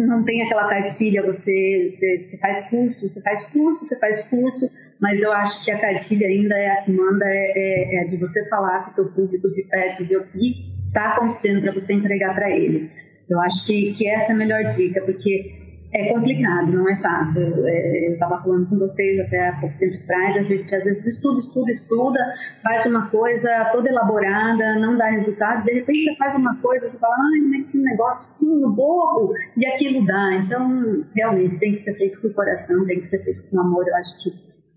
não 0.07 0.25
tem 0.25 0.43
aquela 0.43 0.67
cartilha, 0.69 1.23
você, 1.23 1.91
você, 1.91 2.25
você, 2.25 2.39
faz 2.39 2.69
curso, 2.71 3.09
você 3.09 3.21
faz 3.21 3.45
curso, 3.47 3.87
você 3.87 3.99
faz 3.99 4.25
curso, 4.25 4.71
mas 5.01 5.23
eu 5.23 5.33
acho 5.33 5.65
que 5.65 5.71
a 5.71 5.79
cartilha 5.79 6.27
ainda 6.27 6.57
é 6.57 6.71
a 6.71 6.83
que 6.83 6.93
manda, 6.93 7.25
é, 7.27 7.53
é, 7.55 7.97
é 7.97 8.05
de 8.05 8.17
você 8.17 8.49
falar 8.49 8.85
com 8.85 8.91
o 8.91 8.95
teu 8.95 9.13
público 9.13 9.51
de 9.53 9.63
perto, 9.65 10.07
ver 10.07 10.17
o 10.17 10.27
que 10.27 10.73
está 10.87 11.15
acontecendo 11.15 11.61
para 11.61 11.73
você 11.73 11.93
entregar 11.93 12.35
para 12.35 12.51
ele. 12.51 12.91
Eu 13.29 13.41
acho 13.43 13.67
que, 13.67 13.93
que 13.93 14.09
essa 14.09 14.33
é 14.33 14.35
a 14.35 14.39
melhor 14.39 14.65
dica, 14.65 15.03
porque 15.03 15.68
é 15.93 16.13
complicado, 16.13 16.71
não 16.71 16.89
é 16.89 16.97
fácil. 17.01 17.67
É, 17.67 18.09
eu 18.09 18.13
estava 18.13 18.43
falando 18.43 18.69
com 18.69 18.79
vocês 18.79 19.19
até 19.21 19.49
há 19.49 19.61
pouco 19.61 19.79
tempo 19.79 19.97
atrás, 20.03 20.37
a 20.37 20.43
gente 20.43 20.75
às 20.75 20.85
vezes 20.85 21.07
estuda, 21.07 21.39
estuda, 21.39 21.71
estuda, 21.71 22.35
faz 22.63 22.85
uma 22.87 23.09
coisa 23.11 23.71
toda 23.73 23.89
elaborada, 23.89 24.79
não 24.79 24.97
dá 24.97 25.07
resultado, 25.07 25.65
de 25.65 25.73
repente 25.73 26.05
você 26.05 26.17
faz 26.17 26.37
uma 26.37 26.57
coisa, 26.61 26.89
você 26.89 26.99
fala, 26.99 27.15
ai, 27.15 27.65
que 27.65 27.79
negócio 27.79 28.39
bobo, 28.71 29.33
e 29.57 29.67
aquilo 29.67 30.05
dá. 30.05 30.35
Então, 30.35 31.05
realmente, 31.15 31.59
tem 31.59 31.73
que 31.73 31.79
ser 31.79 31.95
feito 31.95 32.21
com 32.21 32.29
o 32.29 32.35
coração, 32.35 32.87
tem 32.87 33.01
que 33.01 33.07
ser 33.07 33.23
feito 33.25 33.49
com 33.49 33.61
amor. 33.61 33.87
Eu 33.87 33.97
acho 33.97 34.23
que, 34.23 34.31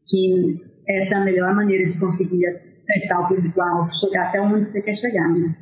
que 0.07 0.71
essa 0.87 1.15
é 1.15 1.17
a 1.17 1.23
melhor 1.23 1.53
maneira 1.53 1.89
de 1.89 1.99
conseguir 1.99 2.45
acertar 2.47 3.25
o 3.25 3.27
público-alvo, 3.27 3.93
chegar 3.95 4.27
até 4.27 4.41
onde 4.41 4.65
você 4.65 4.81
quer 4.81 4.95
chegar, 4.95 5.27
né? 5.29 5.55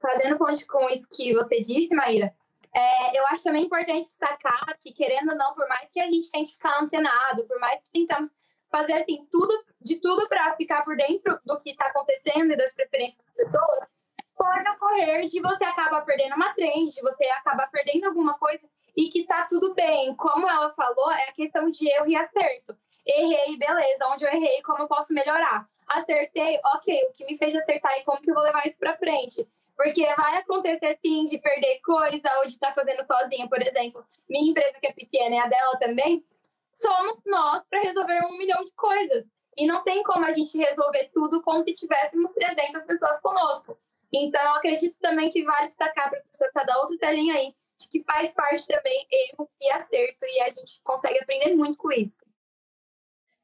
Fazendo 0.00 0.36
ponte 0.36 0.66
com 0.66 0.90
isso 0.90 1.08
que 1.16 1.32
você 1.32 1.62
disse, 1.62 1.94
Maíra, 1.94 2.30
é, 2.74 3.18
eu 3.18 3.26
acho 3.28 3.44
também 3.44 3.64
importante 3.64 4.02
destacar 4.02 4.76
que, 4.80 4.92
querendo 4.92 5.30
ou 5.30 5.36
não, 5.36 5.54
por 5.54 5.68
mais 5.68 5.90
que 5.92 6.00
a 6.00 6.08
gente 6.08 6.30
tente 6.30 6.52
ficar 6.52 6.82
antenado, 6.82 7.44
por 7.44 7.58
mais 7.60 7.82
que 7.84 7.90
tentamos 7.90 8.30
fazer 8.70 8.94
assim, 8.94 9.26
tudo, 9.30 9.64
de 9.80 10.00
tudo 10.00 10.28
para 10.28 10.56
ficar 10.56 10.84
por 10.84 10.96
dentro 10.96 11.38
do 11.44 11.56
que 11.60 11.70
está 11.70 11.86
acontecendo 11.86 12.52
e 12.52 12.56
das 12.56 12.74
preferências 12.74 13.24
das 13.24 13.32
pessoas, 13.32 13.88
pode 14.36 14.68
ocorrer 14.70 15.28
de 15.28 15.40
você 15.40 15.64
acabar 15.64 16.04
perdendo 16.04 16.34
uma 16.34 16.52
trend, 16.52 16.92
de 16.92 17.00
você 17.00 17.24
acabar 17.26 17.70
perdendo 17.70 18.06
alguma 18.06 18.36
coisa 18.36 18.68
e 18.96 19.08
que 19.08 19.24
tá 19.24 19.46
tudo 19.48 19.72
bem. 19.74 20.14
Como 20.16 20.48
ela 20.48 20.74
falou, 20.74 21.12
é 21.12 21.28
a 21.28 21.32
questão 21.32 21.70
de 21.70 21.88
erro 21.88 22.08
e 22.08 22.16
acerto. 22.16 22.76
Errei, 23.06 23.56
beleza, 23.56 24.08
onde 24.08 24.24
eu 24.24 24.30
errei, 24.30 24.60
como 24.62 24.82
eu 24.82 24.88
posso 24.88 25.14
melhorar? 25.14 25.68
Acertei, 25.86 26.58
ok, 26.74 27.02
o 27.04 27.12
que 27.12 27.24
me 27.26 27.36
fez 27.36 27.54
acertar 27.54 27.92
e 27.98 28.04
como 28.04 28.20
que 28.20 28.30
eu 28.30 28.34
vou 28.34 28.42
levar 28.42 28.66
isso 28.66 28.78
para 28.78 28.96
frente? 28.96 29.46
Porque 29.76 30.04
vai 30.14 30.36
acontecer 30.36 30.98
sim 31.04 31.24
de 31.24 31.38
perder 31.38 31.80
coisa 31.80 32.36
ou 32.38 32.44
de 32.44 32.52
estar 32.52 32.68
tá 32.68 32.74
fazendo 32.74 33.04
sozinha, 33.06 33.48
por 33.48 33.60
exemplo. 33.60 34.04
Minha 34.28 34.50
empresa 34.50 34.78
que 34.80 34.86
é 34.86 34.92
pequena 34.92 35.34
e 35.34 35.38
a 35.38 35.46
dela 35.46 35.78
também, 35.78 36.24
somos 36.72 37.16
nós 37.26 37.62
para 37.68 37.82
resolver 37.82 38.24
um 38.26 38.38
milhão 38.38 38.62
de 38.64 38.72
coisas. 38.72 39.24
E 39.56 39.66
não 39.66 39.82
tem 39.84 40.02
como 40.02 40.24
a 40.24 40.32
gente 40.32 40.56
resolver 40.58 41.10
tudo 41.12 41.42
como 41.42 41.62
se 41.62 41.74
tivéssemos 41.74 42.32
300 42.32 42.84
pessoas 42.84 43.20
conosco. 43.20 43.78
Então, 44.12 44.54
acredito 44.54 44.98
também 45.00 45.30
que 45.30 45.44
vale 45.44 45.68
destacar 45.68 46.08
para 46.08 46.18
a 46.18 46.22
pessoa 46.22 46.50
que 46.50 46.58
está 46.58 46.72
da 46.72 46.80
outra 46.80 46.96
telinha 46.98 47.34
aí, 47.34 47.54
de 47.80 47.88
que 47.88 48.02
faz 48.04 48.32
parte 48.32 48.66
também 48.66 49.06
erro 49.10 49.50
e 49.60 49.70
acerto, 49.72 50.24
e 50.24 50.40
a 50.42 50.50
gente 50.50 50.82
consegue 50.82 51.18
aprender 51.20 51.54
muito 51.54 51.76
com 51.78 51.90
isso. 51.90 52.24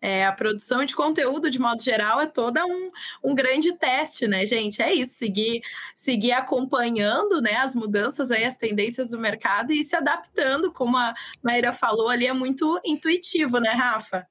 É, 0.01 0.24
a 0.24 0.32
produção 0.32 0.84
de 0.84 0.94
conteúdo, 0.96 1.51
de 1.51 1.59
modo 1.59 1.82
geral, 1.82 2.20
é 2.20 2.26
toda 2.26 2.64
um, 2.64 2.90
um 3.22 3.34
grande 3.34 3.72
teste, 3.74 4.26
né, 4.26 4.46
gente? 4.46 4.80
É 4.82 4.92
isso, 4.92 5.14
seguir, 5.14 5.62
seguir 5.94 6.32
acompanhando 6.32 7.40
né, 7.40 7.57
as 7.57 7.74
mudanças 7.74 8.30
aí, 8.30 8.44
as 8.44 8.57
tendências 8.57 9.11
do 9.11 9.18
mercado 9.18 9.72
e 9.72 9.84
se 9.84 9.94
adaptando, 9.94 10.72
como 10.72 10.96
a 10.96 11.12
Maíra 11.42 11.72
falou 11.72 12.09
ali, 12.09 12.26
é 12.26 12.32
muito 12.32 12.80
intuitivo, 12.84 13.59
né, 13.59 13.70
Rafa? 13.70 14.26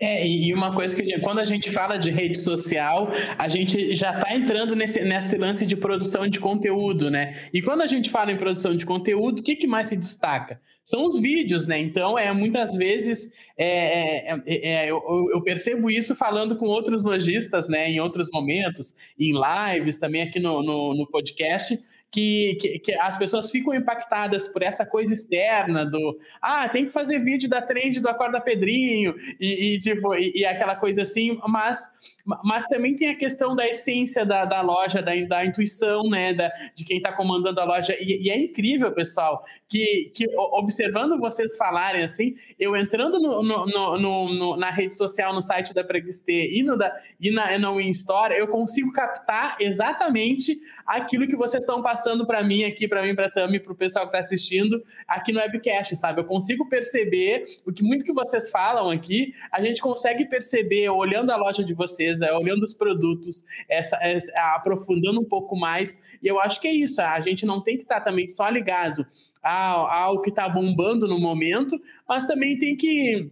É, 0.00 0.26
e 0.26 0.54
uma 0.54 0.74
coisa 0.74 0.94
que 0.94 1.18
quando 1.20 1.40
a 1.40 1.44
gente 1.44 1.70
fala 1.70 1.96
de 1.96 2.10
rede 2.10 2.38
social, 2.38 3.10
a 3.36 3.48
gente 3.48 3.94
já 3.94 4.14
está 4.14 4.34
entrando 4.34 4.76
nesse, 4.76 5.02
nesse 5.02 5.36
lance 5.36 5.66
de 5.66 5.76
produção 5.76 6.28
de 6.28 6.38
conteúdo, 6.38 7.10
né? 7.10 7.32
E 7.52 7.60
quando 7.60 7.82
a 7.82 7.86
gente 7.86 8.08
fala 8.10 8.30
em 8.30 8.36
produção 8.36 8.76
de 8.76 8.86
conteúdo, 8.86 9.40
o 9.40 9.42
que, 9.42 9.56
que 9.56 9.66
mais 9.66 9.88
se 9.88 9.96
destaca? 9.96 10.60
São 10.84 11.04
os 11.06 11.18
vídeos, 11.20 11.66
né? 11.66 11.78
Então, 11.78 12.18
é 12.18 12.32
muitas 12.32 12.74
vezes 12.74 13.30
é, 13.58 14.30
é, 14.30 14.42
é, 14.46 14.84
é 14.86 14.90
eu, 14.90 15.28
eu, 15.32 15.42
percebo 15.42 15.90
isso 15.90 16.14
falando 16.14 16.56
com 16.56 16.66
outros 16.66 17.04
lojistas, 17.04 17.68
né? 17.68 17.90
Em 17.90 18.00
outros 18.00 18.30
momentos, 18.32 18.94
em 19.18 19.32
lives, 19.34 19.98
também 19.98 20.22
aqui 20.22 20.40
no, 20.40 20.62
no, 20.62 20.94
no 20.94 21.06
podcast 21.06 21.78
que, 22.10 22.56
que, 22.60 22.78
que, 22.78 22.94
as 22.94 23.18
pessoas 23.18 23.50
ficam 23.50 23.74
impactadas 23.74 24.48
por 24.48 24.62
essa 24.62 24.86
coisa 24.86 25.12
externa 25.12 25.84
do 25.84 26.18
ah, 26.40 26.68
tem 26.68 26.86
que 26.86 26.92
fazer 26.92 27.18
vídeo 27.18 27.48
da 27.48 27.60
trend 27.60 28.00
do 28.00 28.08
Acorda 28.08 28.40
Pedrinho 28.40 29.14
e, 29.38 29.74
e 29.74 29.78
tipo, 29.78 30.14
e, 30.14 30.32
e, 30.34 30.44
aquela 30.44 30.74
coisa 30.74 31.02
assim, 31.02 31.38
mas, 31.46 32.17
mas 32.44 32.66
também 32.66 32.96
tem 32.96 33.08
a 33.08 33.16
questão 33.16 33.54
da 33.54 33.66
essência 33.66 34.24
da, 34.24 34.44
da 34.44 34.60
loja, 34.60 35.00
da, 35.00 35.12
da 35.26 35.44
intuição, 35.44 36.02
né, 36.04 36.34
da, 36.34 36.50
de 36.74 36.84
quem 36.84 36.98
está 36.98 37.12
comandando 37.12 37.60
a 37.60 37.64
loja. 37.64 37.96
E, 38.00 38.26
e, 38.26 38.30
é 38.30 38.38
incrível, 38.38 38.92
pessoal, 38.92 39.44
que, 39.68 40.10
que 40.14 40.26
observando 40.36 41.18
vocês 41.18 41.56
falarem 41.56 42.02
assim, 42.02 42.34
eu 42.58 42.76
entrando 42.76 43.20
no, 43.20 43.42
no, 43.42 43.66
no, 43.66 44.28
no 44.28 44.56
na 44.56 44.70
rede 44.70 44.94
social, 44.94 45.32
no 45.32 45.40
site 45.40 45.72
da 45.72 45.84
Preguistê 45.84 46.50
e, 46.52 46.62
no 46.62 46.76
da, 46.76 46.94
e 47.20 47.30
na, 47.30 47.58
no 47.58 47.80
Store, 47.80 48.34
eu 48.34 48.48
consigo 48.48 48.92
captar 48.92 49.56
exatamente 49.60 50.58
aquilo 50.86 51.26
que 51.26 51.36
vocês 51.36 51.62
estão 51.62 51.80
passando 51.80 51.98
passando 52.18 52.26
para 52.26 52.42
mim 52.42 52.64
aqui, 52.64 52.88
para 52.88 53.02
mim, 53.02 53.14
para 53.14 53.30
Tami, 53.30 53.60
para 53.60 53.72
o 53.72 53.76
pessoal 53.76 54.04
que 54.06 54.10
está 54.10 54.20
assistindo 54.20 54.80
aqui 55.06 55.32
no 55.32 55.40
webcast, 55.40 55.94
sabe? 55.96 56.20
Eu 56.20 56.24
consigo 56.24 56.68
perceber 56.68 57.44
o 57.66 57.72
que 57.72 57.82
muito 57.82 58.04
que 58.04 58.12
vocês 58.12 58.50
falam 58.50 58.90
aqui, 58.90 59.32
a 59.52 59.60
gente 59.60 59.80
consegue 59.80 60.24
perceber 60.24 60.88
olhando 60.88 61.30
a 61.30 61.36
loja 61.36 61.62
de 61.62 61.74
vocês, 61.74 62.17
é, 62.20 62.32
olhando 62.32 62.64
os 62.64 62.74
produtos, 62.74 63.44
essa, 63.68 63.98
essa, 64.02 64.32
aprofundando 64.54 65.20
um 65.20 65.24
pouco 65.24 65.56
mais. 65.56 66.00
E 66.22 66.26
eu 66.26 66.40
acho 66.40 66.60
que 66.60 66.68
é 66.68 66.72
isso. 66.72 67.00
A 67.00 67.20
gente 67.20 67.44
não 67.46 67.62
tem 67.62 67.76
que 67.76 67.82
estar 67.82 68.00
tá 68.00 68.10
também 68.10 68.28
só 68.28 68.48
ligado 68.48 69.06
ao, 69.42 69.86
ao 69.86 70.20
que 70.20 70.30
está 70.30 70.48
bombando 70.48 71.06
no 71.06 71.18
momento, 71.18 71.80
mas 72.08 72.26
também 72.26 72.58
tem 72.58 72.76
que 72.76 73.30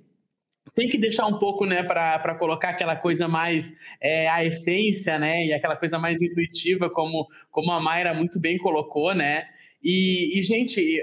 tem 0.75 0.89
que 0.91 0.99
deixar 0.99 1.27
um 1.27 1.39
pouco, 1.39 1.65
né, 1.65 1.83
para 1.83 2.35
colocar 2.35 2.69
aquela 2.69 2.95
coisa 2.95 3.27
mais 3.27 3.73
é, 3.99 4.29
a 4.29 4.45
essência, 4.45 5.19
né, 5.19 5.47
e 5.47 5.53
aquela 5.55 5.75
coisa 5.75 5.99
mais 5.99 6.21
intuitiva, 6.21 6.91
como, 6.91 7.27
como 7.51 7.73
a 7.73 7.81
Mayra 7.81 8.13
muito 8.13 8.39
bem 8.39 8.59
colocou, 8.59 9.15
né. 9.15 9.47
E, 9.83 10.39
e 10.39 10.43
gente, 10.43 11.03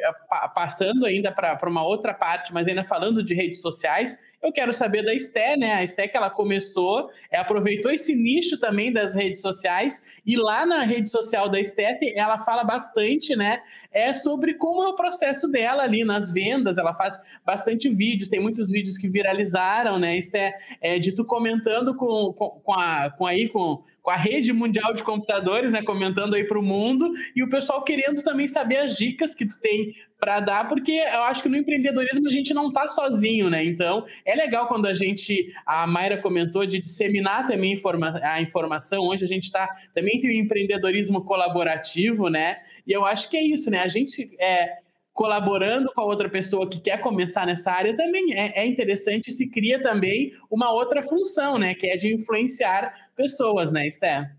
passando 0.53 1.05
ainda 1.05 1.31
para 1.31 1.69
uma 1.69 1.83
outra 1.83 2.13
parte, 2.13 2.53
mas 2.53 2.67
ainda 2.67 2.83
falando 2.83 3.23
de 3.23 3.33
redes 3.33 3.61
sociais, 3.61 4.19
eu 4.43 4.51
quero 4.51 4.73
saber 4.73 5.03
da 5.03 5.13
Esté, 5.13 5.55
né? 5.55 5.73
A 5.73 5.83
Esté 5.83 6.07
que 6.07 6.17
ela 6.17 6.29
começou, 6.29 7.09
é, 7.31 7.37
aproveitou 7.37 7.91
esse 7.91 8.13
nicho 8.13 8.59
também 8.59 8.91
das 8.91 9.15
redes 9.15 9.41
sociais 9.41 10.19
e 10.25 10.35
lá 10.35 10.65
na 10.65 10.83
rede 10.83 11.09
social 11.09 11.49
da 11.49 11.59
Esté 11.59 11.97
ela 12.15 12.37
fala 12.37 12.63
bastante, 12.63 13.35
né? 13.35 13.61
É 13.91 14.13
sobre 14.13 14.55
como 14.55 14.83
é 14.83 14.89
o 14.89 14.95
processo 14.95 15.49
dela 15.49 15.83
ali 15.83 16.03
nas 16.03 16.31
vendas. 16.31 16.77
Ela 16.77 16.93
faz 16.93 17.17
bastante 17.45 17.89
vídeos, 17.89 18.29
tem 18.29 18.41
muitos 18.41 18.69
vídeos 18.69 18.97
que 18.97 19.07
viralizaram, 19.07 19.97
né? 19.97 20.17
Esté, 20.17 20.57
é, 20.81 20.99
de 20.99 21.13
tu 21.13 21.23
comentando 21.23 21.95
com, 21.95 22.33
com, 22.33 22.49
com, 22.49 22.73
a, 22.73 23.09
com 23.11 23.25
aí 23.25 23.47
com 23.47 23.83
com 24.03 24.11
a 24.11 24.17
rede 24.17 24.51
mundial 24.51 24.93
de 24.93 25.01
computadores, 25.01 25.71
né, 25.71 25.81
comentando 25.81 26.33
aí 26.33 26.43
para 26.43 26.59
o 26.59 26.61
mundo, 26.61 27.09
e 27.33 27.41
o 27.41 27.47
pessoal 27.47 27.81
querendo 27.83 28.21
também 28.21 28.45
saber 28.47 28.79
as 28.79 28.97
dicas 28.97 29.33
que 29.33 29.47
tu 29.47 29.57
tem 29.61 29.93
para 30.19 30.41
dar, 30.41 30.67
porque 30.67 30.91
eu 30.91 31.23
acho 31.23 31.41
que 31.41 31.47
no 31.47 31.55
empreendedorismo 31.55 32.27
a 32.27 32.31
gente 32.31 32.53
não 32.53 32.67
está 32.67 32.85
sozinho, 32.87 33.49
né? 33.49 33.63
Então, 33.63 34.05
é 34.25 34.35
legal 34.35 34.67
quando 34.67 34.87
a 34.87 34.93
gente, 34.93 35.53
a 35.65 35.87
Mayra 35.87 36.21
comentou 36.21 36.65
de 36.65 36.79
disseminar 36.79 37.45
também 37.45 37.75
a 38.23 38.41
informação, 38.41 39.03
onde 39.03 39.23
a 39.23 39.27
gente 39.27 39.43
está, 39.43 39.67
também 39.93 40.19
tem 40.19 40.29
o 40.31 40.33
empreendedorismo 40.33 41.23
colaborativo, 41.23 42.29
né? 42.29 42.57
E 42.85 42.91
eu 42.91 43.05
acho 43.05 43.29
que 43.29 43.37
é 43.37 43.41
isso, 43.43 43.69
né? 43.69 43.79
A 43.79 43.87
gente 43.87 44.35
é, 44.39 44.79
colaborando 45.13 45.91
com 45.93 46.01
a 46.01 46.05
outra 46.05 46.27
pessoa 46.27 46.67
que 46.67 46.81
quer 46.81 46.99
começar 46.99 47.45
nessa 47.45 47.71
área 47.71 47.95
também 47.95 48.33
é, 48.33 48.63
é 48.63 48.65
interessante 48.65 49.31
se 49.31 49.47
cria 49.47 49.81
também 49.81 50.33
uma 50.49 50.73
outra 50.73 51.01
função, 51.01 51.57
né? 51.59 51.75
Que 51.75 51.87
é 51.87 51.95
de 51.95 52.13
influenciar 52.13 52.93
pessoas, 53.15 53.71
né, 53.71 53.87
Esther? 53.87 54.35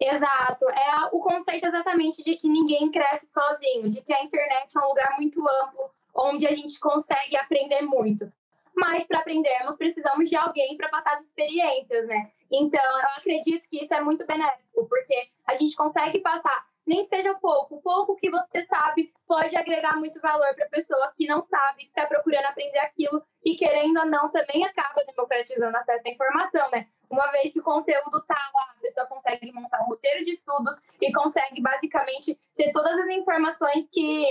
Exato. 0.00 0.64
É 0.70 1.08
o 1.12 1.20
conceito 1.20 1.66
exatamente 1.66 2.24
de 2.24 2.34
que 2.34 2.48
ninguém 2.48 2.90
cresce 2.90 3.26
sozinho, 3.26 3.90
de 3.90 4.00
que 4.00 4.12
a 4.12 4.22
internet 4.22 4.76
é 4.76 4.80
um 4.80 4.88
lugar 4.88 5.14
muito 5.18 5.40
amplo, 5.40 5.90
onde 6.14 6.46
a 6.46 6.52
gente 6.52 6.80
consegue 6.80 7.36
aprender 7.36 7.82
muito. 7.82 8.32
Mas 8.74 9.06
para 9.06 9.18
aprendermos, 9.18 9.76
precisamos 9.76 10.30
de 10.30 10.36
alguém 10.36 10.76
para 10.76 10.88
passar 10.88 11.12
as 11.18 11.26
experiências, 11.26 12.06
né? 12.06 12.30
Então, 12.50 12.82
eu 12.82 13.08
acredito 13.18 13.68
que 13.68 13.84
isso 13.84 13.92
é 13.92 14.00
muito 14.00 14.26
benéfico, 14.26 14.86
porque 14.88 15.28
a 15.46 15.54
gente 15.54 15.76
consegue 15.76 16.18
passar, 16.20 16.66
nem 16.86 17.02
que 17.02 17.08
seja 17.08 17.34
pouco, 17.34 17.80
pouco 17.82 18.16
que 18.16 18.30
você 18.30 18.62
sabe 18.62 19.12
pode 19.26 19.54
agregar 19.56 19.96
muito 19.96 20.20
valor 20.20 20.54
para 20.54 20.64
a 20.64 20.70
pessoa 20.70 21.12
que 21.16 21.26
não 21.26 21.44
sabe, 21.44 21.84
que 21.84 21.88
está 21.88 22.06
procurando 22.06 22.46
aprender 22.46 22.78
aquilo 22.78 23.22
e 23.44 23.54
querendo 23.54 24.00
ou 24.00 24.06
não 24.06 24.30
também 24.30 24.64
acaba 24.64 25.04
democratizando 25.04 25.76
acesso 25.76 26.02
à 26.06 26.10
informação, 26.10 26.70
né? 26.70 26.88
Uma 27.10 27.26
vez 27.32 27.52
que 27.52 27.58
o 27.58 27.64
conteúdo 27.64 28.24
tá 28.24 28.36
lá, 28.54 28.74
a 28.76 28.80
pessoa 28.80 29.06
consegue 29.06 29.52
montar 29.52 29.82
um 29.82 29.86
roteiro 29.86 30.24
de 30.24 30.30
estudos 30.30 30.80
e 31.00 31.12
consegue 31.12 31.60
basicamente 31.60 32.38
ter 32.54 32.72
todas 32.72 32.98
as 33.00 33.08
informações 33.08 33.86
que, 33.90 34.26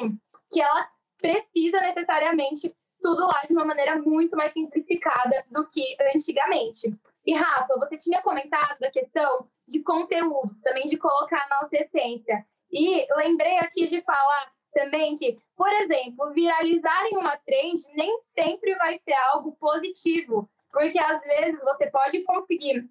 que 0.50 0.62
ela 0.62 0.90
precisa 1.18 1.82
necessariamente 1.82 2.74
tudo 3.02 3.28
lá 3.28 3.42
de 3.46 3.54
uma 3.54 3.66
maneira 3.66 3.98
muito 3.98 4.36
mais 4.36 4.52
simplificada 4.52 5.46
do 5.52 5.68
que 5.68 5.98
antigamente. 6.16 6.94
E 7.26 7.34
Rafa, 7.34 7.78
você 7.78 7.98
tinha 7.98 8.22
comentado 8.22 8.80
da 8.80 8.90
questão 8.90 9.48
de 9.68 9.82
conteúdo, 9.84 10.56
também 10.64 10.86
de 10.86 10.98
colocar 10.98 11.46
a 11.50 11.62
nossa 11.62 11.76
essência. 11.76 12.46
E 12.72 13.06
lembrei 13.16 13.58
aqui 13.60 13.88
de 13.88 14.02
falar 14.02 14.52
também 14.74 15.18
que, 15.18 15.38
por 15.56 15.72
exemplo, 15.74 16.32
viralizar 16.34 17.06
em 17.08 17.18
uma 17.18 17.36
trend 17.38 17.82
nem 17.94 18.20
sempre 18.22 18.76
vai 18.76 18.98
ser 18.98 19.14
algo 19.34 19.52
positivo, 19.54 20.50
porque 20.72 21.00
às 21.00 21.22
vezes 21.22 21.60
você 21.62 21.88
pode 21.88 22.22
conseguir 22.24 22.90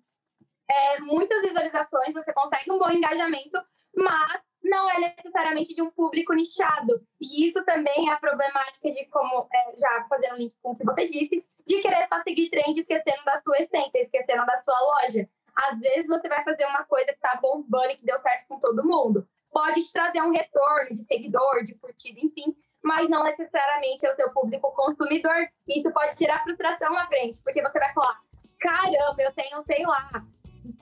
é, 0.71 1.01
muitas 1.01 1.43
visualizações, 1.43 2.13
você 2.13 2.33
consegue 2.33 2.71
um 2.71 2.79
bom 2.79 2.91
engajamento, 2.91 3.59
mas 3.95 4.43
não 4.63 4.91
é 4.91 4.99
necessariamente 5.01 5.75
de 5.75 5.83
um 5.83 5.91
público 5.91 6.35
nichado. 6.35 7.01
E 7.21 7.47
isso 7.47 7.65
também 7.65 8.09
é 8.09 8.13
a 8.13 8.19
problemática 8.19 8.91
de 8.91 9.07
como, 9.07 9.49
é, 9.53 9.77
já 9.77 10.07
fazendo 10.09 10.37
link 10.37 10.55
com 10.63 10.73
o 10.73 10.77
que 10.77 10.85
você 10.85 11.09
disse, 11.09 11.45
de 11.67 11.81
querer 11.81 12.07
só 12.13 12.23
seguir 12.23 12.51
trend 12.51 12.79
esquecendo 12.79 13.25
da 13.25 13.41
sua 13.41 13.57
essência, 13.59 14.03
esquecendo 14.03 14.45
da 14.47 14.63
sua 14.63 14.79
loja. 14.81 15.29
Às 15.55 15.79
vezes 15.81 16.07
você 16.07 16.29
vai 16.29 16.45
fazer 16.45 16.65
uma 16.67 16.85
coisa 16.85 17.13
que 17.13 17.21
tá 17.21 17.39
bombando 17.41 17.91
e 17.91 17.97
que 17.97 18.05
deu 18.05 18.19
certo 18.19 18.47
com 18.49 18.61
todo 18.61 18.85
mundo. 18.85 19.29
Pode 19.51 19.83
te 19.83 19.93
trazer 19.93 20.23
um 20.23 20.31
retorno 20.31 20.95
de 20.95 21.03
seguidor, 21.03 21.63
de 21.63 21.75
curtida, 21.75 22.21
enfim, 22.21 22.57
mas 22.83 23.09
não 23.09 23.25
necessariamente 23.25 24.07
é 24.07 24.13
o 24.13 24.17
seu 24.17 24.31
público 24.31 24.73
consumidor. 24.75 25.49
Isso 25.67 25.91
pode 25.93 26.15
tirar 26.15 26.43
frustração 26.43 26.93
na 26.93 27.07
frente, 27.07 27.41
porque 27.43 27.63
você 27.63 27.79
vai 27.79 27.93
falar: 27.93 28.21
caramba, 28.59 29.17
eu 29.19 29.33
tenho, 29.33 29.63
sei 29.63 29.85
lá, 29.85 30.25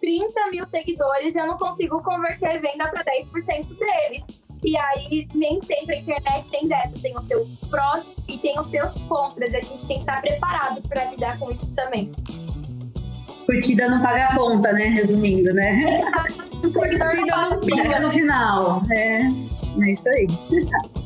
30 0.01 0.51
mil 0.51 0.67
seguidores 0.69 1.35
e 1.35 1.39
eu 1.39 1.47
não 1.47 1.59
consigo 1.59 2.03
converter 2.03 2.61
venda 2.61 2.89
para 2.89 3.05
10% 3.05 3.79
deles. 3.79 4.25
E 4.65 4.77
aí, 4.77 5.29
nem 5.35 5.63
sempre 5.63 5.97
a 5.97 5.99
internet 6.01 6.51
tem 6.51 6.67
dessa, 6.67 6.93
tem 7.01 7.17
os 7.17 7.27
seus 7.27 7.49
prós 7.71 8.05
e 8.27 8.39
tem 8.39 8.59
os 8.59 8.67
seus 8.69 8.91
contras. 9.03 9.55
A 9.55 9.61
gente 9.61 9.87
tem 9.87 9.97
que 9.99 10.03
estar 10.03 10.21
preparado 10.21 10.83
para 10.89 11.05
lidar 11.11 11.39
com 11.39 11.51
isso 11.51 11.75
também. 11.75 12.13
Curtida 13.45 13.89
não 13.89 14.03
paga 14.03 14.27
a 14.27 14.35
conta, 14.35 14.73
né? 14.73 14.89
Resumindo, 14.89 15.53
né? 15.55 16.03
Curtida 16.73 17.05
não 17.15 17.61
pinga 17.61 18.01
no 18.01 18.11
final. 18.11 18.83
É, 18.91 19.21
é 19.23 19.93
isso 19.93 20.09
aí. 20.09 20.27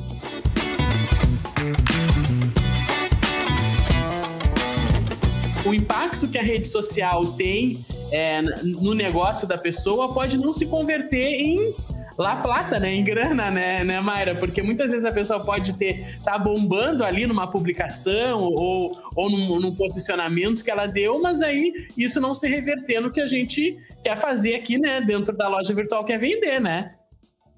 o 5.66 5.74
impacto 5.74 6.28
que 6.28 6.38
a 6.38 6.42
rede 6.42 6.68
social 6.68 7.32
tem 7.32 7.84
é, 8.12 8.42
no 8.42 8.94
negócio 8.94 9.46
da 9.46 9.58
pessoa 9.58 10.12
pode 10.12 10.38
não 10.38 10.52
se 10.52 10.66
converter 10.66 11.40
em 11.40 11.74
La 12.18 12.36
Plata, 12.36 12.78
né? 12.78 12.92
Em 12.92 13.02
grana, 13.02 13.50
né, 13.50 13.82
né, 13.84 14.00
Mayra? 14.00 14.34
Porque 14.34 14.62
muitas 14.62 14.90
vezes 14.90 15.06
a 15.06 15.12
pessoa 15.12 15.44
pode 15.44 15.76
ter 15.76 16.20
tá 16.22 16.38
bombando 16.38 17.04
ali 17.04 17.26
numa 17.26 17.50
publicação 17.50 18.42
ou, 18.42 18.90
ou 19.16 19.30
num, 19.30 19.61
num, 19.61 19.74
posicionamento 19.74 20.62
que 20.62 20.70
ela 20.70 20.86
deu, 20.86 21.20
mas 21.20 21.42
aí 21.42 21.72
isso 21.96 22.20
não 22.20 22.34
se 22.34 22.48
reverter 22.48 23.00
no 23.00 23.11
que 23.11 23.20
a 23.20 23.26
gente 23.26 23.78
quer 24.02 24.16
fazer 24.16 24.54
aqui, 24.54 24.78
né? 24.78 25.00
Dentro 25.00 25.34
da 25.36 25.48
loja 25.48 25.72
virtual, 25.74 26.04
quer 26.04 26.18
vender, 26.18 26.61
né? 26.61 26.94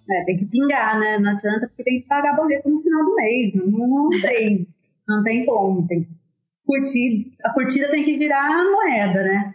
É, 0.09 0.25
tem 0.25 0.37
que 0.37 0.45
pingar, 0.45 0.99
né? 0.99 1.19
Não 1.19 1.31
adianta 1.31 1.67
porque 1.67 1.83
tem 1.83 2.01
que 2.03 2.07
pagar 2.07 2.37
boleto 2.37 2.69
no 2.69 2.83
final 2.83 3.05
do 3.05 3.15
mês. 3.15 3.55
Não, 3.55 3.89
não 3.89 4.11
tem. 4.11 4.69
Não 5.09 5.23
tem 5.25 5.45
como. 5.47 5.87
Tem 5.89 6.07
A 7.45 7.53
curtida 7.53 7.91
tem 7.91 8.05
que 8.05 8.17
virar 8.17 8.65
moeda, 8.65 9.23
né? 9.23 9.55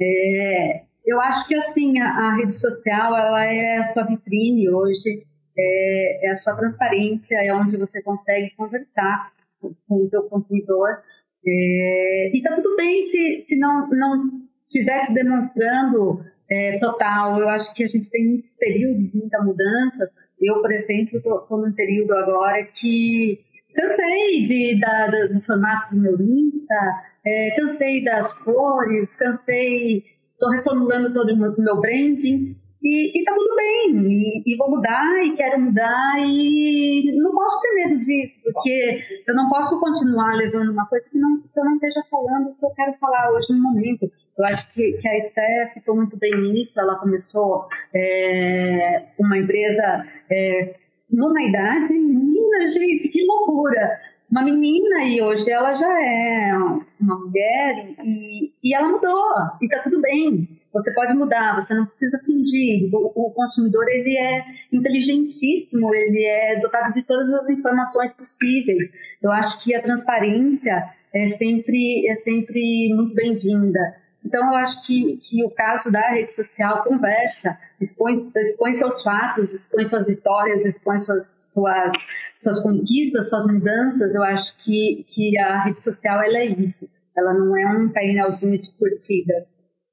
É, 0.00 0.82
eu 1.04 1.20
acho 1.20 1.46
que 1.46 1.54
assim 1.54 1.98
a, 1.98 2.08
a, 2.08 2.36
rede 2.36 2.56
social 2.56 3.16
ela 3.16 3.44
é 3.44 3.78
a 3.78 3.92
sua 3.92 4.04
vitrine 4.04 4.70
hoje, 4.70 5.24
é, 5.58 6.26
é, 6.26 6.30
a 6.32 6.36
sua 6.36 6.56
transparência, 6.56 7.36
é 7.36 7.52
onde 7.52 7.76
você 7.76 8.02
consegue 8.02 8.50
conversar 8.56 9.32
com, 9.60 9.74
o 9.88 10.08
seu 10.08 10.22
consumidor. 10.24 11.02
É, 11.46 12.30
e 12.34 12.42
tá 12.42 12.54
tudo 12.56 12.76
bem 12.76 13.08
se, 13.10 13.44
se 13.48 13.56
não 13.56 13.88
não 13.88 14.40
estiver 14.66 15.12
demonstrando 15.12 16.24
é, 16.50 16.78
total. 16.78 17.40
Eu 17.40 17.48
acho 17.48 17.72
que 17.74 17.84
a 17.84 17.88
gente 17.88 18.10
tem 18.10 18.26
muitos 18.28 18.52
períodos, 18.52 19.12
muita 19.12 19.42
mudança. 19.42 20.10
Eu, 20.40 20.60
por 20.60 20.72
exemplo, 20.72 21.18
estou 21.18 21.58
num 21.58 21.72
período 21.72 22.12
agora 22.12 22.64
que 22.64 23.40
cansei 23.74 24.46
de, 24.46 24.80
da, 24.80 25.06
do 25.26 25.40
formato 25.42 25.94
do 25.94 26.00
meu 26.00 26.20
Insta, 26.20 27.02
é, 27.24 27.54
cansei 27.56 28.04
das 28.04 28.32
cores, 28.32 29.14
cansei, 29.16 30.04
estou 30.32 30.50
reformulando 30.50 31.12
todo 31.12 31.32
o 31.32 31.36
meu, 31.36 31.54
meu 31.58 31.80
branding 31.80 32.56
e, 32.82 33.20
e 33.20 33.24
tá 33.24 33.34
tudo 33.34 33.54
bem, 33.56 34.06
e, 34.10 34.42
e, 34.46 34.56
vou 34.56 34.70
mudar, 34.70 35.22
e 35.22 35.36
quero 35.36 35.60
mudar, 35.60 36.14
e 36.18 37.12
não 37.14 37.32
posso 37.32 37.60
ter 37.60 37.74
medo 37.74 38.00
disso, 38.00 38.40
porque 38.42 39.22
eu 39.28 39.34
não 39.34 39.50
posso 39.50 39.78
continuar 39.78 40.34
levando 40.34 40.72
uma 40.72 40.86
coisa 40.86 41.08
que, 41.10 41.18
não, 41.18 41.42
que 41.42 41.60
eu 41.60 41.64
não 41.64 41.74
esteja 41.74 42.02
falando 42.10 42.48
o 42.48 42.54
que 42.54 42.64
eu 42.64 42.70
quero 42.70 42.94
falar 42.94 43.32
hoje 43.32 43.52
no 43.52 43.62
momento. 43.62 44.10
Eu 44.38 44.44
acho 44.46 44.72
que, 44.72 44.94
que 44.94 45.06
a 45.06 45.18
Esté 45.18 45.68
citou 45.74 45.94
muito 45.94 46.16
bem 46.16 46.34
nisso, 46.40 46.80
ela 46.80 46.96
começou 46.96 47.68
é, 47.94 49.08
uma 49.18 49.36
empresa 49.36 50.06
é, 50.30 50.74
numa 51.12 51.42
idade, 51.42 51.92
menina, 51.92 52.68
gente, 52.68 53.08
que 53.08 53.24
loucura! 53.24 54.00
uma 54.30 54.44
menina 54.44 55.04
e 55.04 55.20
hoje 55.20 55.50
ela 55.50 55.74
já 55.74 56.00
é 56.00 56.54
uma 57.00 57.18
mulher 57.18 57.94
e, 58.04 58.52
e 58.62 58.74
ela 58.74 58.88
mudou 58.88 59.24
e 59.60 59.68
tá 59.68 59.80
tudo 59.82 60.00
bem. 60.00 60.48
Você 60.72 60.94
pode 60.94 61.12
mudar, 61.14 61.56
você 61.56 61.74
não 61.74 61.84
precisa 61.84 62.16
fingir. 62.24 62.88
O, 62.94 63.26
o, 63.26 63.30
consumidor 63.32 63.84
ele 63.88 64.16
é 64.16 64.44
inteligentíssimo, 64.72 65.92
ele 65.92 66.24
é 66.24 66.60
dotado 66.60 66.94
de 66.94 67.02
todas 67.02 67.28
as 67.34 67.50
informações 67.50 68.14
possíveis. 68.14 68.88
Eu 69.20 69.32
acho 69.32 69.60
que 69.64 69.74
a 69.74 69.82
transparência 69.82 70.84
é 71.12 71.28
sempre 71.28 72.08
é 72.08 72.14
sempre 72.22 72.94
muito 72.94 73.14
bem-vinda. 73.14 73.96
Então, 74.24 74.48
eu 74.48 74.54
acho 74.56 74.86
que, 74.86 75.16
que 75.18 75.44
o 75.44 75.50
caso 75.50 75.90
da 75.90 76.10
rede 76.10 76.34
social 76.34 76.84
conversa, 76.84 77.58
expõe, 77.80 78.30
expõe 78.36 78.74
seus 78.74 79.02
fatos, 79.02 79.52
expõe 79.52 79.86
suas 79.86 80.06
vitórias, 80.06 80.64
expõe 80.64 81.00
suas, 81.00 81.40
suas, 81.48 81.92
suas 82.40 82.60
conquistas, 82.60 83.28
suas 83.28 83.46
mudanças. 83.46 84.14
Eu 84.14 84.22
acho 84.22 84.56
que, 84.62 85.06
que 85.10 85.38
a 85.38 85.62
rede 85.62 85.82
social 85.82 86.22
ela 86.22 86.38
é 86.38 86.46
isso. 86.46 86.88
Ela 87.16 87.34
não 87.34 87.56
é 87.56 87.66
um 87.66 87.88
painelzinho 87.88 88.60
de 88.60 88.72
curtida, 88.78 89.46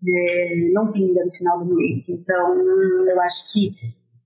é, 0.07 0.71
não 0.73 0.91
pinga 0.91 1.25
no 1.25 1.31
final 1.31 1.63
do 1.63 1.75
mês. 1.75 2.03
Então, 2.07 2.55
eu 3.07 3.21
acho 3.21 3.51
que 3.53 3.73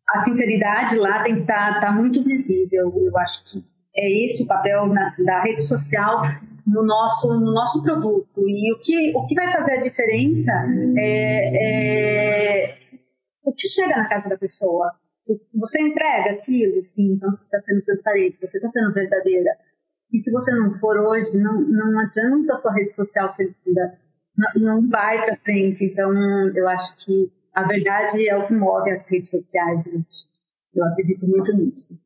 a 0.09 0.23
sinceridade 0.23 0.97
lá 0.97 1.23
tem 1.23 1.35
que 1.35 1.41
estar 1.41 1.75
tá, 1.75 1.81
tá 1.81 1.91
muito 1.91 2.23
visível. 2.23 2.91
Eu 2.95 3.17
acho 3.17 3.43
que 3.45 3.63
é 3.95 4.25
esse 4.25 4.43
o 4.43 4.47
papel 4.47 4.87
na, 4.87 5.15
da 5.19 5.41
rede 5.43 5.61
social 5.61 6.21
no 6.65 6.83
nosso, 6.83 7.33
no 7.39 7.51
nosso 7.51 7.81
produto. 7.83 8.47
E 8.47 8.73
o 8.73 8.79
que, 8.79 9.15
o 9.15 9.25
que 9.27 9.35
vai 9.35 9.51
fazer 9.53 9.71
a 9.73 9.83
diferença 9.83 10.51
é, 10.97 12.65
é 12.65 12.77
o 13.43 13.53
que 13.53 13.67
chega 13.67 13.95
na 13.95 14.09
casa 14.09 14.29
da 14.29 14.37
pessoa. 14.37 14.91
Você 15.53 15.81
entrega 15.81 16.31
aquilo, 16.31 16.83
sim, 16.83 17.13
então 17.13 17.31
você 17.31 17.45
está 17.45 17.61
sendo 17.61 17.81
transparente, 17.83 18.37
você 18.41 18.57
está 18.57 18.69
sendo 18.71 18.93
verdadeira. 18.93 19.51
E 20.11 20.21
se 20.21 20.31
você 20.31 20.51
não 20.53 20.77
for 20.79 20.99
hoje, 20.99 21.37
não, 21.37 21.61
não 21.61 21.99
adianta 21.99 22.53
a 22.53 22.57
sua 22.57 22.73
rede 22.73 22.93
social 22.93 23.29
ser 23.29 23.55
não, 24.37 24.49
não 24.55 24.89
vai 24.89 25.23
para 25.25 25.37
frente. 25.37 25.85
Então, 25.85 26.11
eu 26.55 26.67
acho 26.67 27.05
que 27.05 27.31
a 27.53 27.63
verdade 27.63 28.27
é 28.27 28.35
o 28.35 28.47
que 28.47 28.53
move 28.53 28.89
as 28.91 29.05
redes 29.07 29.29
sociais, 29.29 29.83
gente. 29.83 30.31
Eu 30.73 30.85
acredito 30.85 31.27
muito 31.27 31.53
nisso. 31.53 31.99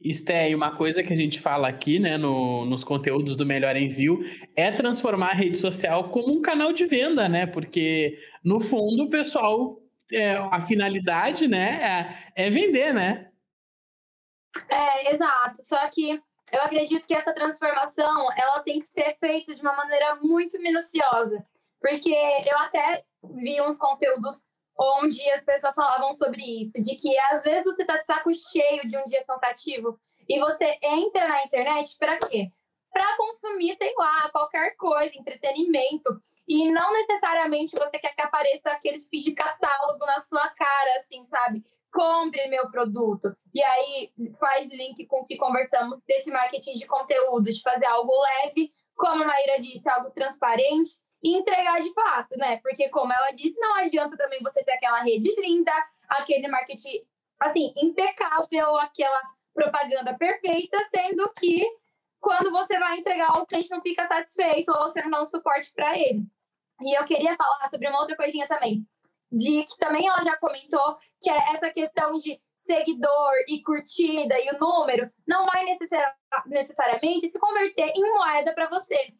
Esté, 0.00 0.54
uma 0.54 0.76
coisa 0.76 1.02
que 1.02 1.12
a 1.12 1.16
gente 1.16 1.40
fala 1.40 1.68
aqui, 1.68 1.98
né, 1.98 2.16
no, 2.16 2.64
nos 2.64 2.84
conteúdos 2.84 3.34
do 3.36 3.44
Melhor 3.44 3.76
Envio, 3.76 4.20
é 4.54 4.70
transformar 4.70 5.30
a 5.30 5.34
rede 5.34 5.58
social 5.58 6.10
como 6.10 6.32
um 6.32 6.40
canal 6.40 6.72
de 6.72 6.86
venda, 6.86 7.28
né? 7.28 7.46
Porque, 7.46 8.16
no 8.44 8.60
fundo, 8.60 9.04
o 9.04 9.10
pessoal, 9.10 9.80
é, 10.12 10.36
a 10.36 10.60
finalidade, 10.60 11.48
né, 11.48 12.12
é, 12.36 12.46
é 12.46 12.50
vender, 12.50 12.94
né? 12.94 13.28
É, 14.68 15.12
exato. 15.12 15.60
Só 15.62 15.88
que 15.90 16.20
eu 16.52 16.62
acredito 16.62 17.06
que 17.06 17.14
essa 17.14 17.34
transformação, 17.34 18.28
ela 18.36 18.60
tem 18.60 18.78
que 18.78 18.86
ser 18.86 19.16
feita 19.18 19.52
de 19.52 19.60
uma 19.60 19.74
maneira 19.74 20.16
muito 20.22 20.60
minuciosa. 20.60 21.44
Porque 21.80 22.10
eu 22.10 22.58
até 22.58 23.04
vi 23.34 23.60
uns 23.60 23.76
conteúdos 23.76 24.46
onde 24.78 25.28
as 25.30 25.42
pessoas 25.42 25.74
falavam 25.74 26.14
sobre 26.14 26.42
isso, 26.60 26.80
de 26.82 26.94
que 26.94 27.18
às 27.30 27.42
vezes 27.44 27.64
você 27.64 27.84
tá 27.84 27.96
de 27.96 28.06
saco 28.06 28.30
cheio 28.32 28.88
de 28.88 28.96
um 28.96 29.04
dia 29.06 29.24
cansativo 29.24 29.98
e 30.28 30.38
você 30.38 30.78
entra 30.82 31.26
na 31.26 31.44
internet 31.44 31.96
para 31.98 32.18
quê? 32.18 32.50
Para 32.92 33.16
consumir, 33.16 33.76
sei 33.76 33.92
lá, 33.98 34.30
qualquer 34.30 34.76
coisa, 34.76 35.16
entretenimento. 35.16 36.20
E 36.46 36.70
não 36.70 36.92
necessariamente 36.92 37.76
você 37.76 37.98
quer 37.98 38.14
que 38.14 38.22
apareça 38.22 38.70
aquele 38.70 39.02
feed 39.10 39.32
catálogo 39.32 40.04
na 40.06 40.20
sua 40.20 40.48
cara, 40.48 40.96
assim, 40.98 41.26
sabe? 41.26 41.62
compre 41.92 42.46
meu 42.48 42.70
produto. 42.70 43.34
E 43.54 43.62
aí 43.62 44.12
faz 44.38 44.70
link 44.70 45.04
com 45.06 45.20
o 45.20 45.24
que 45.24 45.36
conversamos 45.36 45.98
desse 46.06 46.30
marketing 46.30 46.74
de 46.74 46.86
conteúdo, 46.86 47.44
de 47.44 47.62
fazer 47.62 47.86
algo 47.86 48.12
leve, 48.44 48.72
como 48.94 49.22
a 49.22 49.26
Maíra 49.26 49.60
disse, 49.60 49.88
algo 49.88 50.10
transparente 50.10 51.00
e 51.22 51.36
entregar 51.36 51.80
de 51.80 51.92
fato, 51.92 52.36
né? 52.36 52.58
Porque, 52.58 52.88
como 52.88 53.12
ela 53.12 53.30
disse, 53.32 53.58
não 53.60 53.76
adianta 53.76 54.16
também 54.16 54.40
você 54.42 54.62
ter 54.64 54.72
aquela 54.72 55.00
rede 55.02 55.34
linda, 55.40 55.72
aquele 56.08 56.48
marketing, 56.48 57.04
assim, 57.40 57.72
impecável, 57.76 58.76
aquela 58.78 59.20
propaganda 59.54 60.16
perfeita, 60.16 60.78
sendo 60.94 61.30
que 61.38 61.66
quando 62.20 62.50
você 62.50 62.78
vai 62.78 62.98
entregar, 62.98 63.38
o 63.38 63.46
cliente 63.46 63.70
não 63.70 63.80
fica 63.80 64.06
satisfeito 64.06 64.70
ou 64.70 64.84
você 64.84 65.02
não 65.02 65.10
dá 65.10 65.22
um 65.22 65.26
suporte 65.26 65.72
para 65.74 65.98
ele. 65.98 66.24
E 66.80 66.98
eu 66.98 67.04
queria 67.04 67.36
falar 67.36 67.68
sobre 67.70 67.88
uma 67.88 68.00
outra 68.00 68.16
coisinha 68.16 68.46
também, 68.46 68.86
de 69.30 69.64
que 69.64 69.76
também 69.78 70.06
ela 70.06 70.22
já 70.22 70.36
comentou, 70.36 70.96
que 71.20 71.28
é 71.28 71.52
essa 71.52 71.70
questão 71.70 72.16
de 72.18 72.40
seguidor 72.54 73.32
e 73.48 73.62
curtida 73.62 74.38
e 74.38 74.50
o 74.50 74.58
número 74.58 75.10
não 75.26 75.46
vai 75.46 75.64
necessariamente 76.46 77.28
se 77.28 77.38
converter 77.38 77.92
em 77.94 78.14
moeda 78.14 78.52
para 78.52 78.68
você. 78.68 79.14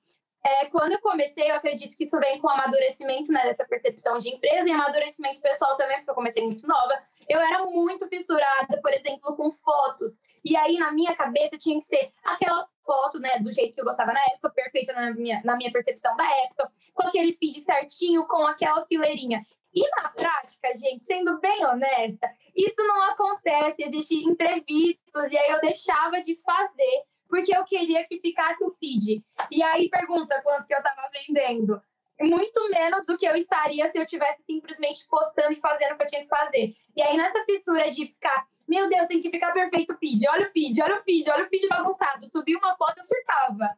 É, 0.45 0.67
quando 0.67 0.93
eu 0.93 1.01
comecei, 1.01 1.51
eu 1.51 1.57
acredito 1.57 1.97
que 1.97 2.05
isso 2.05 2.19
vem 2.19 2.41
com 2.41 2.49
amadurecimento 2.49 3.33
né, 3.33 3.43
dessa 3.43 3.65
percepção 3.65 4.19
de 4.19 4.31
empresa 4.31 4.69
e 4.69 4.73
amadurecimento 4.73 5.41
pessoal 5.41 5.77
também, 5.77 5.97
porque 5.97 6.11
eu 6.11 6.15
comecei 6.15 6.45
muito 6.45 6.67
nova. 6.67 6.95
Eu 7.29 7.41
era 7.41 7.65
muito 7.65 8.09
fissurada, 8.09 8.81
por 8.81 8.93
exemplo, 8.93 9.37
com 9.37 9.51
fotos. 9.53 10.21
E 10.45 10.57
aí, 10.57 10.79
na 10.79 10.93
minha 10.93 11.15
cabeça, 11.15 11.59
tinha 11.59 11.79
que 11.79 11.85
ser 11.85 12.11
aquela 12.25 12.67
foto, 12.87 13.19
né, 13.19 13.39
do 13.41 13.53
jeito 13.53 13.75
que 13.75 13.81
eu 13.81 13.85
gostava 13.85 14.13
na 14.13 14.21
época, 14.33 14.51
perfeita 14.51 14.93
na 14.95 15.13
minha, 15.13 15.43
na 15.45 15.57
minha 15.57 15.71
percepção 15.71 16.17
da 16.17 16.25
época, 16.45 16.73
com 16.95 17.07
aquele 17.07 17.35
feed 17.35 17.61
certinho, 17.61 18.27
com 18.27 18.47
aquela 18.47 18.87
fileirinha. 18.87 19.45
E 19.75 19.87
na 19.91 20.09
prática, 20.09 20.73
gente, 20.75 21.05
sendo 21.05 21.39
bem 21.39 21.67
honesta, 21.67 22.31
isso 22.57 22.77
não 22.79 23.03
acontece, 23.11 23.77
existem 23.79 24.25
imprevistos, 24.25 25.31
e 25.31 25.37
aí 25.37 25.51
eu 25.51 25.61
deixava 25.61 26.23
de 26.23 26.35
fazer 26.37 27.05
porque 27.29 27.55
eu 27.55 27.65
queria 27.65 28.07
que 28.07 28.21
ficasse 28.21 28.63
o 28.65 28.75
feed. 28.79 29.23
E 29.51 29.63
aí 29.63 29.89
pergunta 29.89 30.41
quanto 30.43 30.67
que 30.67 30.75
eu 30.75 30.83
tava 30.83 31.11
vendendo. 31.13 31.81
Muito 32.21 32.69
menos 32.71 33.07
do 33.07 33.17
que 33.17 33.27
eu 33.27 33.37
estaria 33.37 33.89
se 33.93 33.97
eu 33.97 34.05
tivesse 34.05 34.43
simplesmente 34.45 35.07
postando 35.09 35.53
e 35.53 35.61
fazendo 35.61 35.93
o 35.93 35.97
que 35.97 36.03
eu 36.03 36.07
tinha 36.07 36.23
que 36.23 36.29
fazer. 36.29 36.75
E 36.97 37.03
aí, 37.03 37.17
nessa 37.17 37.45
fissura 37.45 37.89
de 37.89 38.07
ficar, 38.07 38.45
meu 38.67 38.89
Deus, 38.89 39.07
tem 39.07 39.23
que 39.23 39.31
ficar 39.31 39.53
perfeito 39.53 39.93
o 39.93 39.99
feed, 39.99 40.29
olha 40.29 40.49
o 40.49 40.53
feed, 40.53 40.83
olha 40.83 40.99
o 40.99 41.03
feed, 41.05 41.31
olha 41.31 41.45
o 41.45 41.49
feed 41.49 41.69
bagunçado. 41.69 42.29
Subi 42.33 42.57
uma 42.57 42.77
foto, 42.77 42.99
eu 42.99 43.05
surtava. 43.05 43.71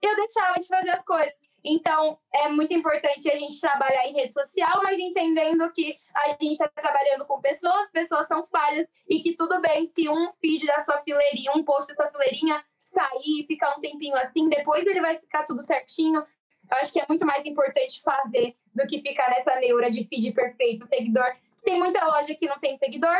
Eu 0.00 0.16
deixava 0.16 0.58
de 0.58 0.66
fazer 0.66 0.90
as 0.90 1.04
coisas. 1.04 1.47
Então, 1.70 2.18
é 2.32 2.48
muito 2.48 2.72
importante 2.72 3.30
a 3.30 3.36
gente 3.36 3.60
trabalhar 3.60 4.06
em 4.06 4.14
rede 4.14 4.32
social, 4.32 4.80
mas 4.82 4.98
entendendo 4.98 5.70
que 5.70 5.98
a 6.14 6.30
gente 6.30 6.52
está 6.52 6.66
trabalhando 6.66 7.26
com 7.26 7.42
pessoas, 7.42 7.90
pessoas 7.90 8.26
são 8.26 8.46
falhas 8.46 8.86
e 9.06 9.20
que 9.20 9.36
tudo 9.36 9.60
bem 9.60 9.84
se 9.84 10.08
um 10.08 10.32
feed 10.40 10.64
da 10.64 10.82
sua 10.82 11.02
fileirinha, 11.02 11.52
um 11.54 11.62
post 11.62 11.94
da 11.94 12.02
sua 12.02 12.10
fileirinha 12.10 12.64
sair, 12.82 13.44
ficar 13.46 13.76
um 13.76 13.82
tempinho 13.82 14.16
assim, 14.16 14.48
depois 14.48 14.86
ele 14.86 15.02
vai 15.02 15.18
ficar 15.18 15.42
tudo 15.42 15.60
certinho. 15.60 16.20
Eu 16.70 16.76
acho 16.78 16.90
que 16.90 17.00
é 17.00 17.06
muito 17.06 17.26
mais 17.26 17.44
importante 17.44 18.00
fazer 18.00 18.56
do 18.74 18.86
que 18.86 19.02
ficar 19.02 19.28
nessa 19.28 19.60
neura 19.60 19.90
de 19.90 20.04
feed 20.04 20.32
perfeito, 20.32 20.86
seguidor. 20.86 21.36
Tem 21.62 21.78
muita 21.78 22.02
loja 22.06 22.34
que 22.34 22.46
não 22.46 22.58
tem 22.58 22.76
seguidor, 22.76 23.18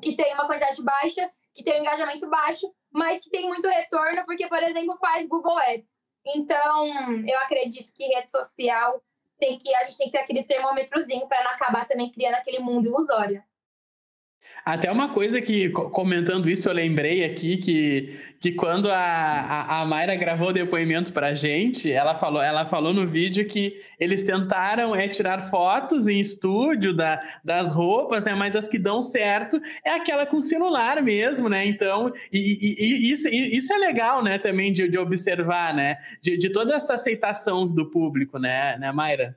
que 0.00 0.14
tem 0.14 0.32
uma 0.34 0.46
quantidade 0.46 0.80
baixa, 0.84 1.28
que 1.52 1.64
tem 1.64 1.74
um 1.74 1.80
engajamento 1.80 2.28
baixo, 2.28 2.72
mas 2.92 3.24
que 3.24 3.30
tem 3.30 3.48
muito 3.48 3.66
retorno, 3.66 4.24
porque, 4.24 4.46
por 4.46 4.62
exemplo, 4.62 4.96
faz 4.98 5.26
Google 5.26 5.58
Ads. 5.58 6.01
Então, 6.24 6.86
eu 7.26 7.38
acredito 7.40 7.92
que 7.94 8.06
rede 8.06 8.30
social 8.30 9.02
tem 9.38 9.58
que 9.58 9.74
a 9.74 9.82
gente 9.84 9.98
tem 9.98 10.06
que 10.06 10.12
ter 10.12 10.18
aquele 10.18 10.44
termômetrozinho 10.44 11.26
para 11.26 11.42
não 11.42 11.50
acabar 11.50 11.86
também 11.86 12.10
criando 12.10 12.34
aquele 12.34 12.60
mundo 12.60 12.86
ilusório. 12.86 13.42
Até 14.64 14.92
uma 14.92 15.08
coisa 15.08 15.42
que, 15.42 15.70
comentando 15.70 16.48
isso, 16.48 16.68
eu 16.68 16.72
lembrei 16.72 17.24
aqui 17.24 17.56
que, 17.56 18.16
que 18.40 18.52
quando 18.52 18.88
a, 18.88 19.80
a, 19.80 19.84
Mayra 19.84 20.14
gravou 20.14 20.50
o 20.50 20.52
depoimento 20.52 21.12
pra 21.12 21.34
gente, 21.34 21.90
ela 21.90 22.14
falou, 22.14 22.40
ela 22.40 22.64
falou 22.64 22.94
no 22.94 23.04
vídeo 23.04 23.44
que 23.44 23.74
eles 23.98 24.22
tentaram 24.22 24.94
é, 24.94 25.08
tirar 25.08 25.40
fotos 25.50 26.06
em 26.06 26.20
estúdio 26.20 26.94
da, 26.94 27.20
das 27.44 27.72
roupas, 27.72 28.24
né? 28.24 28.36
Mas 28.36 28.54
as 28.54 28.68
que 28.68 28.78
dão 28.78 29.02
certo 29.02 29.60
é 29.84 29.94
aquela 29.94 30.26
com 30.26 30.40
celular 30.40 31.02
mesmo, 31.02 31.48
né? 31.48 31.66
Então, 31.66 32.12
e, 32.32 32.38
e, 32.38 33.08
e 33.08 33.12
isso, 33.12 33.28
e, 33.28 33.56
isso 33.56 33.72
é 33.72 33.78
legal, 33.78 34.22
né, 34.22 34.38
também 34.38 34.70
de, 34.70 34.88
de 34.88 34.96
observar, 34.96 35.74
né? 35.74 35.96
De, 36.22 36.36
de 36.36 36.50
toda 36.50 36.76
essa 36.76 36.94
aceitação 36.94 37.66
do 37.66 37.90
público, 37.90 38.38
né, 38.38 38.78
né, 38.78 38.92
Mayra? 38.92 39.36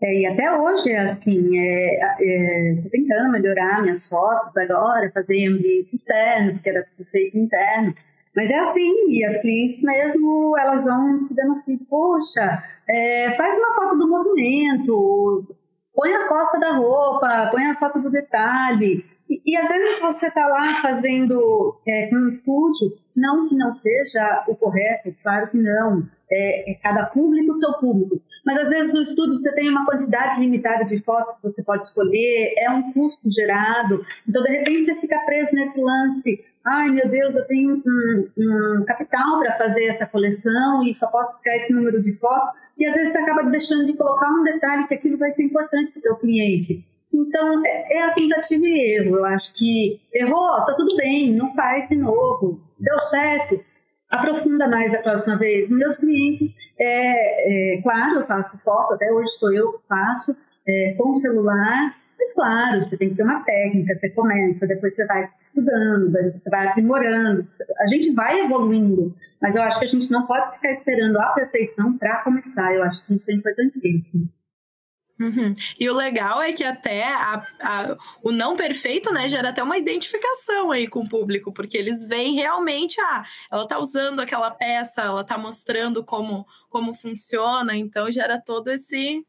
É, 0.00 0.20
e 0.20 0.26
até 0.26 0.56
hoje, 0.56 0.94
assim, 0.94 1.58
é, 1.58 2.16
é, 2.20 2.82
tentando 2.90 3.32
melhorar 3.32 3.82
minhas 3.82 4.06
fotos 4.06 4.56
agora, 4.56 5.10
fazer 5.12 5.48
ambiente 5.48 5.96
externo, 5.96 6.52
porque 6.52 6.70
era 6.70 6.86
tudo 6.96 7.08
feito 7.10 7.36
interno. 7.36 7.94
Mas 8.34 8.50
é 8.52 8.58
assim, 8.60 9.10
e 9.10 9.24
as 9.24 9.38
clientes 9.40 9.82
mesmo, 9.82 10.56
elas 10.56 10.84
vão 10.84 11.24
te 11.24 11.34
dando 11.34 11.58
assim, 11.58 11.76
poxa, 11.78 12.62
é, 12.88 13.34
faz 13.36 13.56
uma 13.56 13.74
foto 13.74 13.98
do 13.98 14.08
movimento, 14.08 15.56
põe 15.92 16.14
a 16.14 16.28
costa 16.28 16.60
da 16.60 16.74
roupa, 16.74 17.48
põe 17.50 17.66
a 17.66 17.74
foto 17.74 17.98
do 17.98 18.08
detalhe. 18.08 19.04
E, 19.28 19.42
e 19.44 19.56
às 19.56 19.68
vezes 19.68 19.98
você 19.98 20.28
está 20.28 20.46
lá 20.46 20.80
fazendo 20.80 21.76
é, 21.84 22.08
um 22.12 22.28
estúdio, 22.28 22.96
não 23.16 23.48
que 23.48 23.56
não 23.56 23.72
seja 23.72 24.44
o 24.46 24.54
correto, 24.54 25.12
claro 25.24 25.48
que 25.50 25.56
não, 25.56 26.08
é, 26.30 26.70
é 26.70 26.74
cada 26.74 27.06
público 27.06 27.52
seu 27.54 27.72
público, 27.74 28.22
mas 28.44 28.58
às 28.58 28.68
vezes 28.68 28.94
no 28.94 29.02
estudo 29.02 29.34
você 29.34 29.54
tem 29.54 29.68
uma 29.68 29.84
quantidade 29.84 30.40
limitada 30.40 30.84
de 30.84 31.00
fotos 31.00 31.34
que 31.36 31.42
você 31.42 31.62
pode 31.62 31.84
escolher, 31.84 32.54
é 32.56 32.70
um 32.70 32.92
custo 32.92 33.30
gerado, 33.30 34.04
então 34.28 34.42
de 34.42 34.50
repente 34.50 34.84
você 34.84 34.94
fica 34.96 35.18
preso 35.26 35.54
nesse 35.54 35.80
lance, 35.80 36.44
ai 36.64 36.90
meu 36.90 37.08
Deus, 37.08 37.34
eu 37.34 37.46
tenho 37.46 37.82
um, 37.86 38.28
um 38.36 38.84
capital 38.84 39.40
para 39.40 39.58
fazer 39.58 39.84
essa 39.86 40.06
coleção 40.06 40.82
e 40.82 40.94
só 40.94 41.06
posso 41.06 41.32
buscar 41.32 41.56
esse 41.56 41.72
número 41.72 42.02
de 42.02 42.12
fotos, 42.14 42.50
e 42.76 42.86
às 42.86 42.94
vezes 42.94 43.12
você 43.12 43.18
acaba 43.18 43.42
deixando 43.50 43.86
de 43.86 43.94
colocar 43.94 44.30
um 44.30 44.44
detalhe 44.44 44.86
que 44.86 44.94
aquilo 44.94 45.18
vai 45.18 45.32
ser 45.32 45.44
importante 45.44 45.90
para 45.92 45.98
o 45.98 46.02
seu 46.02 46.16
cliente. 46.16 46.84
Então, 47.12 47.66
é, 47.66 47.98
é 47.98 48.02
a 48.02 48.12
tentativa 48.12 48.66
e 48.66 48.96
erro. 48.96 49.16
Eu 49.16 49.24
acho 49.24 49.52
que 49.54 50.00
errou, 50.12 50.64
tá 50.66 50.74
tudo 50.74 50.94
bem, 50.96 51.32
não 51.32 51.54
faz 51.54 51.88
de 51.88 51.96
novo. 51.96 52.60
Deu 52.78 53.00
certo, 53.00 53.60
aprofunda 54.10 54.68
mais 54.68 54.94
a 54.94 55.02
próxima 55.02 55.36
vez. 55.36 55.68
Meus 55.68 55.96
clientes, 55.96 56.54
é, 56.78 57.76
é, 57.76 57.82
claro, 57.82 58.20
eu 58.20 58.26
faço 58.26 58.58
foto, 58.58 58.94
até 58.94 59.10
hoje 59.12 59.32
sou 59.32 59.52
eu 59.52 59.72
que 59.74 59.86
faço, 59.88 60.36
é, 60.66 60.94
com 60.96 61.10
o 61.10 61.16
celular, 61.16 61.94
mas 62.18 62.34
claro, 62.34 62.82
você 62.82 62.96
tem 62.96 63.10
que 63.10 63.16
ter 63.16 63.22
uma 63.22 63.44
técnica, 63.44 63.98
você 63.98 64.10
começa, 64.10 64.66
depois 64.66 64.94
você 64.94 65.06
vai 65.06 65.28
estudando, 65.44 66.10
você 66.10 66.50
vai 66.50 66.68
aprimorando, 66.68 67.46
a 67.80 67.86
gente 67.86 68.12
vai 68.12 68.40
evoluindo, 68.40 69.14
mas 69.40 69.54
eu 69.54 69.62
acho 69.62 69.78
que 69.78 69.86
a 69.86 69.88
gente 69.88 70.10
não 70.10 70.26
pode 70.26 70.56
ficar 70.56 70.72
esperando 70.72 71.18
a 71.18 71.28
perfeição 71.28 71.96
para 71.96 72.22
começar, 72.22 72.74
eu 72.74 72.82
acho 72.82 73.04
que 73.06 73.14
isso 73.14 73.30
é 73.30 73.34
importantíssimo. 73.34 74.28
Uhum. 75.20 75.52
E 75.78 75.90
o 75.90 75.94
legal 75.96 76.40
é 76.40 76.52
que 76.52 76.62
até 76.62 77.04
a, 77.04 77.42
a, 77.60 77.96
o 78.22 78.30
não 78.30 78.56
perfeito, 78.56 79.12
né, 79.12 79.26
gera 79.28 79.48
até 79.48 79.62
uma 79.62 79.76
identificação 79.76 80.70
aí 80.70 80.86
com 80.86 81.00
o 81.00 81.08
público, 81.08 81.52
porque 81.52 81.76
eles 81.76 82.06
veem 82.06 82.36
realmente, 82.36 83.00
ah, 83.00 83.24
ela 83.50 83.66
tá 83.66 83.78
usando 83.80 84.20
aquela 84.20 84.50
peça, 84.50 85.02
ela 85.02 85.24
tá 85.24 85.36
mostrando 85.36 86.04
como, 86.04 86.46
como 86.70 86.94
funciona, 86.94 87.76
então 87.76 88.10
gera 88.10 88.40
todo 88.40 88.68
esse. 88.68 89.24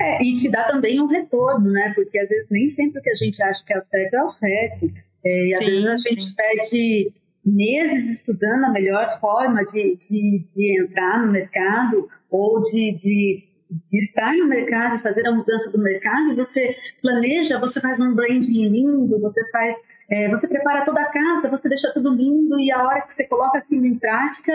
É, 0.00 0.22
e 0.22 0.36
te 0.36 0.50
dá 0.50 0.68
também 0.68 1.00
um 1.00 1.06
retorno, 1.06 1.70
né? 1.70 1.92
Porque 1.94 2.18
às 2.18 2.28
vezes 2.28 2.48
nem 2.50 2.68
sempre 2.68 2.98
o 2.98 3.02
que 3.02 3.10
a 3.10 3.14
gente 3.14 3.42
acha 3.42 3.62
que 3.64 3.74
é 3.74 3.78
o 3.78 3.84
certo 3.84 4.14
é 4.14 4.24
o 4.24 4.28
certo. 4.30 4.92
É, 5.24 5.46
e 5.46 5.54
às 5.54 5.66
vezes 5.66 5.86
a 5.86 5.96
gente 5.96 6.22
sim. 6.22 6.34
perde 6.34 7.12
meses 7.44 8.08
estudando 8.08 8.64
a 8.64 8.70
melhor 8.70 9.20
forma 9.20 9.64
de, 9.66 9.96
de, 9.96 10.46
de 10.48 10.82
entrar 10.82 11.24
no 11.24 11.32
mercado 11.32 12.08
ou 12.30 12.62
de, 12.62 12.92
de 12.92 13.51
de 13.90 14.00
estar 14.00 14.34
no 14.34 14.46
mercado, 14.46 15.02
fazer 15.02 15.26
a 15.26 15.32
mudança 15.32 15.70
do 15.70 15.78
mercado, 15.78 16.36
você 16.36 16.76
planeja, 17.00 17.58
você 17.58 17.80
faz 17.80 18.00
um 18.00 18.14
branding 18.14 18.68
lindo, 18.68 19.18
você 19.20 19.40
faz, 19.50 19.76
é, 20.10 20.28
você 20.28 20.48
prepara 20.48 20.84
toda 20.84 21.00
a 21.00 21.10
casa, 21.10 21.48
você 21.48 21.68
deixa 21.68 21.92
tudo 21.92 22.14
lindo 22.14 22.58
e 22.60 22.70
a 22.70 22.82
hora 22.82 23.02
que 23.02 23.14
você 23.14 23.26
coloca 23.26 23.58
aquilo 23.58 23.86
em 23.86 23.98
prática, 23.98 24.52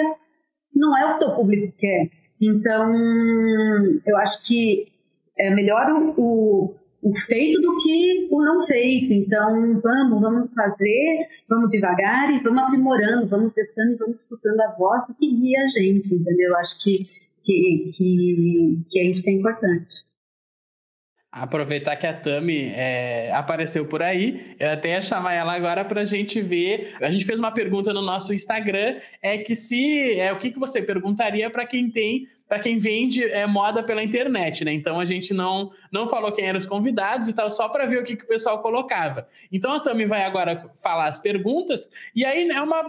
não 0.73 0.97
é 0.97 1.15
o 1.15 1.17
que 1.17 1.25
o 1.25 1.35
público 1.35 1.73
quer. 1.77 2.09
Então, 2.39 2.93
eu 4.05 4.17
acho 4.17 4.45
que 4.45 4.87
é 5.37 5.49
melhor 5.49 5.91
o, 6.17 6.75
o 7.01 7.15
feito 7.25 7.61
do 7.61 7.77
que 7.77 8.27
o 8.29 8.43
não 8.43 8.65
feito. 8.65 9.11
Então, 9.13 9.79
vamos, 9.81 10.21
vamos 10.21 10.53
fazer, 10.53 11.27
vamos 11.49 11.69
devagar 11.69 12.33
e 12.33 12.39
vamos 12.41 12.63
aprimorando, 12.63 13.27
vamos 13.27 13.53
testando 13.53 13.93
e 13.93 13.97
vamos 13.97 14.17
escutando 14.17 14.59
a 14.61 14.75
voz 14.77 15.05
que 15.19 15.31
guia 15.31 15.63
a 15.63 15.67
gente, 15.67 16.13
entendeu? 16.13 16.49
Eu 16.49 16.57
acho 16.57 16.83
que 16.83 17.07
que, 17.47 17.91
que, 17.95 18.83
que 18.89 18.99
a 18.99 19.03
gente 19.05 19.23
tem 19.23 19.37
importante. 19.37 19.95
Aproveitar 21.31 21.95
que 21.95 22.07
a 22.07 22.13
Tami 22.13 22.71
é, 22.73 23.31
apareceu 23.33 23.87
por 23.87 24.01
aí, 24.01 24.55
eu 24.59 24.71
até 24.71 24.91
ia 24.91 25.01
chamar 25.01 25.33
ela 25.33 25.53
agora 25.53 25.85
para 25.85 26.01
a 26.01 26.05
gente 26.05 26.41
ver. 26.41 26.95
A 27.01 27.11
gente 27.11 27.25
fez 27.25 27.39
uma 27.39 27.51
pergunta 27.51 27.93
no 27.93 28.01
nosso 28.01 28.33
Instagram, 28.33 28.97
é 29.21 29.37
que 29.37 29.55
se 29.55 30.19
é 30.19 30.33
o 30.33 30.39
que, 30.39 30.51
que 30.51 30.59
você 30.59 30.81
perguntaria 30.81 31.49
para 31.49 31.65
quem 31.65 31.89
tem 31.89 32.27
para 32.47 32.59
quem 32.59 32.77
vende 32.77 33.23
é, 33.23 33.45
moda 33.45 33.83
pela 33.83 34.03
internet, 34.03 34.63
né? 34.63 34.71
Então 34.71 34.99
a 34.99 35.05
gente 35.05 35.33
não, 35.33 35.71
não 35.91 36.07
falou 36.07 36.31
quem 36.31 36.45
eram 36.45 36.57
os 36.57 36.65
convidados 36.65 37.27
e 37.27 37.35
tal, 37.35 37.51
só 37.51 37.67
para 37.67 37.85
ver 37.85 37.99
o 37.99 38.03
que, 38.03 38.15
que 38.15 38.23
o 38.23 38.27
pessoal 38.27 38.61
colocava. 38.61 39.27
Então 39.51 39.71
a 39.71 39.79
Tami 39.79 40.05
vai 40.05 40.23
agora 40.23 40.71
falar 40.75 41.07
as 41.07 41.19
perguntas, 41.19 41.91
e 42.15 42.23
aí 42.23 42.45
né, 42.45 42.61
uma, 42.61 42.85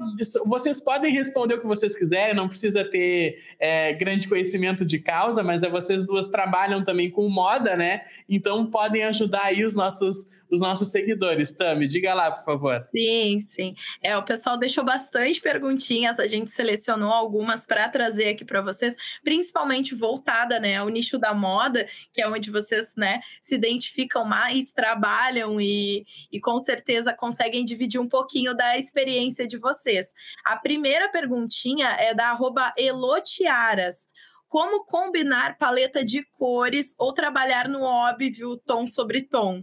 vocês 0.47 0.81
podem 0.81 1.13
responder 1.13 1.55
o 1.55 1.61
que 1.61 1.67
vocês 1.67 1.97
quiserem, 1.97 2.35
não 2.35 2.49
precisa 2.49 2.85
ter 2.85 3.43
é, 3.59 3.93
grande 3.95 4.29
conhecimento 4.29 4.85
de 4.85 4.99
causa, 4.99 5.43
mas 5.43 5.63
é, 5.63 5.69
vocês 5.69 6.05
duas 6.05 6.29
trabalham 6.29 6.85
também 6.85 7.11
com 7.11 7.29
moda, 7.29 7.77
né? 7.77 8.03
Então 8.29 8.67
podem 8.67 9.05
ajudar 9.05 9.45
aí 9.45 9.65
os 9.65 9.75
nossos 9.75 10.27
os 10.51 10.61
nossos 10.61 10.91
seguidores. 10.91 11.53
Tami, 11.53 11.87
diga 11.87 12.15
lá, 12.15 12.31
por 12.31 12.45
favor. 12.45 12.85
Sim, 12.95 13.41
sim. 13.41 13.75
É, 14.03 14.17
o 14.17 14.23
pessoal 14.23 14.57
deixou 14.57 14.85
bastante 14.85 15.41
perguntinhas, 15.41 16.19
a 16.19 16.27
gente 16.27 16.51
selecionou 16.51 17.13
algumas 17.13 17.67
para 17.67 17.89
trazer 17.89 18.31
aqui 18.31 18.45
para 18.45 18.61
vocês, 18.61 18.97
principalmente 19.23 19.95
voltada, 19.95 20.59
né, 20.59 20.77
ao 20.77 20.89
nicho 20.89 21.19
da 21.19 21.35
moda, 21.35 21.87
que 22.13 22.21
é 22.21 22.29
onde 22.29 22.51
vocês, 22.51 22.95
né, 22.97 23.21
se 23.41 23.55
identificam 23.55 24.25
mais, 24.25 24.73
trabalham 24.73 25.61
e, 25.61 26.05
e 26.33 26.41
com 26.41 26.59
certeza 26.59 27.13
conseguem 27.13 27.65
dividir 27.65 28.01
um 28.01 28.09
pouquinho 28.09 28.55
da 28.55 28.79
experiência 28.79 29.47
de 29.47 29.59
vocês. 29.59 30.13
A 30.45 30.57
primeira 30.57 31.09
perguntinha 31.11 31.89
é 31.99 32.15
da 32.15 32.31
arroba 32.31 32.73
Elotiaras 32.77 34.09
como 34.49 34.85
combinar 34.87 35.59
paleta 35.59 36.03
de 36.03 36.25
cores 36.25 36.95
ou 36.99 37.13
trabalhar 37.13 37.69
no 37.69 37.83
óbvio 37.83 38.57
tom 38.57 38.87
sobre 38.87 39.23
tom? 39.23 39.63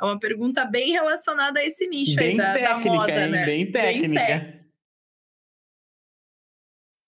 É 0.00 0.04
uma 0.04 0.18
pergunta 0.18 0.64
bem 0.64 0.92
relacionada 0.92 1.60
a 1.60 1.64
esse 1.64 1.86
nicho 1.86 2.16
bem 2.16 2.30
aí 2.30 2.36
da, 2.36 2.52
técnica, 2.52 2.88
da 2.88 2.94
moda, 2.94 3.24
hein? 3.24 3.30
né? 3.30 3.46
Bem 3.46 3.72
técnica. 3.72 4.24
Bem 4.24 4.56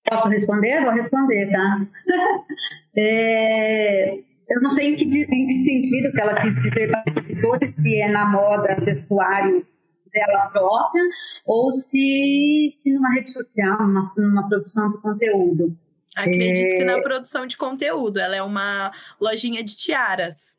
Posso 0.09 0.29
responder? 0.29 0.83
Vou 0.83 0.93
responder, 0.93 1.51
tá? 1.51 1.87
é, 2.97 4.15
eu 4.15 4.63
não 4.63 4.71
sei 4.71 4.95
em 4.95 4.97
que, 4.97 5.05
em 5.05 5.47
que, 5.47 5.53
sentido 5.53 6.13
que 6.13 6.21
ela 6.21 6.41
quis 6.41 6.55
dizer 6.63 6.91
bastidores, 6.91 7.75
se 7.75 8.01
é 8.01 8.09
na 8.09 8.25
moda, 8.25 8.75
vestuário 8.77 9.67
dela 10.13 10.47
própria, 10.47 11.03
ou 11.45 11.71
se, 11.73 12.79
se 12.83 12.91
numa 12.91 13.13
rede 13.13 13.31
social, 13.31 13.87
numa, 13.87 14.13
numa 14.17 14.49
produção 14.49 14.89
de 14.89 14.99
conteúdo. 15.03 15.77
Acredito 16.17 16.73
é... 16.73 16.77
que 16.79 16.85
na 16.85 17.01
produção 17.03 17.47
de 17.47 17.57
conteúdo. 17.57 18.19
Ela 18.19 18.37
é 18.37 18.43
uma 18.43 18.91
lojinha 19.21 19.63
de 19.63 19.77
tiaras. 19.77 20.58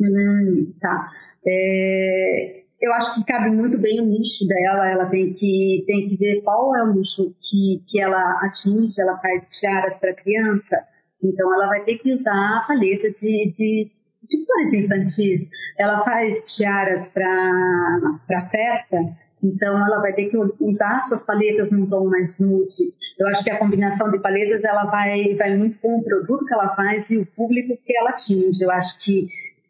Hum, 0.00 0.74
tá. 0.80 1.10
É, 1.46 2.62
eu 2.80 2.92
acho 2.94 3.14
que 3.14 3.24
cabe 3.24 3.50
muito 3.50 3.78
bem 3.78 4.00
o 4.00 4.06
nicho 4.06 4.46
dela. 4.46 4.88
Ela 4.90 5.06
tem 5.06 5.32
que, 5.32 5.84
tem 5.86 6.08
que 6.08 6.16
ver 6.16 6.42
qual 6.42 6.76
é 6.76 6.82
o 6.82 6.92
nicho 6.92 7.34
que, 7.48 7.82
que 7.88 8.00
ela 8.00 8.40
atinge. 8.42 9.00
Ela 9.00 9.18
faz 9.18 9.44
tiaras 9.50 9.96
para 9.98 10.14
criança, 10.14 10.76
então 11.22 11.52
ela 11.54 11.68
vai 11.68 11.82
ter 11.84 11.98
que 11.98 12.12
usar 12.12 12.32
a 12.58 12.64
paleta 12.66 13.10
de, 13.10 13.54
de, 13.56 13.90
de 14.22 14.46
cores 14.46 14.72
infantis. 14.74 15.48
Ela 15.78 16.04
faz 16.04 16.44
tiaras 16.54 17.08
para 17.08 18.48
festa, 18.50 18.98
então 19.42 19.76
ela 19.86 20.00
vai 20.00 20.12
ter 20.12 20.28
que 20.28 20.36
usar 20.60 21.00
suas 21.00 21.22
paletas 21.22 21.70
num 21.70 21.86
tom 21.88 22.08
mais 22.08 22.38
nude. 22.38 22.92
Eu 23.18 23.28
acho 23.28 23.42
que 23.44 23.50
a 23.50 23.58
combinação 23.58 24.10
de 24.10 24.18
paletas 24.18 24.62
ela 24.64 24.84
vai, 24.86 25.34
vai 25.34 25.56
muito 25.56 25.78
com 25.78 25.98
o 25.98 26.04
produto 26.04 26.44
que 26.44 26.52
ela 26.54 26.74
faz 26.74 27.08
e 27.10 27.18
o 27.18 27.26
público 27.26 27.78
que 27.84 27.96
ela 27.96 28.10
atinge. 28.10 28.62
Eu 28.62 28.70
acho 28.70 28.98
que 29.02 29.28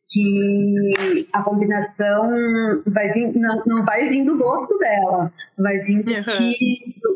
que 0.08 1.28
a 1.32 1.42
combinação 1.42 2.30
vai 2.86 3.12
vir, 3.12 3.32
não, 3.34 3.62
não 3.66 3.84
vai 3.84 4.08
vir 4.08 4.24
do 4.24 4.38
gosto 4.38 4.78
dela, 4.78 5.32
vai 5.58 5.78
vir 5.80 6.02
do, 6.02 6.12
uhum. 6.12 6.52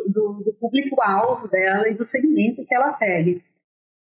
do, 0.09 0.45
do 0.45 0.53
público-alvo 0.61 1.49
dela 1.49 1.89
e 1.89 1.95
do 1.95 2.07
segmento 2.07 2.65
que 2.67 2.75
ela 2.75 2.93
segue. 2.95 3.43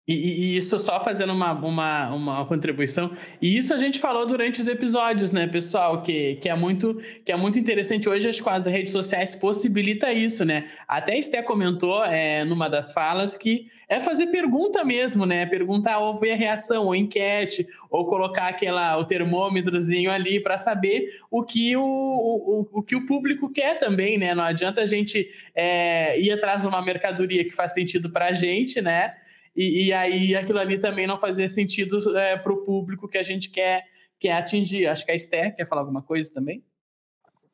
E, 0.08 0.14
e, 0.14 0.58
isso 0.58 0.78
só 0.78 1.03
fazendo 1.03 1.34
uma, 1.34 1.51
uma, 1.53 2.14
uma 2.14 2.45
contribuição. 2.45 3.12
E 3.41 3.58
isso 3.58 3.74
a 3.74 3.78
gente 3.78 3.97
falou 3.97 4.24
durante 4.28 4.62
os 4.62 4.68
episódios, 4.68 5.32
né, 5.32 5.47
pessoal? 5.47 6.03
Que, 6.03 6.36
que, 6.36 6.47
é, 6.47 6.56
muito, 6.56 7.01
que 7.26 7.32
é 7.32 7.36
muito 7.36 7.58
interessante. 7.58 8.08
Hoje, 8.08 8.30
as, 8.30 8.39
as 8.45 8.66
redes 8.68 8.91
sociais 8.91 9.36
possibilita 9.36 10.14
isso, 10.14 10.45
né? 10.45 10.68
Até 10.88 11.14
a 11.14 11.18
Esté 11.18 11.41
comentou 11.41 12.06
é, 12.06 12.45
numa 12.45 12.70
das 12.70 12.93
falas 12.93 13.36
que 13.36 13.68
é 13.89 13.99
fazer 13.99 14.28
pergunta 14.28 14.84
mesmo, 14.84 15.26
né? 15.26 15.43
Perguntar 15.47 15.97
ou 15.97 16.16
ver 16.16 16.34
a 16.34 16.36
reação, 16.36 16.86
ou 16.86 16.95
enquete, 16.95 17.66
ou 17.89 18.06
colocar 18.06 18.47
aquela, 18.47 18.97
o 18.97 19.06
termômetrozinho 19.06 20.12
ali 20.12 20.39
para 20.39 20.58
saber 20.60 21.20
o 21.32 21.43
que 21.43 21.76
o, 21.76 21.82
o, 21.82 22.68
o, 22.72 22.84
que 22.84 22.95
o 22.95 23.08
público 23.08 23.49
quer 23.49 23.80
também, 23.80 24.20
né? 24.20 24.36
Não 24.36 24.43
adianta 24.43 24.82
a 24.82 24.86
gente 24.86 25.28
é, 25.56 26.20
ir 26.20 26.32
atrás 26.32 26.62
de 26.62 26.68
uma 26.68 26.84
mercadoria 26.84 27.43
que 27.43 27.56
faz 27.56 27.74
sentido 27.74 28.08
para 28.12 28.28
a 28.28 28.34
gente, 28.34 28.80
né? 28.82 29.16
E, 29.56 29.86
e, 29.86 29.93
aí 29.93 30.36
aquilo 30.36 30.60
ali 30.60 30.78
também 30.78 31.08
não 31.08 31.18
fazia 31.18 31.47
sentido 31.47 32.18
é, 32.18 32.38
para 32.38 32.51
o 32.51 32.66
público 32.66 33.08
que 33.08 33.18
a 33.18 33.24
gente 33.24 33.49
quer, 33.49 33.86
quer 34.20 34.34
atingir. 34.34 34.86
Acho 34.88 35.06
que 35.06 35.12
a 35.12 35.16
Esther 35.16 35.56
quer 35.56 35.66
falar 35.66 35.82
alguma 35.82 36.01
coisa 36.01 36.34
também. 36.34 36.64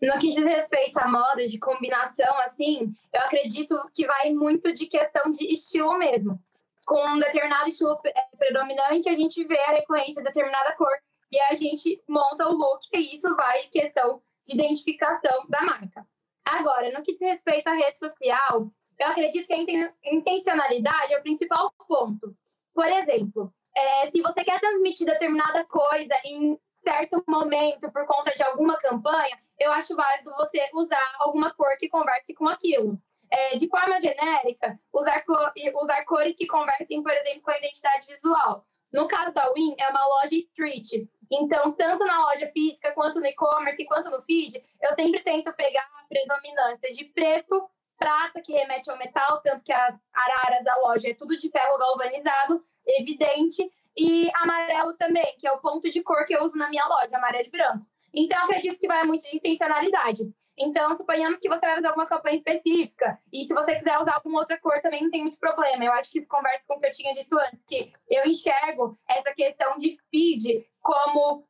No 0.02 0.18
que 0.18 0.32
diz 0.32 0.44
respeito 0.44 0.98
à 0.98 1.08
moda, 1.08 1.46
de 1.46 1.60
combinação, 1.60 2.40
assim, 2.40 2.92
eu 3.14 3.22
acredito 3.22 3.80
que 3.94 4.08
vai 4.08 4.34
muito 4.34 4.74
de 4.74 4.88
questão 4.88 5.32
de 5.32 5.46
estilo 5.54 5.96
mesmo. 6.00 6.42
Com 6.88 7.00
um 7.08 7.20
determinado 7.20 7.70
estilo 7.70 8.00
é, 8.04 8.36
predominante, 8.36 9.08
a 9.08 9.14
gente 9.14 9.44
vê 9.44 9.60
a 9.60 9.74
recorrência 9.74 10.24
de 10.24 10.28
determinada 10.28 10.76
cor 10.76 10.92
e 11.32 11.40
a 11.40 11.54
gente 11.54 12.02
monta 12.08 12.50
o 12.50 12.54
look, 12.54 12.88
e 12.94 13.14
isso 13.14 13.34
vai 13.36 13.68
questão 13.68 14.20
de 14.48 14.56
identificação 14.56 15.46
da 15.48 15.62
marca. 15.62 16.06
Agora, 16.44 16.92
no 16.92 17.04
que 17.04 17.14
diz 17.14 17.22
respeito 17.22 17.68
à 17.68 17.74
rede 17.74 18.00
social, 18.00 18.72
eu 19.02 19.08
acredito 19.08 19.48
que 19.48 19.54
a 19.54 19.94
intencionalidade 20.14 21.14
é 21.14 21.18
o 21.18 21.24
principal 21.24 21.74
ponto. 21.88 22.36
Por 22.74 22.88
exemplo, 22.88 23.52
é, 23.76 24.12
se 24.12 24.22
você 24.22 24.44
quer 24.44 24.60
transmitir 24.60 25.08
determinada 25.08 25.66
coisa 25.66 26.14
em 26.24 26.60
certo 26.84 27.24
momento 27.28 27.92
por 27.92 28.06
conta 28.06 28.32
de 28.32 28.44
alguma 28.44 28.78
campanha, 28.78 29.40
eu 29.60 29.72
acho 29.72 29.96
válido 29.96 30.32
você 30.38 30.70
usar 30.74 31.16
alguma 31.20 31.54
cor 31.54 31.76
que 31.80 31.90
converse 31.90 32.34
com 32.36 32.48
aquilo. 32.48 33.02
É, 33.30 33.56
de 33.56 33.68
forma 33.70 34.00
genérica, 34.00 34.78
usar, 34.94 35.24
cor, 35.24 35.54
usar 35.82 36.04
cores 36.06 36.36
que 36.36 36.46
conversem, 36.46 37.02
por 37.02 37.12
exemplo, 37.12 37.42
com 37.44 37.52
a 37.52 37.58
identidade 37.58 38.06
visual. 38.06 38.66
No 38.94 39.08
caso 39.08 39.34
da 39.34 39.52
Win, 39.54 39.74
é 39.80 39.88
uma 39.88 40.06
loja 40.06 40.36
street. 40.36 41.08
Então, 41.32 41.72
tanto 41.72 42.04
na 42.04 42.20
loja 42.26 42.52
física, 42.52 42.92
quanto 42.92 43.22
no 43.22 43.26
e-commerce, 43.26 43.86
quanto 43.86 44.10
no 44.10 44.22
feed, 44.24 44.62
eu 44.84 44.94
sempre 44.96 45.24
tento 45.24 45.54
pegar 45.54 45.90
a 45.98 46.04
predominância 46.10 46.92
de 46.92 47.06
preto, 47.06 47.70
prata, 48.02 48.42
que 48.42 48.52
remete 48.52 48.90
ao 48.90 48.98
metal, 48.98 49.40
tanto 49.44 49.64
que 49.64 49.72
as 49.72 49.96
araras 50.12 50.64
da 50.64 50.76
loja 50.78 51.12
é 51.12 51.14
tudo 51.14 51.38
de 51.38 51.52
ferro 51.52 51.78
galvanizado, 51.78 52.66
evidente, 52.88 53.72
e 53.96 54.32
amarelo 54.42 54.98
também, 54.98 55.38
que 55.38 55.48
é 55.48 55.52
o 55.52 55.62
ponto 55.62 55.88
de 55.88 56.02
cor 56.02 56.26
que 56.26 56.36
eu 56.36 56.44
uso 56.44 56.58
na 56.58 56.68
minha 56.68 56.86
loja, 56.88 57.16
amarelo 57.16 57.46
e 57.46 57.52
branco. 57.52 57.86
Então, 58.12 58.44
acredito 58.44 58.80
que 58.80 58.88
vai 58.88 59.04
muito 59.04 59.30
de 59.30 59.38
intencionalidade. 59.38 60.24
Então, 60.58 60.96
suponhamos 60.98 61.40
que 61.40 61.48
você 61.48 61.60
vai 61.60 61.76
fazer 61.76 61.88
alguma 61.88 62.08
campanha 62.08 62.38
específica, 62.38 63.20
e 63.32 63.44
se 63.44 63.54
você 63.54 63.76
quiser 63.76 64.00
usar 64.00 64.16
alguma 64.16 64.40
outra 64.40 64.60
cor 64.60 64.82
também 64.82 65.04
não 65.04 65.12
tem 65.12 65.22
muito 65.22 65.40
problema. 65.40 65.84
Eu 65.86 65.94
acho 65.94 66.12
que 66.12 66.20
isso 66.20 66.28
conversa 66.28 66.64
com 66.68 66.76
o 66.76 66.80
que 66.80 66.88
eu 66.88 66.92
tinha 66.92 67.14
dito 67.14 67.38
antes, 67.38 67.66
que 67.66 67.92
eu 68.10 68.26
enxergo 68.26 68.98
essa 69.08 69.32
questão 69.34 69.78
de 69.78 69.98
feed 70.10 70.66
como 70.82 71.48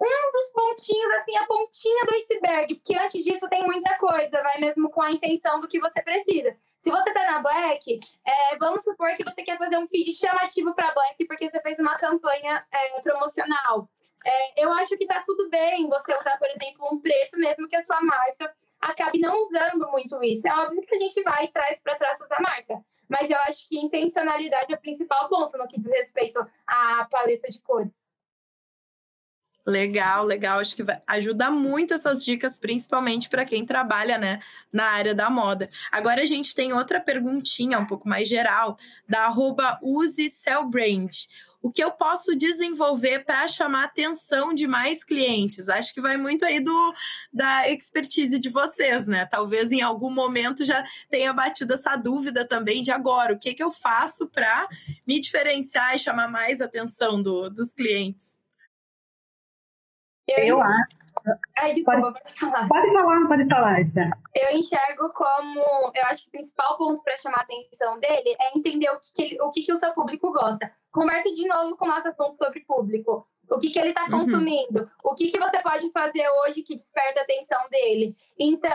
um 0.00 0.30
dos 0.32 0.52
pontinhos, 0.52 1.14
assim, 1.14 1.36
a 1.36 1.46
pontinha 1.46 2.04
do 2.06 2.14
iceberg, 2.14 2.74
porque 2.76 2.98
antes 2.98 3.24
disso 3.24 3.48
tem 3.48 3.62
muita 3.62 3.96
coisa, 3.98 4.42
vai 4.42 4.58
mesmo 4.58 4.90
com 4.90 5.02
a 5.02 5.10
intenção 5.10 5.60
do 5.60 5.68
que 5.68 5.78
você 5.78 6.02
precisa. 6.02 6.56
Se 6.76 6.90
você 6.90 7.12
tá 7.12 7.24
na 7.30 7.40
Black, 7.40 8.00
é, 8.26 8.56
vamos 8.58 8.82
supor 8.82 9.14
que 9.16 9.24
você 9.24 9.42
quer 9.42 9.56
fazer 9.58 9.76
um 9.76 9.86
feed 9.86 10.12
chamativo 10.12 10.74
para 10.74 10.92
Black 10.92 11.24
porque 11.26 11.48
você 11.48 11.60
fez 11.60 11.78
uma 11.78 11.96
campanha 11.96 12.66
é, 12.72 13.00
promocional. 13.00 13.88
É, 14.24 14.64
eu 14.64 14.72
acho 14.72 14.96
que 14.96 15.06
tá 15.06 15.22
tudo 15.24 15.48
bem 15.48 15.88
você 15.88 16.14
usar, 16.16 16.38
por 16.38 16.48
exemplo, 16.48 16.88
um 16.92 17.00
preto, 17.00 17.36
mesmo 17.38 17.68
que 17.68 17.76
a 17.76 17.82
sua 17.82 18.00
marca 18.00 18.54
acabe 18.80 19.20
não 19.20 19.40
usando 19.40 19.88
muito 19.90 20.22
isso. 20.22 20.46
É 20.46 20.54
óbvio 20.58 20.82
que 20.82 20.94
a 20.94 20.98
gente 20.98 21.22
vai 21.22 21.44
e 21.44 21.48
traz 21.48 21.80
para 21.80 21.96
traços 21.96 22.28
da 22.28 22.40
marca. 22.40 22.84
Mas 23.08 23.30
eu 23.30 23.38
acho 23.40 23.68
que 23.68 23.78
intencionalidade 23.78 24.72
é 24.72 24.76
o 24.76 24.80
principal 24.80 25.28
ponto 25.28 25.58
no 25.58 25.68
que 25.68 25.78
diz 25.78 25.90
respeito 25.90 26.44
à 26.66 27.06
paleta 27.10 27.48
de 27.48 27.60
cores. 27.60 28.11
Legal, 29.64 30.24
legal. 30.24 30.58
Acho 30.58 30.74
que 30.74 30.82
vai 30.82 31.00
ajudar 31.06 31.50
muito 31.50 31.94
essas 31.94 32.24
dicas, 32.24 32.58
principalmente 32.58 33.28
para 33.28 33.44
quem 33.44 33.64
trabalha 33.64 34.18
né, 34.18 34.40
na 34.72 34.84
área 34.84 35.14
da 35.14 35.30
moda. 35.30 35.70
Agora 35.90 36.22
a 36.22 36.26
gente 36.26 36.54
tem 36.54 36.72
outra 36.72 37.00
perguntinha, 37.00 37.78
um 37.78 37.86
pouco 37.86 38.08
mais 38.08 38.28
geral, 38.28 38.76
da 39.08 39.26
arroba 39.26 39.78
Use 39.80 40.26
O 41.62 41.70
que 41.70 41.82
eu 41.82 41.92
posso 41.92 42.34
desenvolver 42.34 43.24
para 43.24 43.46
chamar 43.46 43.82
a 43.82 43.84
atenção 43.84 44.52
de 44.52 44.66
mais 44.66 45.04
clientes? 45.04 45.68
Acho 45.68 45.94
que 45.94 46.00
vai 46.00 46.16
muito 46.16 46.44
aí 46.44 46.58
do 46.58 46.94
da 47.32 47.70
expertise 47.70 48.40
de 48.40 48.48
vocês, 48.48 49.06
né? 49.06 49.26
Talvez 49.26 49.70
em 49.70 49.80
algum 49.80 50.10
momento 50.10 50.64
já 50.64 50.84
tenha 51.08 51.32
batido 51.32 51.74
essa 51.74 51.94
dúvida 51.94 52.44
também 52.44 52.82
de 52.82 52.90
agora, 52.90 53.32
o 53.32 53.38
que, 53.38 53.54
que 53.54 53.62
eu 53.62 53.70
faço 53.70 54.26
para 54.26 54.66
me 55.06 55.20
diferenciar 55.20 55.94
e 55.94 56.00
chamar 56.00 56.26
mais 56.26 56.60
atenção 56.60 57.22
do, 57.22 57.48
dos 57.48 57.72
clientes? 57.72 58.41
Eu, 60.28 60.60
acho, 60.60 60.96
Ai, 61.58 61.72
desculpa, 61.72 62.00
pode, 62.00 62.20
pode 62.20 62.38
falar. 62.38 62.68
Pode 62.68 62.92
falar, 62.92 63.28
pode 63.28 63.48
falar, 63.48 63.92
tá? 63.92 64.18
Eu 64.34 64.56
enxergo 64.56 65.12
como. 65.12 65.60
Eu 65.94 66.04
acho 66.06 66.22
que 66.22 66.28
o 66.28 66.32
principal 66.32 66.76
ponto 66.76 67.02
para 67.02 67.16
chamar 67.16 67.38
a 67.38 67.42
atenção 67.42 67.98
dele 68.00 68.36
é 68.40 68.56
entender 68.56 68.90
o 68.90 68.98
que, 68.98 69.12
que 69.12 69.22
ele, 69.22 69.42
o, 69.42 69.50
que, 69.50 69.62
que 69.62 69.72
o 69.72 69.76
seu 69.76 69.92
público 69.92 70.32
gosta. 70.32 70.72
Converse 70.90 71.34
de 71.34 71.46
novo 71.46 71.76
com 71.76 71.84
o 71.84 71.88
nosso 71.88 72.08
assunto 72.08 72.36
sobre 72.42 72.60
público. 72.60 73.26
O 73.48 73.58
que, 73.58 73.70
que 73.70 73.78
ele 73.78 73.90
está 73.90 74.04
uhum. 74.04 74.10
consumindo? 74.10 74.80
Uhum. 74.80 74.88
O 75.04 75.14
que, 75.14 75.30
que 75.30 75.38
você 75.38 75.60
pode 75.62 75.90
fazer 75.90 76.26
hoje 76.40 76.62
que 76.62 76.74
desperta 76.74 77.20
a 77.20 77.22
atenção 77.24 77.68
dele? 77.70 78.16
Então, 78.38 78.72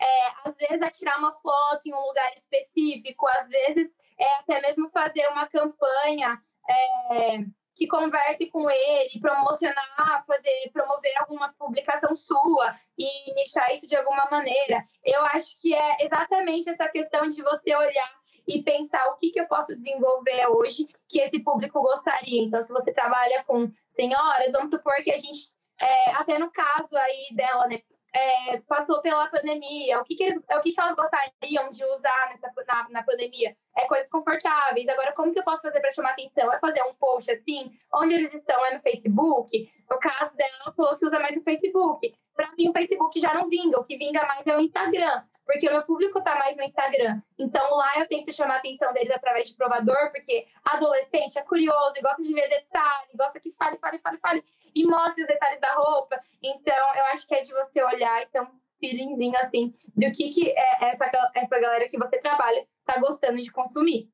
é, 0.00 0.26
às 0.44 0.56
vezes 0.56 0.80
é 0.80 0.90
tirar 0.90 1.18
uma 1.18 1.32
foto 1.32 1.86
em 1.86 1.94
um 1.94 2.06
lugar 2.08 2.32
específico, 2.34 3.26
às 3.28 3.48
vezes 3.48 3.90
é 4.18 4.38
até 4.40 4.60
mesmo 4.62 4.90
fazer 4.90 5.26
uma 5.28 5.46
campanha 5.46 6.40
é, 6.68 7.38
que 7.76 7.86
converse 7.86 8.50
com 8.50 8.68
ele, 8.70 9.20
promocionar, 9.20 10.24
fazer, 10.26 10.70
promover 10.72 11.12
alguma 11.18 11.52
publicação 11.52 12.16
sua 12.16 12.74
e 12.96 13.34
nichar 13.34 13.70
isso 13.72 13.86
de 13.86 13.94
alguma 13.94 14.26
maneira. 14.30 14.82
Eu 15.04 15.22
acho 15.26 15.60
que 15.60 15.74
é 15.74 16.04
exatamente 16.04 16.70
essa 16.70 16.88
questão 16.88 17.28
de 17.28 17.42
você 17.42 17.76
olhar 17.76 18.26
e 18.48 18.62
pensar 18.62 19.04
o 19.08 19.16
que, 19.16 19.30
que 19.30 19.40
eu 19.40 19.46
posso 19.46 19.76
desenvolver 19.76 20.46
hoje 20.48 20.88
que 21.06 21.20
esse 21.20 21.38
público 21.40 21.82
gostaria. 21.82 22.42
Então, 22.42 22.62
se 22.62 22.72
você 22.72 22.92
trabalha 22.92 23.44
com 23.44 23.70
senhoras, 23.88 24.52
vamos 24.52 24.70
supor 24.70 24.94
que 25.04 25.12
a 25.12 25.18
gente, 25.18 25.54
é, 25.78 26.10
até 26.12 26.38
no 26.38 26.50
caso 26.50 26.96
aí 26.96 27.28
dela, 27.34 27.66
né? 27.66 27.82
É, 28.14 28.58
passou 28.60 29.02
pela 29.02 29.28
pandemia, 29.28 30.00
o 30.00 30.04
que, 30.04 30.14
que, 30.14 30.22
eles, 30.22 30.36
o 30.36 30.60
que, 30.62 30.72
que 30.72 30.80
elas 30.80 30.94
gostariam 30.94 31.70
de 31.70 31.84
usar 31.84 32.30
nessa, 32.30 32.52
na, 32.66 32.88
na 32.88 33.02
pandemia? 33.02 33.54
É 33.76 33.86
coisas 33.86 34.10
confortáveis. 34.10 34.88
Agora, 34.88 35.12
como 35.12 35.32
que 35.32 35.38
eu 35.38 35.44
posso 35.44 35.62
fazer 35.62 35.80
para 35.80 35.90
chamar 35.90 36.10
atenção? 36.10 36.50
É 36.50 36.58
fazer 36.58 36.82
um 36.82 36.94
post 36.94 37.30
assim, 37.30 37.70
onde 37.92 38.14
eles 38.14 38.32
estão? 38.32 38.64
É 38.66 38.74
no 38.74 38.80
Facebook? 38.80 39.70
No 39.90 39.98
caso 39.98 40.34
dela, 40.34 40.52
ela 40.64 40.74
falou 40.74 40.98
que 40.98 41.06
usa 41.06 41.18
mais 41.18 41.36
no 41.36 41.42
Facebook. 41.42 42.14
Para 42.34 42.50
mim, 42.56 42.70
o 42.70 42.72
Facebook 42.72 43.20
já 43.20 43.34
não 43.34 43.48
vinga. 43.48 43.80
O 43.80 43.84
que 43.84 43.98
vinga 43.98 44.24
mais 44.26 44.46
é 44.46 44.56
o 44.56 44.60
Instagram 44.60 45.24
porque 45.46 45.68
o 45.68 45.72
meu 45.72 45.82
público 45.84 46.18
está 46.18 46.34
mais 46.34 46.56
no 46.56 46.64
Instagram. 46.64 47.22
Então 47.38 47.62
lá 47.70 48.00
eu 48.00 48.08
tento 48.08 48.32
chamar 48.32 48.54
a 48.54 48.58
atenção 48.58 48.92
deles 48.92 49.12
através 49.12 49.48
de 49.48 49.54
provador, 49.54 50.10
porque 50.10 50.44
adolescente 50.64 51.38
é 51.38 51.42
curioso 51.42 51.94
e 51.96 52.02
gosta 52.02 52.20
de 52.20 52.34
ver 52.34 52.48
detalhe, 52.48 53.10
gosta 53.14 53.38
que 53.38 53.52
fale, 53.52 53.78
fale, 53.78 53.98
fale, 54.00 54.18
fale 54.18 54.44
e 54.76 54.86
mostre 54.86 55.22
os 55.22 55.28
detalhes 55.28 55.58
da 55.60 55.72
roupa. 55.72 56.20
Então 56.42 56.94
eu 56.96 57.04
acho 57.06 57.26
que 57.26 57.34
é 57.34 57.42
de 57.42 57.50
você 57.50 57.82
olhar 57.82 58.22
e 58.22 58.26
ter 58.26 58.42
um 58.42 58.50
feelingzinho 58.78 59.36
assim 59.38 59.74
do 59.96 60.12
que, 60.12 60.30
que 60.30 60.50
é 60.50 60.90
essa, 60.90 61.10
essa 61.34 61.58
galera 61.58 61.88
que 61.88 61.96
você 61.96 62.18
trabalha 62.18 62.66
tá 62.84 63.00
gostando 63.00 63.42
de 63.42 63.50
consumir. 63.50 64.10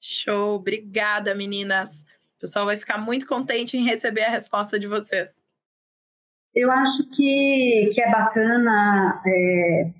Show, 0.00 0.54
obrigada 0.54 1.34
meninas. 1.34 2.02
O 2.36 2.40
pessoal 2.40 2.64
vai 2.64 2.76
ficar 2.76 2.96
muito 2.96 3.26
contente 3.26 3.76
em 3.76 3.84
receber 3.84 4.22
a 4.22 4.30
resposta 4.30 4.78
de 4.78 4.86
vocês. 4.86 5.34
Eu 6.54 6.70
acho 6.70 7.10
que, 7.10 7.90
que 7.94 8.00
é 8.00 8.10
bacana 8.10 9.22
é, 9.26 9.90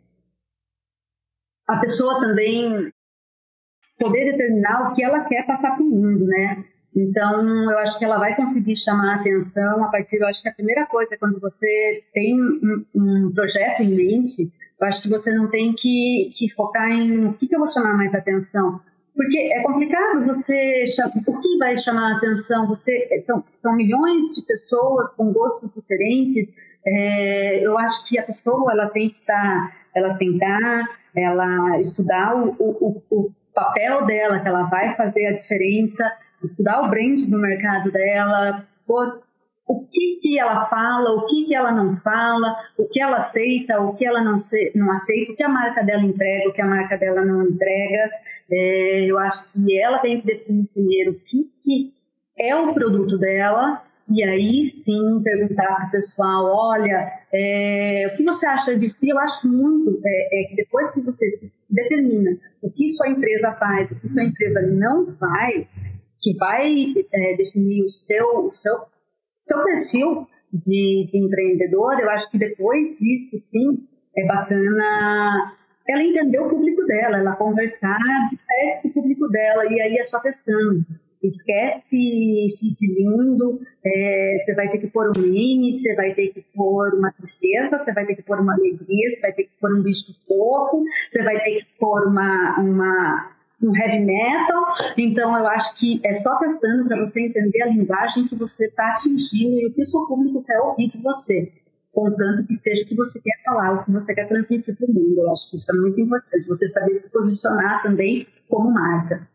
a 1.67 1.77
pessoa 1.79 2.21
também 2.21 2.93
poder 3.99 4.33
determinar 4.33 4.91
o 4.91 4.95
que 4.95 5.05
ela 5.05 5.25
quer 5.25 5.47
passar 5.47 5.75
para 5.75 5.83
o 5.83 5.87
mundo, 5.87 6.27
né? 6.27 6.70
Então, 6.95 7.71
eu 7.71 7.79
acho 7.79 7.99
que 7.99 8.05
ela 8.05 8.19
vai 8.19 8.35
conseguir 8.35 8.77
chamar 8.77 9.13
a 9.13 9.21
atenção 9.21 9.85
a 9.85 9.89
partir, 9.89 10.17
eu 10.17 10.27
acho 10.27 10.43
que 10.43 10.49
a 10.49 10.55
primeira 10.55 10.87
coisa, 10.87 11.17
quando 11.17 11.39
você 11.41 12.03
tem 12.13 12.43
um, 12.43 12.85
um 12.95 13.33
projeto 13.33 13.83
em 13.83 13.95
mente, 13.95 14.51
eu 14.81 14.87
acho 14.87 15.03
que 15.03 15.09
você 15.09 15.33
não 15.33 15.49
tem 15.49 15.73
que, 15.73 16.33
que 16.37 16.49
focar 16.51 16.91
em 16.91 17.27
o 17.27 17.33
que, 17.35 17.47
que 17.47 17.55
eu 17.55 17.61
vou 17.61 17.71
chamar 17.71 17.97
mais 17.97 18.13
atenção. 18.15 18.81
Porque 19.15 19.39
é 19.39 19.63
complicado 19.63 20.25
você. 20.25 20.85
O 21.27 21.41
que 21.41 21.59
vai 21.59 21.77
chamar 21.77 22.15
a 22.15 22.17
atenção? 22.17 22.67
Você, 22.69 23.23
são, 23.27 23.45
são 23.61 23.75
milhões 23.75 24.29
de 24.35 24.43
pessoas 24.47 25.11
com 25.17 25.33
gostos 25.33 25.75
diferentes. 25.75 26.49
É, 26.87 27.67
eu 27.67 27.77
acho 27.77 28.07
que 28.09 28.19
a 28.19 28.23
pessoa 28.23 28.73
ela 28.73 28.89
tem 28.89 29.11
que 29.11 29.19
estar. 29.19 29.35
Tá, 29.37 29.81
ela 29.95 30.11
sentar, 30.11 30.89
ela 31.15 31.81
estudar 31.81 32.37
o, 32.37 32.55
o, 32.59 33.03
o 33.11 33.33
papel 33.55 34.07
dela, 34.07 34.41
que 34.41 34.49
ela 34.49 34.63
vai 34.65 34.95
fazer 34.97 35.27
a 35.27 35.33
diferença, 35.33 36.13
estudar 36.47 36.83
o 36.83 36.89
brand 36.89 37.21
do 37.27 37.39
mercado 37.39 37.91
dela, 37.91 38.67
por 38.87 39.23
o 39.71 39.87
que, 39.87 40.19
que 40.21 40.39
ela 40.39 40.67
fala, 40.67 41.13
o 41.13 41.27
que, 41.27 41.45
que 41.45 41.55
ela 41.55 41.71
não 41.71 41.97
fala, 41.99 42.57
o 42.77 42.89
que 42.89 43.01
ela 43.01 43.19
aceita, 43.19 43.81
o 43.81 43.95
que 43.95 44.05
ela 44.05 44.21
não, 44.21 44.37
se, 44.37 44.73
não 44.75 44.91
aceita, 44.91 45.33
o 45.33 45.37
que 45.37 45.45
a 45.45 45.49
marca 45.49 45.85
dela 45.85 46.03
entrega, 46.03 46.49
o 46.49 46.53
que 46.53 46.61
a 46.61 46.67
marca 46.67 46.97
dela 46.99 47.25
não 47.25 47.45
entrega. 47.45 48.11
É, 48.51 49.05
eu 49.05 49.17
acho 49.17 49.45
que 49.53 49.79
ela 49.79 49.99
tem 50.01 50.21
que 50.21 50.27
definir 50.27 50.67
primeiro 50.75 51.13
o 51.13 51.21
que, 51.21 51.49
que 51.63 51.95
é 52.37 52.57
o 52.57 52.75
produto 52.75 53.17
dela, 53.17 53.81
e 54.09 54.25
aí 54.25 54.67
sim 54.85 55.23
perguntar 55.23 55.77
para 55.77 55.87
o 55.87 55.91
pessoal, 55.93 56.47
olha, 56.47 57.09
é, 57.33 58.11
o 58.13 58.17
que 58.17 58.25
você 58.25 58.47
acha 58.47 58.77
disso? 58.77 58.97
E 59.01 59.09
eu 59.09 59.19
acho 59.21 59.47
muito 59.47 60.01
é, 60.05 60.41
é, 60.41 60.45
que 60.49 60.57
depois 60.57 60.91
que 60.91 61.01
você 61.01 61.39
determina 61.69 62.37
o 62.61 62.69
que 62.73 62.89
sua 62.89 63.09
empresa 63.09 63.53
faz, 63.53 63.89
o 63.93 63.95
que 63.95 64.09
sua 64.09 64.25
empresa 64.25 64.63
não 64.63 65.15
faz, 65.17 65.65
que 66.21 66.37
vai 66.37 66.95
é, 67.13 67.37
definir 67.37 67.85
o 67.85 67.89
seu, 67.89 68.47
o 68.47 68.53
seu, 68.53 68.77
seu 69.37 69.63
perfil 69.65 70.27
de, 70.53 71.07
de 71.11 71.19
empreendedor, 71.19 71.99
eu 72.01 72.11
acho 72.11 72.31
que 72.31 72.39
depois 72.39 72.97
disso, 72.97 73.39
sim, 73.47 73.87
é 74.17 74.27
bacana 74.27 75.55
ela 75.89 76.03
entender 76.03 76.39
o 76.39 76.49
público 76.49 76.85
dela, 76.87 77.19
ela 77.19 77.37
conversar 77.37 77.99
de 78.31 78.37
perto 78.37 78.83
com 78.83 78.89
o 78.89 78.93
público 78.93 79.29
dela, 79.29 79.67
e 79.67 79.81
aí 79.81 79.97
é 79.97 80.05
só 80.05 80.21
testando. 80.21 80.85
Esquece 81.23 81.91
de 81.91 82.95
lindo, 82.95 83.61
é, 83.85 84.39
você 84.43 84.55
vai 84.55 84.71
ter 84.71 84.79
que 84.79 84.87
pôr 84.87 85.11
um 85.11 85.21
meme, 85.21 85.77
você 85.77 85.95
vai 85.95 86.15
ter 86.15 86.29
que 86.29 86.43
pôr 86.55 86.95
uma 86.95 87.13
tristeza, 87.13 87.79
você 87.79 87.93
vai 87.93 88.07
ter 88.07 88.15
que 88.15 88.23
pôr 88.23 88.41
uma 88.41 88.55
alegria, 88.55 89.11
você 89.11 89.21
vai 89.21 89.33
ter 89.33 89.45
que 89.45 89.51
pôr 89.61 89.75
um 89.75 89.83
bicho 89.83 90.15
fofo, 90.27 90.83
você 91.13 91.23
vai 91.23 91.39
ter 91.43 91.57
que 91.57 91.67
pôr 91.79 92.07
uma, 92.07 92.59
uma, 92.61 93.33
um 93.63 93.77
heavy 93.77 94.05
metal. 94.05 94.65
Então, 94.97 95.37
eu 95.37 95.47
acho 95.47 95.77
que 95.77 96.01
é 96.05 96.15
só 96.17 96.37
testando 96.39 96.87
para 96.87 97.05
você 97.05 97.21
entender 97.21 97.63
a 97.63 97.67
linguagem 97.69 98.27
que 98.27 98.35
você 98.35 98.67
está 98.67 98.91
atingindo 98.91 99.61
e 99.61 99.67
o 99.67 99.73
que 99.73 99.83
o 99.83 99.87
seu 99.87 100.07
público 100.07 100.43
quer 100.45 100.59
ouvir 100.61 100.89
de 100.89 100.99
você. 100.99 101.53
Contanto 101.93 102.47
que 102.47 102.57
seja 102.57 102.85
o 102.85 102.87
que 102.87 102.95
você 102.95 103.21
quer 103.21 103.43
falar, 103.45 103.75
o 103.75 103.85
que 103.85 103.91
você 103.91 104.15
quer 104.15 104.29
transmitir 104.29 104.77
para 104.77 104.87
o 104.87 104.95
mundo. 104.95 105.21
Eu 105.21 105.33
acho 105.33 105.51
que 105.51 105.57
isso 105.57 105.75
é 105.75 105.81
muito 105.81 106.01
importante. 106.01 106.47
Você 106.47 106.69
saber 106.69 106.95
se 106.97 107.11
posicionar 107.11 107.83
também 107.83 108.27
como 108.49 108.71
marca. 108.71 109.29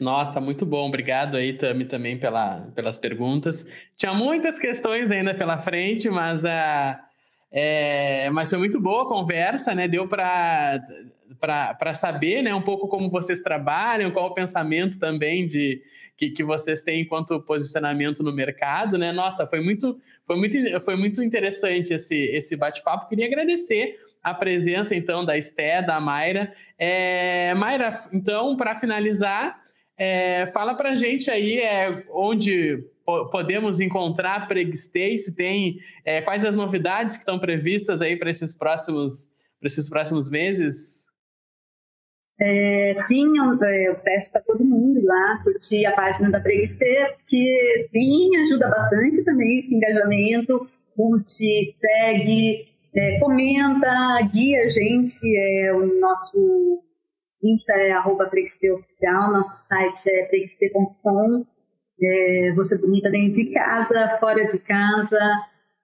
Nossa, 0.00 0.40
muito 0.40 0.66
bom. 0.66 0.88
Obrigado 0.88 1.36
aí, 1.36 1.52
Tami, 1.52 1.84
também 1.84 2.18
pela, 2.18 2.62
pelas 2.74 2.98
perguntas. 2.98 3.66
Tinha 3.96 4.14
muitas 4.14 4.58
questões 4.58 5.10
ainda 5.10 5.34
pela 5.34 5.58
frente, 5.58 6.08
mas, 6.08 6.44
uh, 6.44 6.98
é, 7.52 8.30
mas 8.30 8.48
foi 8.48 8.58
muito 8.58 8.80
boa 8.80 9.04
a 9.04 9.08
conversa, 9.08 9.74
né? 9.74 9.86
Deu 9.86 10.08
para 10.08 10.80
para 11.40 11.94
saber 11.94 12.42
né, 12.42 12.54
um 12.54 12.60
pouco 12.60 12.86
como 12.86 13.08
vocês 13.08 13.40
trabalham, 13.40 14.10
qual 14.10 14.26
o 14.26 14.34
pensamento 14.34 14.98
também 14.98 15.46
de 15.46 15.80
que, 16.16 16.30
que 16.30 16.44
vocês 16.44 16.82
têm 16.82 17.00
enquanto 17.00 17.40
posicionamento 17.40 18.22
no 18.22 18.32
mercado, 18.32 18.98
né? 18.98 19.10
Nossa, 19.10 19.46
foi 19.46 19.60
muito, 19.60 19.98
foi 20.26 20.36
muito, 20.36 20.80
foi 20.82 20.96
muito 20.96 21.22
interessante 21.22 21.94
esse, 21.94 22.14
esse 22.14 22.56
bate-papo. 22.56 23.08
Queria 23.08 23.26
agradecer 23.26 23.98
a 24.22 24.34
presença, 24.34 24.94
então, 24.94 25.24
da 25.24 25.38
Esté, 25.38 25.80
da 25.80 25.98
Mayra. 25.98 26.52
É, 26.78 27.54
Mayra, 27.54 27.88
então, 28.12 28.54
para 28.54 28.74
finalizar, 28.74 29.62
é, 29.96 30.46
fala 30.48 30.74
pra 30.74 30.94
gente 30.94 31.30
aí 31.30 31.58
é, 31.58 32.04
onde 32.10 32.84
podemos 33.30 33.80
encontrar 33.80 34.46
Pregstay, 34.46 35.16
se 35.18 35.34
tem 35.34 35.78
é, 36.04 36.20
quais 36.20 36.44
as 36.44 36.54
novidades 36.54 37.16
que 37.16 37.22
estão 37.22 37.38
previstas 37.38 38.00
aí 38.00 38.16
para 38.16 38.30
esses 38.30 38.54
próximos 38.54 39.30
para 39.58 39.66
esses 39.66 39.90
próximos 39.90 40.30
meses? 40.30 40.99
É, 42.42 42.94
eu, 42.94 43.64
é, 43.64 43.88
eu 43.88 43.94
peço 43.96 44.32
para 44.32 44.40
todo 44.40 44.64
mundo 44.64 44.98
ir 44.98 45.04
lá 45.04 45.40
curtir 45.44 45.84
a 45.84 45.92
página 45.92 46.30
da 46.30 46.40
Pregstay, 46.40 47.14
que 47.28 47.88
sim, 47.92 48.36
ajuda 48.44 48.68
bastante 48.68 49.22
também 49.24 49.58
esse 49.58 49.74
engajamento, 49.74 50.66
curte, 50.96 51.76
segue, 51.78 52.66
é, 52.94 53.18
comenta, 53.18 54.20
guia 54.32 54.64
a 54.64 54.68
gente, 54.68 55.20
é 55.36 55.72
o 55.74 56.00
nosso 56.00 56.82
Insta 57.42 57.72
é 57.72 57.92
arroba 57.92 58.24
Oficial, 58.24 59.32
nosso 59.32 59.56
site 59.66 60.10
é 60.10 60.24
prexp.com. 60.26 61.46
É, 62.02 62.52
você 62.54 62.78
bonita 62.78 63.10
dentro 63.10 63.34
de 63.34 63.46
casa, 63.46 64.16
fora 64.18 64.46
de 64.46 64.58
casa, 64.58 65.18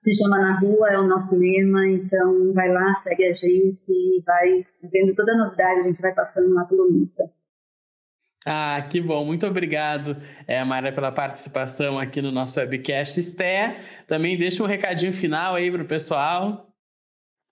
pijama 0.07 0.39
na 0.39 0.61
rua 0.61 0.89
é 0.89 0.99
o 0.99 1.09
nosso 1.09 1.37
lema, 1.37 1.85
então 1.89 2.53
vai 2.55 2.73
lá, 2.73 2.95
segue 3.03 3.27
a 3.27 3.35
gente, 3.35 4.23
vai 4.24 4.65
vendo 4.85 5.12
toda 5.16 5.33
a 5.33 5.37
novidade, 5.37 5.81
a 5.81 5.83
gente 5.83 6.01
vai 6.01 6.15
passando 6.15 6.55
lá 6.55 6.65
pelo 6.65 6.89
Insta. 6.89 7.28
Ah, 8.47 8.87
que 8.89 9.01
bom. 9.01 9.24
Muito 9.24 9.45
obrigado, 9.45 10.16
é, 10.47 10.62
Mara, 10.62 10.93
pela 10.93 11.11
participação 11.11 11.99
aqui 11.99 12.23
no 12.23 12.31
nosso 12.31 12.61
webcast. 12.61 13.19
Esté, 13.19 13.81
também 14.07 14.39
deixa 14.39 14.62
um 14.62 14.66
recadinho 14.66 15.12
final 15.12 15.57
aí 15.57 15.69
para 15.69 15.83
o 15.83 15.89
pessoal. 15.89 16.73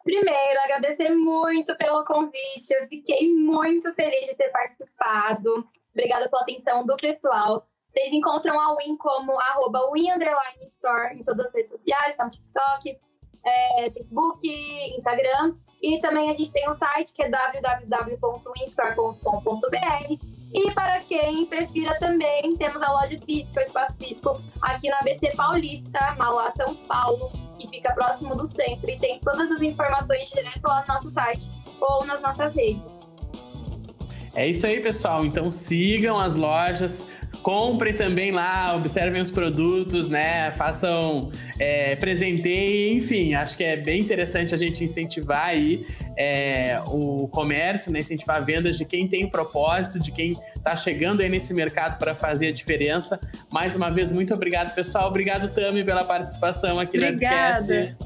Primeiro, 0.05 0.60
agradecer 0.62 1.10
muito 1.10 1.76
pelo 1.76 2.05
convite. 2.05 2.70
Eu 2.70 2.86
fiquei 2.86 3.35
muito 3.35 3.93
feliz 3.94 4.28
de 4.28 4.36
ter 4.36 4.51
participado. 4.51 5.66
Obrigada 5.93 6.28
pela 6.28 6.43
atenção 6.43 6.86
do 6.86 6.94
pessoal. 6.94 7.66
Vocês 7.94 8.12
encontram 8.12 8.58
a 8.58 8.74
Win 8.74 8.96
como 8.96 9.38
arroba 9.40 9.78
Store 9.96 11.14
em 11.14 11.22
todas 11.22 11.46
as 11.46 11.54
redes 11.54 11.70
sociais, 11.70 12.16
no 12.18 12.28
TikTok, 12.28 12.98
é, 13.46 13.88
Facebook, 13.92 14.48
Instagram. 14.96 15.54
E 15.80 16.00
também 16.00 16.28
a 16.28 16.34
gente 16.34 16.52
tem 16.52 16.68
um 16.68 16.72
site 16.72 17.14
que 17.14 17.22
é 17.22 17.28
www.winstore.com.br. 17.28 20.18
E 20.52 20.72
para 20.72 20.98
quem 21.02 21.46
prefira 21.46 21.96
também, 22.00 22.56
temos 22.56 22.82
a 22.82 22.90
loja 22.90 23.16
física, 23.24 23.60
o 23.60 23.64
espaço 23.64 23.96
físico, 23.96 24.42
aqui 24.60 24.88
na 24.88 24.98
ABC 24.98 25.30
Paulista, 25.36 26.16
Mauá, 26.18 26.52
São 26.56 26.74
Paulo, 26.74 27.30
que 27.56 27.68
fica 27.68 27.94
próximo 27.94 28.34
do 28.34 28.44
centro. 28.44 28.90
E 28.90 28.98
tem 28.98 29.20
todas 29.20 29.48
as 29.52 29.62
informações 29.62 30.30
direto 30.30 30.64
lá 30.64 30.80
no 30.80 30.88
nosso 30.94 31.10
site 31.10 31.52
ou 31.80 32.04
nas 32.06 32.20
nossas 32.20 32.52
redes. 32.52 32.92
É 34.36 34.48
isso 34.48 34.66
aí, 34.66 34.80
pessoal. 34.80 35.24
Então 35.24 35.50
sigam 35.50 36.18
as 36.18 36.34
lojas, 36.34 37.06
comprem 37.43 37.94
também 37.94 38.31
lá, 38.31 38.74
observem 38.77 39.20
os 39.20 39.31
produtos, 39.31 40.09
né? 40.09 40.51
Façam, 40.52 41.31
é, 41.59 41.97
enfim, 42.97 43.35
acho 43.35 43.56
que 43.56 43.65
é 43.65 43.77
bem 43.77 44.01
interessante 44.01 44.55
a 44.55 44.56
gente 44.56 44.85
incentivar 44.85 45.47
aí 45.47 45.86
é, 46.16 46.81
o 46.86 47.28
comércio, 47.28 47.93
né? 47.93 48.01
Incentivar 48.01 48.44
vendas 48.44 48.77
de 48.77 48.85
quem 48.85 49.09
tem 49.09 49.28
propósito, 49.28 49.98
de 49.98 50.12
quem 50.12 50.32
está 50.56 50.77
chegando 50.77 51.20
aí 51.20 51.28
nesse 51.28 51.52
mercado 51.52 51.98
para 51.98 52.15
fazer 52.15 52.48
a 52.48 52.52
diferença. 52.52 53.20
Mais 53.51 53.74
uma 53.74 53.90
vez, 53.90 54.12
muito 54.12 54.32
obrigado, 54.32 54.74
pessoal. 54.74 55.09
Obrigado, 55.09 55.48
Tami, 55.48 55.85
pela 55.85 56.05
participação 56.05 56.78
aqui 56.78 56.98
no 56.98 57.06
podcast. 57.06 57.97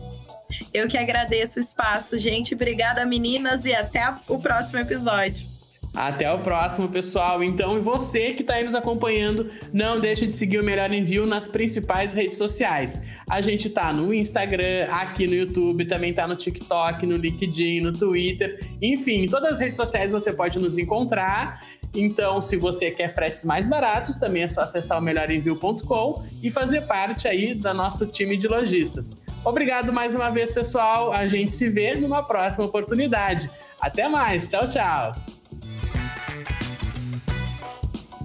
Eu 0.73 0.89
que 0.89 0.97
agradeço 0.97 1.59
o 1.59 1.63
espaço, 1.63 2.17
gente. 2.19 2.55
Obrigada, 2.55 3.05
meninas, 3.05 3.65
e 3.65 3.75
até 3.75 4.15
o 4.29 4.39
próximo 4.39 4.79
episódio. 4.79 5.58
Até 5.95 6.33
o 6.33 6.39
próximo, 6.39 6.89
pessoal. 6.89 7.43
Então, 7.43 7.77
e 7.77 7.81
você 7.81 8.33
que 8.33 8.43
está 8.43 8.55
aí 8.55 8.65
nos 8.65 8.75
acompanhando, 8.75 9.49
não 9.73 9.99
deixe 9.99 10.27
de 10.27 10.33
seguir 10.33 10.59
o 10.59 10.65
Melhor 10.65 10.93
Envio 10.93 11.27
nas 11.27 11.49
principais 11.49 12.15
redes 12.15 12.39
sociais. 12.39 13.03
A 13.29 13.41
gente 13.41 13.69
tá 13.69 13.93
no 13.93 14.15
Instagram, 14.15 14.87
aqui 14.91 15.27
no 15.27 15.35
YouTube, 15.35 15.85
também 15.87 16.13
tá 16.13 16.27
no 16.27 16.37
TikTok, 16.37 17.05
no 17.05 17.17
LinkedIn, 17.17 17.81
no 17.81 17.93
Twitter. 17.93 18.65
Enfim, 18.81 19.25
em 19.25 19.27
todas 19.27 19.55
as 19.55 19.61
redes 19.61 19.77
sociais 19.77 20.13
você 20.13 20.33
pode 20.33 20.59
nos 20.59 20.79
encontrar. 20.79 21.61
Então, 21.95 22.41
se 22.43 22.57
você 22.57 22.91
quer 22.91 23.09
fretes 23.09 23.45
mais 23.45 23.67
baratos, 23.67 24.17
também 24.17 24.43
é 24.43 24.49
só 24.49 24.61
acessar 24.61 24.99
o 24.99 25.03
melhorenvio.com 25.03 26.23
e 26.43 26.51
fazer 26.51 26.83
parte 26.83 27.27
aí 27.27 27.55
do 27.55 27.75
nosso 27.75 28.07
time 28.07 28.37
de 28.37 28.47
lojistas. 28.47 29.17
Obrigado 29.45 29.93
mais 29.93 30.15
uma 30.15 30.29
vez, 30.29 30.53
pessoal. 30.53 31.13
A 31.13 31.27
gente 31.27 31.55
se 31.55 31.69
vê 31.69 31.95
numa 31.95 32.23
próxima 32.23 32.67
oportunidade. 32.67 33.51
Até 33.81 34.09
mais. 34.09 34.49
Tchau, 34.49 34.69
tchau. 34.69 35.38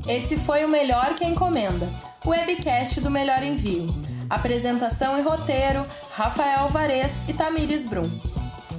Esse 0.08 0.38
foi 0.38 0.66
o 0.66 0.70
Melhor 0.70 1.16
que 1.16 1.24
Encomenda, 1.24 1.90
o 2.26 2.32
webcast 2.32 3.00
do 3.00 3.10
Melhor 3.10 3.42
Envio. 3.42 3.88
Apresentação 4.30 5.18
e 5.18 5.22
roteiro: 5.22 5.86
Rafael 6.12 6.62
Alvarez 6.62 7.14
e 7.28 7.34
Tamires 7.34 7.86
Brum. 7.86 8.10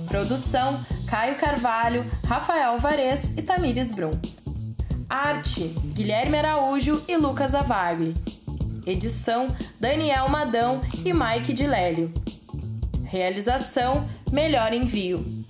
Produção: 0.07 0.79
Caio 1.07 1.37
Carvalho, 1.37 2.05
Rafael 2.27 2.73
Alvarez 2.73 3.31
e 3.39 3.43
Tamires 3.43 3.91
Brum. 3.91 4.13
Arte: 5.09 5.69
Guilherme 5.95 6.39
Araújo 6.39 7.03
e 7.09 7.17
Lucas 7.17 7.55
Avagli. 7.55 8.15
Edição: 8.87 9.49
Daniel 9.81 10.29
Madão 10.29 10.83
e 11.05 11.13
Mike 11.15 11.55
de 11.55 11.67
Lélio. 11.67 12.13
Realização: 13.05 14.07
Melhor 14.31 14.75
Envio. 14.75 15.44